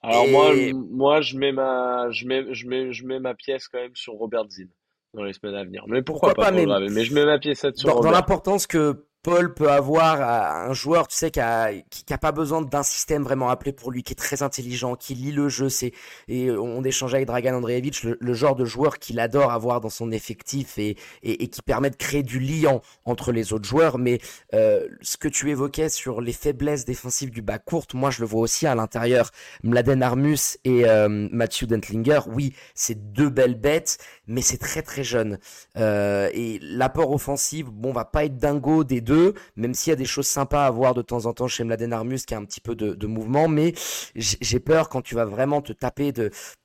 Alors 0.02 0.28
moi, 0.28 0.52
moi, 0.74 1.20
je 1.20 1.36
mets 1.36 1.52
ma, 1.52 2.10
je 2.10 2.26
mets, 2.26 2.52
je 2.52 2.66
mets, 2.66 2.92
je 2.92 3.06
mets 3.06 3.20
ma 3.20 3.34
pièce 3.34 3.68
quand 3.68 3.78
même 3.78 3.94
sur 3.94 4.14
Robert 4.14 4.48
Zinn 4.50 4.68
dans 5.14 5.24
les 5.24 5.32
semaines 5.32 5.54
à 5.54 5.64
venir. 5.64 5.84
Mais 5.88 6.02
pourquoi, 6.02 6.34
pas, 6.34 6.50
mais... 6.50 6.66
mais 6.66 7.04
je 7.04 7.14
mets 7.14 7.24
ma 7.24 7.38
pièce 7.38 7.60
sur 7.60 7.88
dans, 7.88 7.94
Robert. 7.94 8.10
Dans 8.10 8.16
l'importance 8.16 8.66
que 8.66 9.04
Paul 9.22 9.54
peut 9.54 9.70
avoir 9.70 10.20
un 10.68 10.72
joueur, 10.72 11.06
tu 11.06 11.14
sais, 11.14 11.30
qui 11.30 11.38
a, 11.38 11.70
qui, 11.90 12.12
a 12.12 12.18
pas 12.18 12.32
besoin 12.32 12.60
d'un 12.60 12.82
système 12.82 13.22
vraiment 13.22 13.50
appelé 13.50 13.72
pour 13.72 13.92
lui, 13.92 14.02
qui 14.02 14.12
est 14.12 14.16
très 14.16 14.42
intelligent, 14.42 14.96
qui 14.96 15.14
lit 15.14 15.30
le 15.30 15.48
jeu. 15.48 15.68
C'est 15.68 15.92
et 16.26 16.50
on 16.50 16.82
échangeait 16.82 17.18
avec 17.18 17.28
Dragan 17.28 17.54
Andreevich, 17.54 18.02
le, 18.02 18.34
genre 18.34 18.56
de 18.56 18.64
joueur 18.64 18.98
qu'il 18.98 19.20
adore 19.20 19.52
avoir 19.52 19.80
dans 19.80 19.90
son 19.90 20.10
effectif 20.10 20.76
et, 20.76 20.96
et, 21.22 21.48
qui 21.48 21.62
permet 21.62 21.90
de 21.90 21.96
créer 21.96 22.24
du 22.24 22.40
lien 22.40 22.80
entre 23.04 23.30
les 23.30 23.52
autres 23.52 23.68
joueurs. 23.68 23.96
Mais 23.96 24.18
euh, 24.54 24.88
ce 25.02 25.16
que 25.16 25.28
tu 25.28 25.50
évoquais 25.50 25.88
sur 25.88 26.20
les 26.20 26.32
faiblesses 26.32 26.84
défensives 26.84 27.30
du 27.30 27.42
bas 27.42 27.60
court, 27.60 27.86
moi 27.94 28.10
je 28.10 28.22
le 28.22 28.26
vois 28.26 28.40
aussi 28.40 28.66
à 28.66 28.74
l'intérieur. 28.74 29.30
Mladen 29.62 30.02
Armus 30.02 30.58
et 30.64 30.84
euh, 30.88 31.28
Matthew 31.30 31.66
Dentlinger, 31.66 32.20
oui, 32.26 32.54
c'est 32.74 33.12
deux 33.12 33.30
belles 33.30 33.60
bêtes, 33.60 33.98
mais 34.26 34.42
c'est 34.42 34.58
très 34.58 34.82
très 34.82 35.04
jeune. 35.04 35.38
Euh, 35.76 36.28
et 36.34 36.58
l'apport 36.60 37.12
offensif, 37.12 37.66
bon, 37.66 37.92
va 37.92 38.04
pas 38.04 38.24
être 38.24 38.36
dingo 38.36 38.82
des 38.82 39.00
deux 39.00 39.11
même 39.56 39.74
s'il 39.74 39.90
y 39.90 39.92
a 39.92 39.96
des 39.96 40.04
choses 40.04 40.26
sympas 40.26 40.66
à 40.66 40.70
voir 40.70 40.94
de 40.94 41.02
temps 41.02 41.26
en 41.26 41.32
temps 41.32 41.48
chez 41.48 41.64
Mladen 41.64 41.92
Armus 41.92 42.20
qui 42.26 42.34
a 42.34 42.38
un 42.38 42.44
petit 42.44 42.60
peu 42.60 42.74
de, 42.74 43.06
mouvement, 43.06 43.48
mais 43.48 43.74
j'ai 44.14 44.60
peur 44.60 44.88
quand 44.88 45.02
tu 45.02 45.14
vas 45.14 45.24
vraiment 45.24 45.60
te 45.60 45.72
taper 45.72 46.12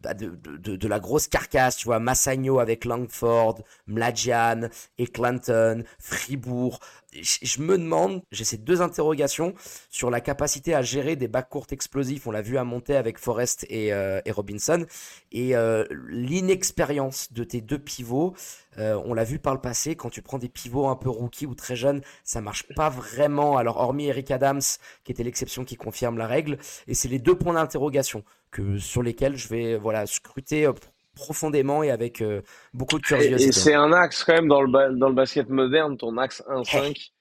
bah, 0.01 0.13
de, 0.13 0.29
de, 0.36 0.88
la 0.88 0.99
grosse 0.99 1.27
carcasse, 1.27 1.77
tu 1.77 1.86
vois, 1.86 1.99
Massagno 1.99 2.60
avec 2.60 2.86
Langford, 2.86 3.63
Mladjian, 3.88 4.69
Clanton, 5.13 5.83
Fribourg, 5.99 6.79
je 7.21 7.62
me 7.62 7.77
demande, 7.77 8.21
j'ai 8.32 8.43
ces 8.43 8.58
deux 8.58 8.82
interrogations 8.82 9.53
sur 9.89 10.10
la 10.10 10.21
capacité 10.21 10.73
à 10.73 10.82
gérer 10.82 11.15
des 11.15 11.27
bacs 11.27 11.49
courts 11.49 11.67
explosifs. 11.71 12.27
On 12.27 12.32
l'a 12.32 12.41
vu 12.41 12.58
à 12.58 12.63
monter 12.63 12.95
avec 12.95 13.17
Forrest 13.17 13.65
et, 13.69 13.93
euh, 13.93 14.21
Robinson. 14.30 14.86
Et 15.32 15.56
euh, 15.56 15.84
l'inexpérience 16.10 17.32
de 17.34 17.43
tes 17.43 17.62
deux 17.62 17.80
pivots, 17.80 18.34
euh, 18.77 18.99
on 19.06 19.13
l'a 19.13 19.23
vu 19.23 19.39
par 19.39 19.53
le 19.53 19.62
passé, 19.62 19.95
quand 19.95 20.10
tu 20.10 20.21
prends 20.21 20.38
des 20.38 20.49
pivots 20.49 20.88
un 20.88 20.95
peu 20.95 21.10
rookies 21.10 21.45
ou 21.45 21.56
très 21.56 21.75
jeunes, 21.75 22.01
ça 22.23 22.41
marche 22.41 22.65
pas 22.75 22.89
vraiment. 22.89 23.58
Alors, 23.58 23.77
hormis 23.77 24.08
Eric 24.08 24.32
Adams, 24.32 24.62
qui 25.03 25.12
était 25.12 25.23
l'exception 25.23 25.65
qui 25.65 25.75
confirme 25.75 26.17
la 26.17 26.27
règle. 26.27 26.58
Et 26.88 26.93
c'est 26.93 27.08
les 27.08 27.19
deux 27.19 27.36
points 27.36 27.53
d'interrogation 27.53 28.23
que, 28.51 28.77
sur 28.77 29.03
lesquels 29.03 29.36
je 29.36 29.47
vais 29.47 29.77
voilà, 29.77 30.06
scruter 30.06 30.71
profondément 31.17 31.84
et 31.84 31.91
avec 31.91 32.21
euh, 32.21 32.41
beaucoup 32.73 32.97
de 32.97 33.03
curiosité. 33.03 33.49
Et, 33.49 33.51
c'est 33.51 33.73
un 33.73 33.91
axe 33.91 34.23
quand 34.23 34.34
même 34.34 34.47
dans 34.47 34.62
le, 34.62 34.97
dans 34.97 35.10
le 35.10 35.15
basket 35.15 35.49
moderne, 35.49 35.97
ton 35.97 36.17
axe 36.17 36.43
1-5. 36.47 37.12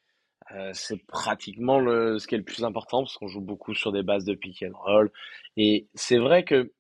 Euh, 0.53 0.71
c'est 0.75 1.05
pratiquement 1.07 1.81
le, 1.81 2.19
ce 2.19 2.27
qui 2.29 2.37
est 2.37 2.39
le 2.39 2.45
plus 2.45 2.63
important 2.63 3.03
parce 3.03 3.17
qu'on 3.19 3.27
joue 3.27 3.41
beaucoup 3.41 3.75
sur 3.75 3.91
des 3.91 4.03
bases 4.03 4.25
de 4.25 4.35
pick 4.35 4.63
and 4.63 4.77
roll. 4.79 5.11
Et 5.57 5.89
c'est 5.95 6.19
vrai 6.19 6.45
que 6.45 6.73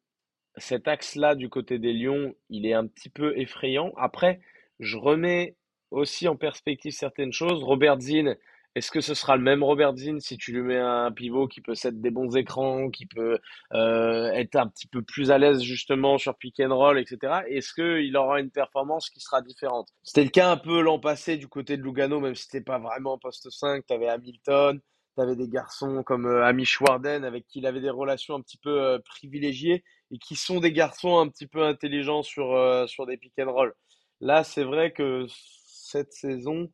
cet 0.56 0.86
axe-là 0.86 1.34
du 1.34 1.48
côté 1.48 1.78
des 1.78 1.92
Lions, 1.92 2.34
il 2.48 2.66
est 2.66 2.74
un 2.74 2.86
petit 2.86 3.08
peu 3.08 3.36
effrayant. 3.38 3.92
Après, 3.96 4.40
je 4.78 4.96
remets 4.96 5.56
aussi 5.90 6.28
en 6.28 6.36
perspective 6.36 6.92
certaines 6.92 7.32
choses. 7.32 7.62
Robert 7.62 8.00
Zinn, 8.00 8.36
est-ce 8.76 8.90
que 8.90 9.00
ce 9.00 9.14
sera 9.14 9.36
le 9.36 9.42
même 9.42 9.64
Robert 9.64 9.96
Zinn 9.96 10.20
si 10.20 10.36
tu 10.36 10.52
lui 10.52 10.60
mets 10.60 10.76
un 10.76 11.10
pivot 11.10 11.48
qui 11.48 11.62
peut 11.62 11.74
s'être 11.74 11.98
des 11.98 12.10
bons 12.10 12.36
écrans, 12.36 12.90
qui 12.90 13.06
peut 13.06 13.38
euh, 13.72 14.30
être 14.32 14.56
un 14.56 14.68
petit 14.68 14.86
peu 14.86 15.00
plus 15.00 15.30
à 15.30 15.38
l'aise 15.38 15.62
justement 15.62 16.18
sur 16.18 16.36
pick 16.36 16.60
and 16.60 16.76
roll, 16.76 16.98
etc. 16.98 17.40
Est-ce 17.48 17.72
qu'il 17.72 18.14
aura 18.18 18.38
une 18.38 18.50
performance 18.50 19.08
qui 19.08 19.20
sera 19.20 19.40
différente? 19.40 19.88
C'était 20.02 20.24
le 20.24 20.30
cas 20.30 20.50
un 20.50 20.58
peu 20.58 20.82
l'an 20.82 20.98
passé 20.98 21.38
du 21.38 21.48
côté 21.48 21.78
de 21.78 21.82
Lugano, 21.82 22.20
même 22.20 22.34
si 22.34 22.44
c'était 22.44 22.60
pas 22.60 22.78
vraiment 22.78 23.16
poste 23.16 23.48
5. 23.50 23.86
Tu 23.86 23.94
avais 23.94 24.08
Hamilton, 24.08 24.78
tu 25.16 25.22
avais 25.22 25.36
des 25.36 25.48
garçons 25.48 26.02
comme 26.02 26.26
euh, 26.26 26.44
Amish 26.44 26.78
Warden 26.82 27.24
avec 27.24 27.46
qui 27.46 27.60
il 27.60 27.66
avait 27.66 27.80
des 27.80 27.88
relations 27.88 28.34
un 28.34 28.42
petit 28.42 28.58
peu 28.58 28.82
euh, 28.82 28.98
privilégiées 28.98 29.84
et 30.10 30.18
qui 30.18 30.36
sont 30.36 30.60
des 30.60 30.72
garçons 30.72 31.18
un 31.18 31.28
petit 31.28 31.46
peu 31.46 31.62
intelligents 31.62 32.22
sur, 32.22 32.52
euh, 32.52 32.86
sur 32.86 33.06
des 33.06 33.16
pick 33.16 33.32
and 33.38 33.50
roll. 33.50 33.74
Là, 34.20 34.44
c'est 34.44 34.64
vrai 34.64 34.92
que 34.92 35.26
cette 35.28 36.12
saison, 36.12 36.70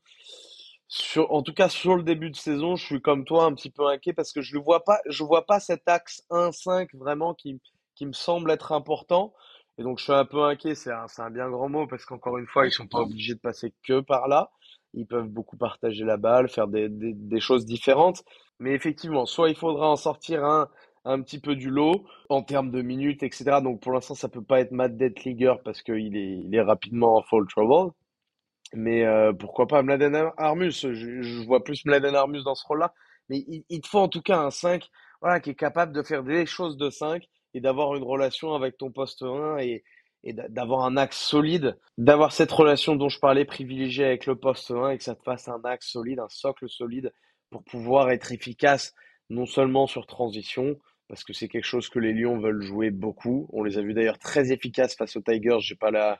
en 1.17 1.43
tout 1.43 1.55
cas, 1.55 1.69
sur 1.69 1.97
le 1.97 2.03
début 2.03 2.31
de 2.31 2.37
saison, 2.37 2.77
je 2.77 2.85
suis 2.85 3.01
comme 3.01 3.25
toi 3.25 3.45
un 3.45 3.55
petit 3.55 3.71
peu 3.71 3.87
inquiet 3.87 4.13
parce 4.13 4.33
que 4.33 4.43
je 4.43 4.57
ne 4.57 4.63
vois 4.63 4.85
pas, 4.85 4.99
je 5.09 5.25
vois 5.25 5.47
pas 5.47 5.61
cet 5.61 5.89
axe 5.89 6.23
1-5 6.31 6.89
vraiment 6.97 7.35
qui, 7.35 7.61
qui 7.95 8.07
me 8.07 8.13
semble 8.13 8.51
être 8.51 8.73
important. 8.73 9.33
Et 9.79 9.83
donc, 9.83 9.99
je 9.99 10.05
suis 10.05 10.13
un 10.13 10.25
peu 10.27 10.43
inquiet. 10.45 10.75
C'est 10.75 10.93
un, 10.93 11.07
un 11.19 11.31
bien 11.31 11.49
grand 11.51 11.69
mot 11.69 11.87
parce 11.87 12.05
qu'encore 12.05 12.39
une 12.39 12.47
fois, 12.47 12.67
ils 12.67 12.73
sont 12.73 12.87
pas 12.87 13.01
obligés 13.01 13.35
de 13.35 13.41
passer 13.41 13.73
que 13.85 14.01
par 14.01 14.29
là. 14.29 14.51
Ils 14.95 15.07
peuvent 15.07 15.29
beaucoup 15.29 15.57
partager 15.57 16.05
la 16.05 16.19
balle, 16.19 16.49
faire 16.51 16.69
des, 16.69 16.89
des, 16.91 17.15
des 17.15 17.41
choses 17.41 17.65
différentes. 17.65 18.23
Mais 18.59 18.73
effectivement, 18.75 19.25
soit 19.25 19.49
il 19.49 19.57
faudra 19.57 19.89
en 19.89 19.97
sortir 19.97 20.45
un, 20.45 20.69
un 21.05 21.23
petit 21.23 21.41
peu 21.41 21.57
du 21.57 21.71
lot 21.71 22.05
en 22.29 22.43
termes 22.43 22.71
de 22.71 22.83
minutes, 22.83 23.23
etc. 23.23 23.61
Donc 23.63 23.81
pour 23.81 23.93
l'instant, 23.93 24.15
ça 24.15 24.29
peut 24.29 24.43
pas 24.45 24.61
être 24.61 24.73
Matt 24.73 24.97
Detliger 24.97 25.55
parce 25.65 25.83
qu'il 25.83 26.17
est, 26.17 26.39
il 26.45 26.55
est 26.55 26.61
rapidement 26.63 27.17
en 27.17 27.23
fall 27.23 27.47
trouble. 27.49 27.93
Mais 28.75 29.05
euh, 29.05 29.33
pourquoi 29.33 29.67
pas 29.67 29.83
Mladen 29.83 30.31
Armus 30.37 30.73
je, 30.73 30.95
je, 30.95 31.45
vois 31.45 31.63
plus 31.63 31.85
Mladen 31.85 32.15
Armus 32.15 32.43
dans 32.43 32.55
ce 32.55 32.67
rôle-là. 32.67 32.95
Mais 33.29 33.45
il, 33.47 33.65
il, 33.69 33.81
te 33.81 33.89
faut 33.89 33.99
en 33.99 34.09
tout 34.09 34.23
cas 34.23 34.39
un 34.39 34.51
5 34.51 34.89
voilà, 35.21 35.41
qui 35.41 35.51
est 35.51 35.55
capable 35.55 35.93
de 35.93 36.03
faire 36.03 36.23
des 36.23 36.47
choses 36.47 36.77
de 36.77 36.91
5 36.91 37.25
et 37.55 37.61
d'avoir 37.61 37.95
une 37.95 38.03
relation 38.03 38.55
avec 38.55 38.79
ton 38.79 38.91
poste 38.91 39.23
1 39.23 39.59
et, 39.59 39.85
et 40.25 40.33
d'avoir 40.33 40.85
un 40.85 40.97
axe 40.97 41.19
solide, 41.19 41.79
d'avoir 41.99 42.33
cette 42.33 42.53
relation 42.53 42.97
dont 42.97 43.09
je 43.09 43.19
parlais 43.19 43.45
privilégiée 43.45 44.05
avec 44.05 44.27
le 44.27 44.37
poste 44.37 44.71
1 44.71 44.91
et 44.91 44.99
que 44.99 45.05
ça 45.05 45.15
te 45.15 45.23
fasse 45.23 45.49
un 45.49 45.61
axe 45.65 45.91
solide, 45.91 46.19
un 46.19 46.29
socle 46.29 46.69
solide 46.69 47.13
pour 47.51 47.65
pouvoir 47.65 48.11
être 48.11 48.33
efficace 48.33 48.95
non 49.31 49.47
seulement 49.47 49.87
sur 49.87 50.07
transition, 50.07 50.79
parce 51.13 51.25
que 51.25 51.35
c'est 51.35 51.49
quelque 51.49 51.67
chose 51.67 51.91
que 51.91 51.99
les 51.99 52.15
Lions 52.15 52.39
veulent 52.39 52.63
jouer 52.63 52.89
beaucoup. 52.89 53.47
On 53.53 53.65
les 53.65 53.77
a 53.77 53.83
vus 53.83 53.93
d'ailleurs 53.93 54.19
très 54.19 54.51
efficaces 54.51 54.97
face 54.97 55.15
aux 55.15 55.21
Tigers. 55.21 55.59
J'ai 55.61 55.75
pas 55.75 55.91
la, 55.91 56.19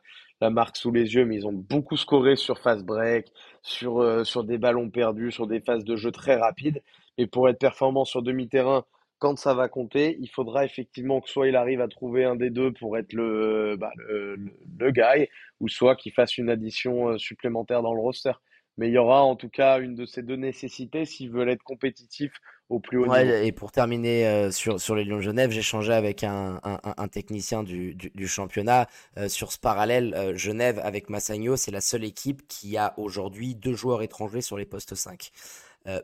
marque 0.51 0.77
sous 0.77 0.91
les 0.93 1.15
yeux, 1.15 1.25
mais 1.25 1.37
ils 1.37 1.47
ont 1.47 1.53
beaucoup 1.55 1.97
scoré 1.97 2.37
sur 2.37 2.59
fast 2.59 2.85
break, 2.85 3.33
sur, 3.63 4.03
euh, 4.03 4.23
sur 4.23 4.45
des 4.45 4.59
ballons 4.59 4.91
perdus, 4.91 5.33
sur 5.33 5.47
des 5.47 5.61
phases 5.61 5.85
de 5.85 5.97
jeu 5.97 6.11
très 6.11 6.37
rapides. 6.37 6.83
Et 7.17 7.27
pour 7.27 7.49
être 7.49 7.59
performant 7.59 8.05
sur 8.05 8.21
demi-terrain, 8.21 8.85
quand 9.19 9.39
ça 9.39 9.55
va 9.55 9.71
compter, 9.71 10.19
il 10.21 10.29
faudra 10.29 10.67
effectivement 10.67 11.23
que 11.23 11.31
soit 11.31 11.49
il 11.49 11.57
arrive 11.57 11.81
à 11.81 11.89
trouver 11.89 12.27
un 12.27 12.37
des 12.37 12.51
deux 12.51 12.71
pour 12.71 12.99
être 12.99 13.15
le, 13.15 13.77
bah, 13.79 13.93
le, 13.97 14.91
guy, 14.91 15.27
ou 15.61 15.69
soit 15.69 15.97
qu'il 15.97 16.13
fasse 16.13 16.37
une 16.37 16.51
addition 16.51 17.09
euh, 17.09 17.17
supplémentaire 17.17 17.81
dans 17.81 17.95
le 17.95 18.01
roster. 18.03 18.33
Mais 18.77 18.89
il 18.89 18.93
y 18.93 18.99
aura 18.99 19.23
en 19.23 19.37
tout 19.37 19.49
cas 19.49 19.81
une 19.81 19.95
de 19.95 20.05
ces 20.05 20.23
deux 20.23 20.37
nécessités 20.37 21.07
s'ils 21.07 21.31
veulent 21.31 21.49
être 21.49 21.63
compétitifs 21.63 22.35
au 22.73 22.81
plus 22.81 22.99
haut 22.99 23.07
niveau. 23.07 23.17
Et 23.17 23.53
pour 23.53 23.71
terminer 23.71 24.27
euh, 24.27 24.51
sur, 24.51 24.81
sur 24.81 24.95
les 24.95 25.05
Lions 25.05 25.17
de 25.17 25.23
Genève, 25.23 25.51
j'ai 25.51 25.63
changé 25.63 25.93
avec 25.93 26.25
un, 26.25 26.59
un, 26.65 26.81
un 26.97 27.09
technicien 27.09 27.63
du, 27.63 27.95
du, 27.95 28.11
du 28.15 28.27
championnat 28.27 28.89
euh, 29.19 29.29
sur 29.29 29.53
ce 29.53 29.59
parallèle. 29.59 30.15
Euh, 30.17 30.37
Genève 30.37 30.81
avec 30.83 31.11
Massagno, 31.11 31.57
c'est 31.57 31.71
la 31.71 31.83
seule 31.83 32.05
équipe 32.05 32.49
qui 32.49 32.77
a 32.79 32.95
aujourd'hui 32.97 33.55
deux 33.55 33.75
joueurs 33.75 34.03
étrangers 34.03 34.41
sur 34.41 34.57
les 34.57 34.65
postes 34.65 34.95
5. 34.95 35.31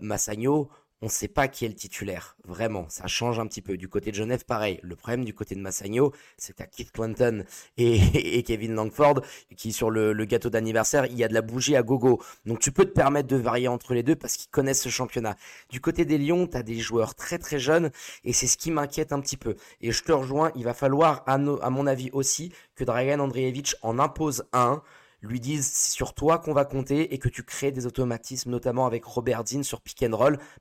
Massagno, 0.01 0.69
on 1.01 1.07
ne 1.07 1.11
sait 1.11 1.29
pas 1.29 1.49
qui 1.49 1.65
est 1.65 1.69
le 1.69 1.75
titulaire. 1.75 2.37
Vraiment, 2.45 2.87
ça 2.89 3.07
change 3.07 3.39
un 3.39 3.47
petit 3.47 3.63
peu. 3.63 3.77
Du 3.77 3.89
côté 3.89 4.11
de 4.11 4.17
Genève, 4.17 4.45
pareil. 4.45 4.81
Le 4.83 4.97
problème 4.97 5.25
du 5.25 5.33
côté 5.33 5.55
de 5.55 5.61
Massagno, 5.61 6.13
c'est 6.37 6.61
à 6.61 6.67
Keith 6.67 6.91
Clinton 6.93 7.45
et, 7.77 8.43
Kevin 8.47 8.75
Langford 8.75 9.21
qui, 9.57 9.73
sur 9.73 9.91
le, 9.91 10.13
gâteau 10.25 10.51
d'anniversaire, 10.51 11.07
il 11.07 11.17
y 11.17 11.25
a 11.25 11.29
de 11.29 11.35
la 11.35 11.43
bougie 11.43 11.77
à 11.77 11.83
gogo. 11.83 12.21
Donc 12.47 12.59
tu 12.59 12.73
peux 12.73 12.85
te 12.85 12.93
permettre 12.93 13.29
de 13.29 13.37
varier 13.37 13.69
entre 13.69 13.95
les 13.95 14.03
deux 14.03 14.17
parce 14.17 14.37
qu'ils 14.37 14.51
connaissent 14.51 14.83
ce 14.83 14.89
championnat. 14.89 15.37
Du 15.71 15.81
côté 15.81 16.05
des 16.05 16.19
Lions, 16.19 16.47
tu 16.47 16.57
as 16.57 16.63
des 16.63 16.79
joueurs 16.79 17.15
très 17.15 17.39
très 17.39 17.59
jeunes 17.59 17.91
et 18.25 18.33
c'est 18.33 18.47
ce 18.47 18.57
qui 18.57 18.71
m'inquiète 18.71 19.13
un 19.13 19.21
petit 19.21 19.37
peu. 19.37 19.55
Et 19.81 19.93
je 19.93 20.03
te 20.03 20.13
rejoins, 20.13 20.51
il 20.57 20.65
va 20.65 20.75
falloir, 20.75 21.23
à, 21.27 21.35
à 21.35 21.71
mon 21.71 21.87
avis 21.87 22.11
aussi, 22.13 22.53
que 22.75 22.85
Dragan 22.85 23.21
Andreevich 23.21 23.77
en 23.83 23.99
impose 23.99 24.45
un 24.53 24.83
lui 25.23 25.41
disent 25.41 25.67
c'est 25.67 25.93
sur 25.93 26.15
toi 26.15 26.39
qu'on 26.39 26.53
va 26.53 26.65
compter 26.65 27.15
et 27.15 27.19
que 27.19 27.29
tu 27.29 27.43
crées 27.43 27.73
des 27.73 27.87
automatismes, 27.87 28.51
notamment 28.51 28.87
avec 28.87 29.05
Robert 29.05 29.45
Dean 29.45 29.63
sur 29.63 29.81
pick 29.81 30.05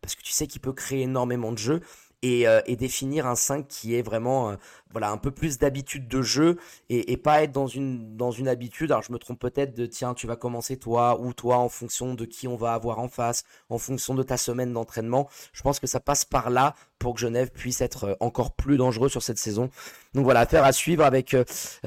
parce 0.01 0.16
que 0.16 0.22
tu 0.22 0.32
sais 0.32 0.47
qu'il 0.47 0.62
peut 0.62 0.74
créer 0.74 1.03
énormément 1.03 1.51
de 1.51 1.58
jeux 1.58 1.82
et, 2.24 2.47
euh, 2.47 2.62
définir 2.78 3.28
un 3.28 3.36
5 3.36 3.68
qui 3.68 3.95
est 3.95 4.01
vraiment 4.01 4.51
euh, 4.51 4.55
voilà 4.92 5.12
un 5.12 5.18
peu 5.18 5.32
plus 5.32 5.58
d'habitude 5.58 6.08
de 6.08 6.22
jeu 6.22 6.58
et, 6.90 7.18
pas 7.18 7.44
être 7.44 7.52
dans 7.52 7.68
une 7.68 8.16
dans 8.16 8.32
une 8.32 8.48
habitude. 8.48 8.92
Alors 8.92 9.04
je 9.04 9.12
me 9.12 9.18
trompe 9.18 9.40
peut-être 9.40 9.76
de 9.76 9.86
tiens 9.86 10.14
tu 10.14 10.28
vas 10.28 10.36
commencer 10.36 10.78
toi 10.78 11.20
ou 11.20 11.34
toi 11.34 11.58
en 11.58 11.70
fonction 11.70 12.14
de 12.14 12.26
qui 12.26 12.48
on 12.48 12.56
va 12.56 12.74
avoir 12.74 13.00
en 13.00 13.08
face 13.08 13.44
en 13.70 13.78
fonction 13.78 14.16
de 14.16 14.24
ta 14.24 14.38
semaine 14.38 14.74
d'entraînement. 14.74 15.28
Je 15.54 15.62
pense 15.62 15.80
que 15.80 15.88
ça 15.88 16.00
passe 16.00 16.26
par 16.26 16.50
là 16.50 16.76
pour 17.00 17.14
que 17.14 17.20
Genève 17.20 17.52
puisse 17.52 17.82
être 17.82 18.06
euh, 18.06 18.16
encore 18.20 18.54
plus 18.54 18.78
dangereux 18.78 19.10
sur 19.10 19.22
cette 19.22 19.38
saison. 19.38 19.70
Donc 20.14 20.24
voilà 20.24 20.42
affaire 20.42 20.64
à 20.64 20.72
suivre 20.72 21.04
avec 21.04 21.34
euh, 21.34 21.44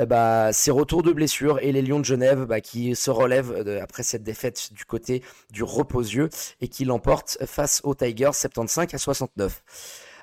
bah, 0.07 0.53
ces 0.53 0.71
retours 0.71 1.03
de 1.03 1.13
blessures 1.13 1.59
et 1.61 1.73
les 1.73 1.83
Lions 1.83 2.01
de 2.01 2.05
Genève 2.05 2.45
bah, 2.45 2.61
qui 2.61 2.95
se 2.95 3.11
relèvent 3.11 3.81
après 3.83 4.03
cette 4.03 4.23
défaite 4.23 4.73
du 4.73 4.85
côté 4.85 5.23
du 5.51 5.63
reposieux 5.63 6.29
et 6.61 6.69
qui 6.69 6.85
l'emportent 6.85 7.39
face 7.47 7.81
aux 7.85 7.95
Tigers 7.95 8.33
75 8.33 8.95
à 8.95 8.99
69 8.99 9.63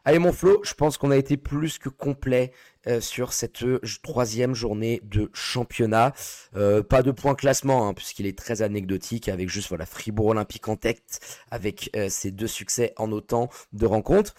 Allez 0.08 0.20
mon 0.20 0.32
Flo, 0.32 0.62
je 0.64 0.74
pense 0.74 0.98
qu'on 0.98 1.12
a 1.12 1.18
été 1.18 1.36
plus 1.36 1.80
que 1.80 1.90
complet 1.90 2.54
euh, 2.88 3.02
sur 3.02 3.34
cette 3.34 3.64
euh, 3.64 3.82
troisième 4.04 4.54
journée 4.54 5.02
de 5.04 5.30
championnat. 5.34 6.14
Euh, 6.56 6.84
pas 6.84 7.04
de 7.04 7.12
point 7.12 7.36
classement, 7.36 7.88
hein, 7.88 7.94
puisqu'il 7.94 8.26
est 8.26 8.38
très 8.38 8.62
anecdotique, 8.62 9.30
avec 9.30 9.50
juste 9.50 9.70
voilà 9.70 9.86
Fribourg 9.86 10.28
Olympique 10.28 10.68
en 10.68 10.76
tête, 10.76 11.20
avec 11.52 11.92
ses 12.10 12.32
deux 12.32 12.48
succès 12.48 12.94
en 12.98 13.12
autant 13.12 13.50
de 13.74 13.86
rencontres. 13.86 14.34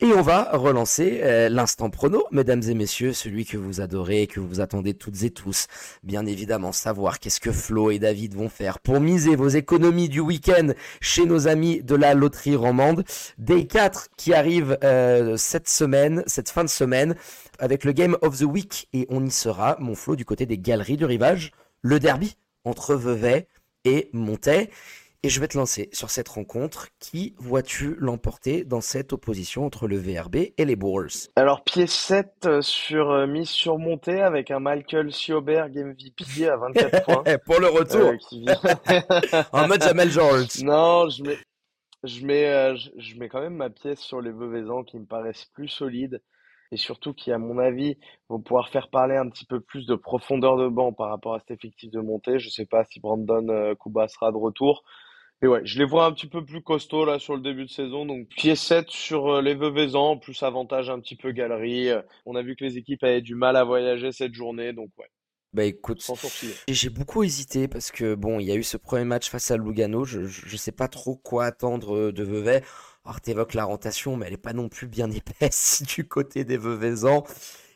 Et 0.00 0.12
on 0.12 0.22
va 0.22 0.50
relancer 0.52 1.22
euh, 1.24 1.48
l'instant 1.48 1.90
prono, 1.90 2.24
mesdames 2.30 2.62
et 2.68 2.74
messieurs, 2.74 3.12
celui 3.12 3.44
que 3.44 3.56
vous 3.56 3.80
adorez 3.80 4.22
et 4.22 4.26
que 4.28 4.38
vous 4.38 4.60
attendez 4.60 4.94
toutes 4.94 5.24
et 5.24 5.30
tous. 5.30 5.66
Bien 6.04 6.24
évidemment, 6.24 6.70
savoir 6.70 7.18
qu'est-ce 7.18 7.40
que 7.40 7.50
Flo 7.50 7.90
et 7.90 7.98
David 7.98 8.36
vont 8.36 8.48
faire 8.48 8.78
pour 8.78 9.00
miser 9.00 9.34
vos 9.34 9.48
économies 9.48 10.08
du 10.08 10.20
week-end 10.20 10.68
chez 11.00 11.26
nos 11.26 11.48
amis 11.48 11.82
de 11.82 11.96
la 11.96 12.14
loterie 12.14 12.54
romande. 12.54 13.02
Day 13.38 13.66
4 13.66 14.10
qui 14.16 14.34
arrive 14.34 14.78
euh, 14.84 15.36
cette 15.36 15.68
semaine, 15.68 16.22
cette 16.28 16.48
fin 16.48 16.62
de 16.62 16.68
semaine, 16.68 17.16
avec 17.58 17.82
le 17.82 17.90
Game 17.90 18.16
of 18.22 18.38
the 18.38 18.44
Week. 18.44 18.88
Et 18.92 19.08
on 19.10 19.26
y 19.26 19.32
sera, 19.32 19.78
mon 19.80 19.96
Flo, 19.96 20.14
du 20.14 20.24
côté 20.24 20.46
des 20.46 20.58
galeries 20.58 20.96
du 20.96 21.06
rivage. 21.06 21.50
Le 21.82 21.98
derby 21.98 22.36
entre 22.64 22.94
Vevey 22.94 23.48
et 23.84 24.10
Montaix. 24.12 24.70
Et 25.24 25.30
je 25.30 25.40
vais 25.40 25.48
te 25.48 25.58
lancer 25.58 25.88
sur 25.92 26.10
cette 26.10 26.28
rencontre. 26.28 26.86
Qui 27.00 27.34
vois-tu 27.38 27.96
l'emporter 27.98 28.64
dans 28.64 28.80
cette 28.80 29.12
opposition 29.12 29.66
entre 29.66 29.88
le 29.88 29.96
VRB 29.96 30.36
et 30.56 30.64
les 30.64 30.76
Bulls 30.76 31.10
Alors, 31.34 31.64
pied 31.64 31.88
7 31.88 32.46
euh, 32.46 32.62
sur 32.62 33.10
euh, 33.10 33.26
mise 33.26 33.48
sur 33.48 33.78
montée 33.78 34.20
avec 34.20 34.52
un 34.52 34.60
Michael 34.60 35.12
Sioberg 35.12 35.76
MVP 35.76 36.48
à 36.48 36.56
24 36.58 37.04
points. 37.04 37.38
Pour 37.44 37.58
le 37.58 37.66
retour. 37.66 38.12
Euh, 38.32 39.42
en 39.52 39.66
mode 39.66 39.82
Jamel 39.82 40.08
George. 40.08 40.62
Non, 40.62 41.08
je 41.08 41.24
mets, 41.24 41.38
je, 42.04 42.24
mets, 42.24 42.76
je, 42.76 43.18
mets 43.18 43.28
quand 43.28 43.40
même 43.40 43.56
ma 43.56 43.70
pièce 43.70 43.98
sur 43.98 44.20
les 44.20 44.30
Veuvezans 44.30 44.84
qui 44.84 45.00
me 45.00 45.06
paraissent 45.06 45.46
plus 45.52 45.68
solides 45.68 46.22
et 46.70 46.76
surtout 46.76 47.12
qui, 47.12 47.32
à 47.32 47.38
mon 47.38 47.58
avis, 47.58 47.98
vont 48.28 48.40
pouvoir 48.40 48.68
faire 48.68 48.88
parler 48.88 49.16
un 49.16 49.28
petit 49.28 49.46
peu 49.46 49.58
plus 49.58 49.84
de 49.86 49.96
profondeur 49.96 50.56
de 50.58 50.68
banc 50.68 50.92
par 50.92 51.08
rapport 51.08 51.34
à 51.34 51.40
cet 51.40 51.50
effectif 51.50 51.90
de 51.90 52.00
montée. 52.00 52.38
Je 52.38 52.46
ne 52.46 52.52
sais 52.52 52.66
pas 52.66 52.84
si 52.84 53.00
Brandon 53.00 53.74
Kuba 53.80 54.06
sera 54.06 54.30
de 54.30 54.36
retour. 54.36 54.84
Et 55.40 55.46
ouais, 55.46 55.60
je 55.64 55.78
les 55.78 55.84
vois 55.84 56.06
un 56.06 56.12
petit 56.12 56.26
peu 56.26 56.44
plus 56.44 56.62
costauds 56.62 57.04
là 57.04 57.18
sur 57.20 57.36
le 57.36 57.42
début 57.42 57.64
de 57.64 57.70
saison. 57.70 58.04
Donc 58.04 58.28
pied 58.28 58.56
7 58.56 58.90
sur 58.90 59.34
euh, 59.34 59.42
les 59.42 59.54
Veuvezans, 59.54 60.16
plus 60.16 60.42
avantage 60.42 60.90
un 60.90 60.98
petit 60.98 61.14
peu 61.14 61.30
galerie. 61.30 61.90
Euh, 61.90 62.02
on 62.26 62.34
a 62.34 62.42
vu 62.42 62.56
que 62.56 62.64
les 62.64 62.76
équipes 62.76 63.04
avaient 63.04 63.22
du 63.22 63.36
mal 63.36 63.56
à 63.56 63.64
voyager 63.64 64.10
cette 64.10 64.34
journée, 64.34 64.72
donc 64.72 64.90
ouais. 64.98 65.06
Bah 65.54 65.64
écoute, 65.64 66.06
j'ai 66.68 66.90
beaucoup 66.90 67.22
hésité 67.22 67.68
parce 67.68 67.90
que 67.90 68.14
bon, 68.14 68.38
il 68.38 68.46
y 68.46 68.52
a 68.52 68.54
eu 68.54 68.62
ce 68.62 68.76
premier 68.76 69.04
match 69.04 69.30
face 69.30 69.50
à 69.50 69.56
Lugano. 69.56 70.04
Je, 70.04 70.26
je, 70.26 70.56
sais 70.58 70.72
pas 70.72 70.88
trop 70.88 71.16
quoi 71.16 71.46
attendre 71.46 71.96
euh, 71.96 72.12
de 72.12 72.22
Vevey. 72.22 72.62
Alors 73.04 73.20
t'évoques 73.22 73.54
la 73.54 73.64
rotation, 73.64 74.16
mais 74.16 74.26
elle 74.26 74.34
est 74.34 74.36
pas 74.36 74.52
non 74.52 74.68
plus 74.68 74.88
bien 74.88 75.10
épaisse 75.10 75.82
du 75.82 76.06
côté 76.06 76.44
des 76.44 76.58
Veuvezans. 76.58 77.24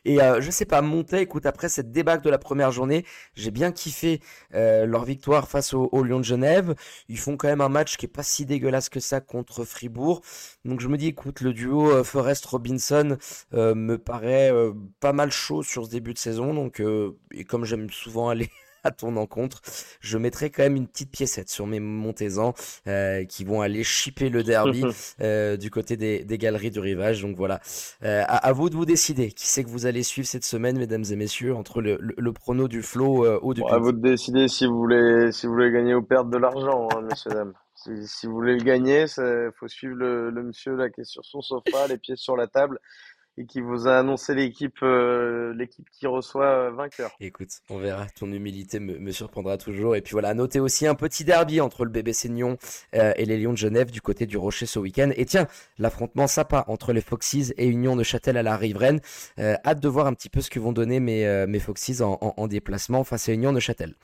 Et 0.05 0.21
euh, 0.21 0.41
je 0.41 0.51
sais 0.51 0.65
pas, 0.65 0.81
monter, 0.81 1.19
écoute, 1.19 1.45
après 1.45 1.69
cette 1.69 1.91
débâcle 1.91 2.23
de 2.23 2.29
la 2.29 2.37
première 2.37 2.71
journée, 2.71 3.05
j'ai 3.35 3.51
bien 3.51 3.71
kiffé 3.71 4.19
euh, 4.53 4.85
leur 4.85 5.05
victoire 5.05 5.47
face 5.47 5.73
au, 5.73 5.89
au, 5.91 6.03
Lyon 6.03 6.19
de 6.19 6.25
Genève. 6.25 6.75
Ils 7.07 7.19
font 7.19 7.37
quand 7.37 7.47
même 7.47 7.61
un 7.61 7.69
match 7.69 7.97
qui 7.97 8.05
est 8.05 8.09
pas 8.09 8.23
si 8.23 8.45
dégueulasse 8.45 8.89
que 8.89 8.99
ça 8.99 9.21
contre 9.21 9.63
Fribourg. 9.63 10.21
Donc 10.65 10.79
je 10.81 10.87
me 10.87 10.97
dis, 10.97 11.07
écoute, 11.07 11.41
le 11.41 11.53
duo 11.53 11.89
euh, 11.91 12.03
Forest-Robinson 12.03 13.17
euh, 13.53 13.75
me 13.75 13.97
paraît 13.97 14.51
euh, 14.51 14.73
pas 14.99 15.13
mal 15.13 15.31
chaud 15.31 15.63
sur 15.63 15.85
ce 15.85 15.91
début 15.91 16.13
de 16.13 16.19
saison. 16.19 16.53
Donc, 16.53 16.81
et 17.31 17.43
comme 17.45 17.65
j'aime 17.65 17.89
souvent 17.89 18.29
aller 18.29 18.49
à 18.83 18.91
ton 18.91 19.15
encontre. 19.17 19.61
Je 20.01 20.17
mettrai 20.17 20.49
quand 20.49 20.63
même 20.63 20.75
une 20.75 20.87
petite 20.87 21.11
piécette 21.11 21.49
sur 21.49 21.67
mes 21.67 21.79
Montezans 21.79 22.53
euh, 22.87 23.23
qui 23.25 23.43
vont 23.43 23.61
aller 23.61 23.83
shipper 23.83 24.29
le 24.29 24.43
derby 24.43 24.83
euh, 25.21 25.57
du 25.57 25.69
côté 25.71 25.97
des, 25.97 26.23
des, 26.23 26.37
galeries 26.37 26.71
du 26.71 26.79
rivage. 26.79 27.21
Donc 27.21 27.35
voilà, 27.35 27.59
euh, 28.03 28.23
à, 28.27 28.47
à, 28.47 28.51
vous 28.51 28.69
de 28.69 28.75
vous 28.75 28.85
décider. 28.85 29.31
Qui 29.31 29.47
c'est 29.47 29.63
que 29.63 29.69
vous 29.69 29.85
allez 29.85 30.03
suivre 30.03 30.27
cette 30.27 30.45
semaine, 30.45 30.77
mesdames 30.77 31.03
et 31.09 31.15
messieurs, 31.15 31.55
entre 31.55 31.81
le, 31.81 31.97
le, 31.99 32.13
le 32.17 32.33
prono 32.33 32.67
du 32.67 32.81
flow 32.81 33.25
euh, 33.25 33.39
ou 33.41 33.53
du 33.53 33.61
bon, 33.61 33.67
À 33.67 33.77
vous 33.77 33.91
de 33.91 34.01
décider 34.01 34.47
si 34.47 34.65
vous 34.65 34.77
voulez, 34.77 35.31
si 35.31 35.47
vous 35.47 35.53
voulez 35.53 35.71
gagner 35.71 35.95
ou 35.95 36.03
perdre 36.03 36.29
de 36.29 36.37
l'argent, 36.37 36.87
hein, 36.93 37.01
messieurs 37.01 37.31
dames. 37.31 37.53
Si, 37.75 38.07
si, 38.07 38.27
vous 38.27 38.33
voulez 38.33 38.55
le 38.55 38.63
gagner, 38.63 39.05
il 39.17 39.49
faut 39.59 39.67
suivre 39.67 39.95
le, 39.95 40.29
le 40.29 40.43
monsieur 40.43 40.75
là 40.75 40.89
qui 40.89 41.01
est 41.01 41.05
sur 41.05 41.25
son 41.25 41.41
sofa, 41.41 41.87
les 41.89 41.97
pieds 41.97 42.15
sur 42.15 42.37
la 42.37 42.47
table 42.47 42.79
et 43.37 43.45
qui 43.45 43.61
vous 43.61 43.87
a 43.87 43.97
annoncé 43.97 44.35
l'équipe 44.35 44.77
euh, 44.83 45.55
qui 45.91 46.05
reçoit 46.05 46.45
euh, 46.45 46.71
vainqueur. 46.71 47.11
Écoute, 47.19 47.49
on 47.69 47.79
verra. 47.79 48.05
Ton 48.15 48.31
humilité 48.31 48.79
me, 48.79 49.11
surprendra 49.11 49.57
toujours. 49.57 49.95
Et 49.95 50.01
puis 50.01 50.11
voilà, 50.11 50.33
notez 50.33 50.59
aussi 50.59 50.85
un 50.85 50.95
petit 50.95 51.23
derby 51.23 51.59
entre 51.59 51.83
le 51.83 51.89
bébé 51.89 52.13
Seignon 52.13 52.57
euh, 52.95 53.13
et 53.15 53.25
les 53.25 53.39
Lions 53.39 53.53
de 53.53 53.57
Genève 53.57 53.89
du 53.89 54.01
côté 54.01 54.25
du 54.25 54.37
Rocher 54.37 54.65
ce 54.65 54.77
week-end. 54.77 55.09
Et 55.15 55.25
tiens, 55.25 55.47
l'affrontement 55.79 56.27
sympa 56.27 56.63
entre 56.67 56.93
les 56.93 57.01
Foxes 57.01 57.53
et 57.57 57.67
Union 57.67 57.95
de 57.95 58.03
Châtel 58.03 58.37
à 58.37 58.43
la 58.43 58.55
riveraine. 58.55 58.99
Hâte 59.39 59.79
de 59.79 59.87
voir 59.87 60.07
un 60.07 60.13
petit 60.13 60.29
peu 60.29 60.41
ce 60.41 60.49
que 60.49 60.59
vont 60.59 60.73
donner 60.73 60.99
mes, 60.99 61.45
mes 61.47 61.59
Foxes 61.59 62.01
en, 62.01 62.17
en, 62.21 62.33
en, 62.37 62.47
déplacement 62.47 63.03
face 63.03 63.29
à 63.29 63.33
Union 63.33 63.53
de 63.53 63.59
Châtel. 63.59 63.95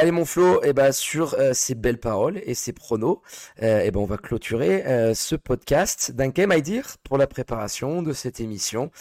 Allez 0.00 0.12
mon 0.12 0.24
Flo, 0.24 0.62
et 0.62 0.68
eh 0.68 0.72
ben 0.72 0.92
sur 0.92 1.34
euh, 1.34 1.50
ces 1.52 1.74
belles 1.74 1.98
paroles 1.98 2.40
et 2.44 2.54
ces 2.54 2.72
pronos, 2.72 3.20
euh, 3.64 3.80
et 3.80 3.86
eh 3.86 3.90
ben 3.90 3.98
on 3.98 4.04
va 4.04 4.16
clôturer 4.16 4.86
euh, 4.86 5.12
ce 5.12 5.34
podcast 5.34 6.12
d'un 6.12 6.30
à 6.30 6.60
dire 6.60 6.98
pour 7.02 7.18
la 7.18 7.26
préparation 7.26 8.00
de 8.00 8.12
cette 8.12 8.38
émission, 8.38 8.92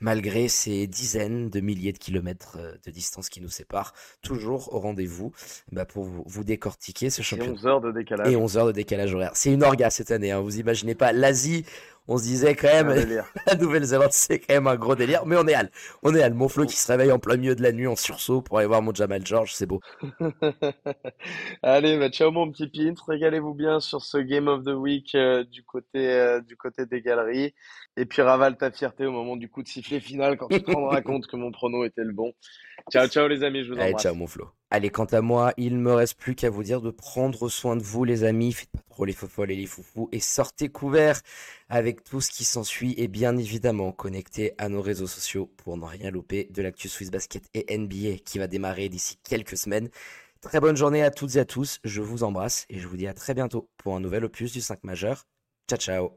malgré 0.00 0.48
ces 0.48 0.86
dizaines 0.86 1.50
de 1.50 1.60
milliers 1.60 1.92
de 1.92 1.98
kilomètres 1.98 2.56
euh, 2.58 2.72
de 2.86 2.90
distance 2.90 3.28
qui 3.28 3.42
nous 3.42 3.50
séparent, 3.50 3.92
toujours 4.22 4.72
au 4.72 4.80
rendez-vous 4.80 5.30
bah, 5.72 5.84
pour 5.84 6.04
vous, 6.04 6.24
vous, 6.24 6.42
décortiquer 6.42 7.10
ce 7.10 7.20
championnat. 7.20 7.50
Et 7.50 7.56
11 7.56 7.66
heures 7.66 7.80
de 7.82 7.92
décalage. 7.92 8.32
Et 8.32 8.36
11 8.36 8.56
heures 8.56 8.66
de 8.68 8.72
décalage 8.72 9.14
horaire. 9.14 9.32
C'est 9.34 9.52
une 9.52 9.62
orga 9.62 9.90
cette 9.90 10.10
année, 10.10 10.32
hein, 10.32 10.40
vous 10.40 10.58
imaginez 10.58 10.94
pas. 10.94 11.12
L'Asie, 11.12 11.66
On 12.08 12.18
se 12.18 12.22
disait 12.22 12.54
quand 12.54 12.68
même, 12.68 12.94
la 13.46 13.54
Nouvelle-Zélande, 13.56 14.12
c'est 14.12 14.38
quand 14.38 14.54
même 14.54 14.66
un 14.68 14.76
gros 14.76 14.94
délire. 14.94 15.26
Mais 15.26 15.36
on 15.36 15.46
est 15.46 15.54
à 15.54 15.64
on 16.02 16.14
est 16.14 16.22
à 16.22 16.30
mon 16.30 16.48
Flo 16.48 16.64
qui 16.66 16.76
se 16.76 16.90
réveille 16.90 17.10
en 17.10 17.18
plein 17.18 17.36
milieu 17.36 17.56
de 17.56 17.62
la 17.62 17.72
nuit 17.72 17.86
en 17.86 17.96
sursaut 17.96 18.42
pour 18.42 18.58
aller 18.58 18.68
voir 18.68 18.82
mon 18.82 18.94
Jamal 18.94 19.26
George, 19.26 19.52
c'est 19.54 19.66
beau. 19.66 19.80
Allez, 21.62 21.98
bah, 21.98 22.08
ciao 22.10 22.30
mon 22.30 22.50
petit 22.50 22.68
Pint, 22.68 22.94
régalez-vous 23.06 23.54
bien 23.54 23.80
sur 23.80 24.02
ce 24.02 24.18
Game 24.18 24.46
of 24.48 24.64
the 24.64 24.74
Week 24.74 25.14
euh, 25.14 25.44
du 25.44 25.64
côté 25.64 26.12
euh, 26.12 26.40
du 26.40 26.56
côté 26.56 26.86
des 26.86 27.02
galeries. 27.02 27.54
Et 27.96 28.04
puis 28.04 28.22
ravale 28.22 28.56
ta 28.56 28.70
fierté 28.70 29.06
au 29.06 29.12
moment 29.12 29.36
du 29.36 29.48
coup 29.48 29.62
de 29.62 29.68
sifflet 29.68 30.00
final 30.00 30.36
quand 30.36 30.48
tu 30.48 30.62
te 30.62 30.70
rendras 30.70 31.00
compte 31.02 31.26
que 31.26 31.36
mon 31.36 31.50
prono 31.50 31.84
était 31.84 32.04
le 32.04 32.12
bon. 32.12 32.32
Ciao, 32.92 33.08
ciao 33.08 33.26
les 33.26 33.42
amis, 33.42 33.64
je 33.64 33.72
vous 33.72 33.78
embrasse. 33.78 34.02
ciao 34.02 34.14
mon 34.14 34.26
Flo. 34.26 34.48
Allez, 34.70 34.90
quant 34.90 35.04
à 35.04 35.20
moi, 35.20 35.52
il 35.56 35.78
me 35.78 35.94
reste 35.94 36.18
plus 36.18 36.34
qu'à 36.34 36.50
vous 36.50 36.64
dire 36.64 36.80
de 36.80 36.90
prendre 36.90 37.48
soin 37.48 37.76
de 37.76 37.82
vous 37.82 38.02
les 38.04 38.24
amis, 38.24 38.52
faites 38.52 38.70
pas 38.70 38.82
trop 38.90 39.04
les 39.04 39.12
fofolles 39.12 39.52
et 39.52 39.56
les 39.56 39.66
foufous 39.66 40.08
et 40.10 40.18
sortez 40.18 40.68
couverts 40.68 41.20
avec 41.68 42.04
tout 42.04 42.20
ce 42.20 42.30
qui 42.30 42.44
s'ensuit 42.44 42.94
et 42.96 43.08
bien 43.08 43.36
évidemment 43.36 43.92
connectez 43.92 44.54
à 44.58 44.68
nos 44.68 44.82
réseaux 44.82 45.06
sociaux 45.06 45.52
pour 45.56 45.76
ne 45.76 45.84
rien 45.84 46.10
louper 46.10 46.48
de 46.50 46.62
l'actu 46.62 46.88
Swiss 46.88 47.10
Basket 47.10 47.44
et 47.54 47.76
NBA 47.76 48.18
qui 48.24 48.38
va 48.38 48.46
démarrer 48.46 48.88
d'ici 48.88 49.18
quelques 49.22 49.56
semaines. 49.56 49.88
Très 50.40 50.60
bonne 50.60 50.76
journée 50.76 51.02
à 51.02 51.10
toutes 51.10 51.36
et 51.36 51.40
à 51.40 51.44
tous, 51.44 51.80
je 51.84 52.02
vous 52.02 52.22
embrasse 52.22 52.66
et 52.70 52.78
je 52.78 52.86
vous 52.86 52.96
dis 52.96 53.08
à 53.08 53.14
très 53.14 53.34
bientôt 53.34 53.68
pour 53.78 53.96
un 53.96 54.00
nouvel 54.00 54.24
opus 54.24 54.52
du 54.52 54.60
5 54.60 54.84
majeur. 54.84 55.26
Ciao 55.68 55.78
ciao 55.78 56.10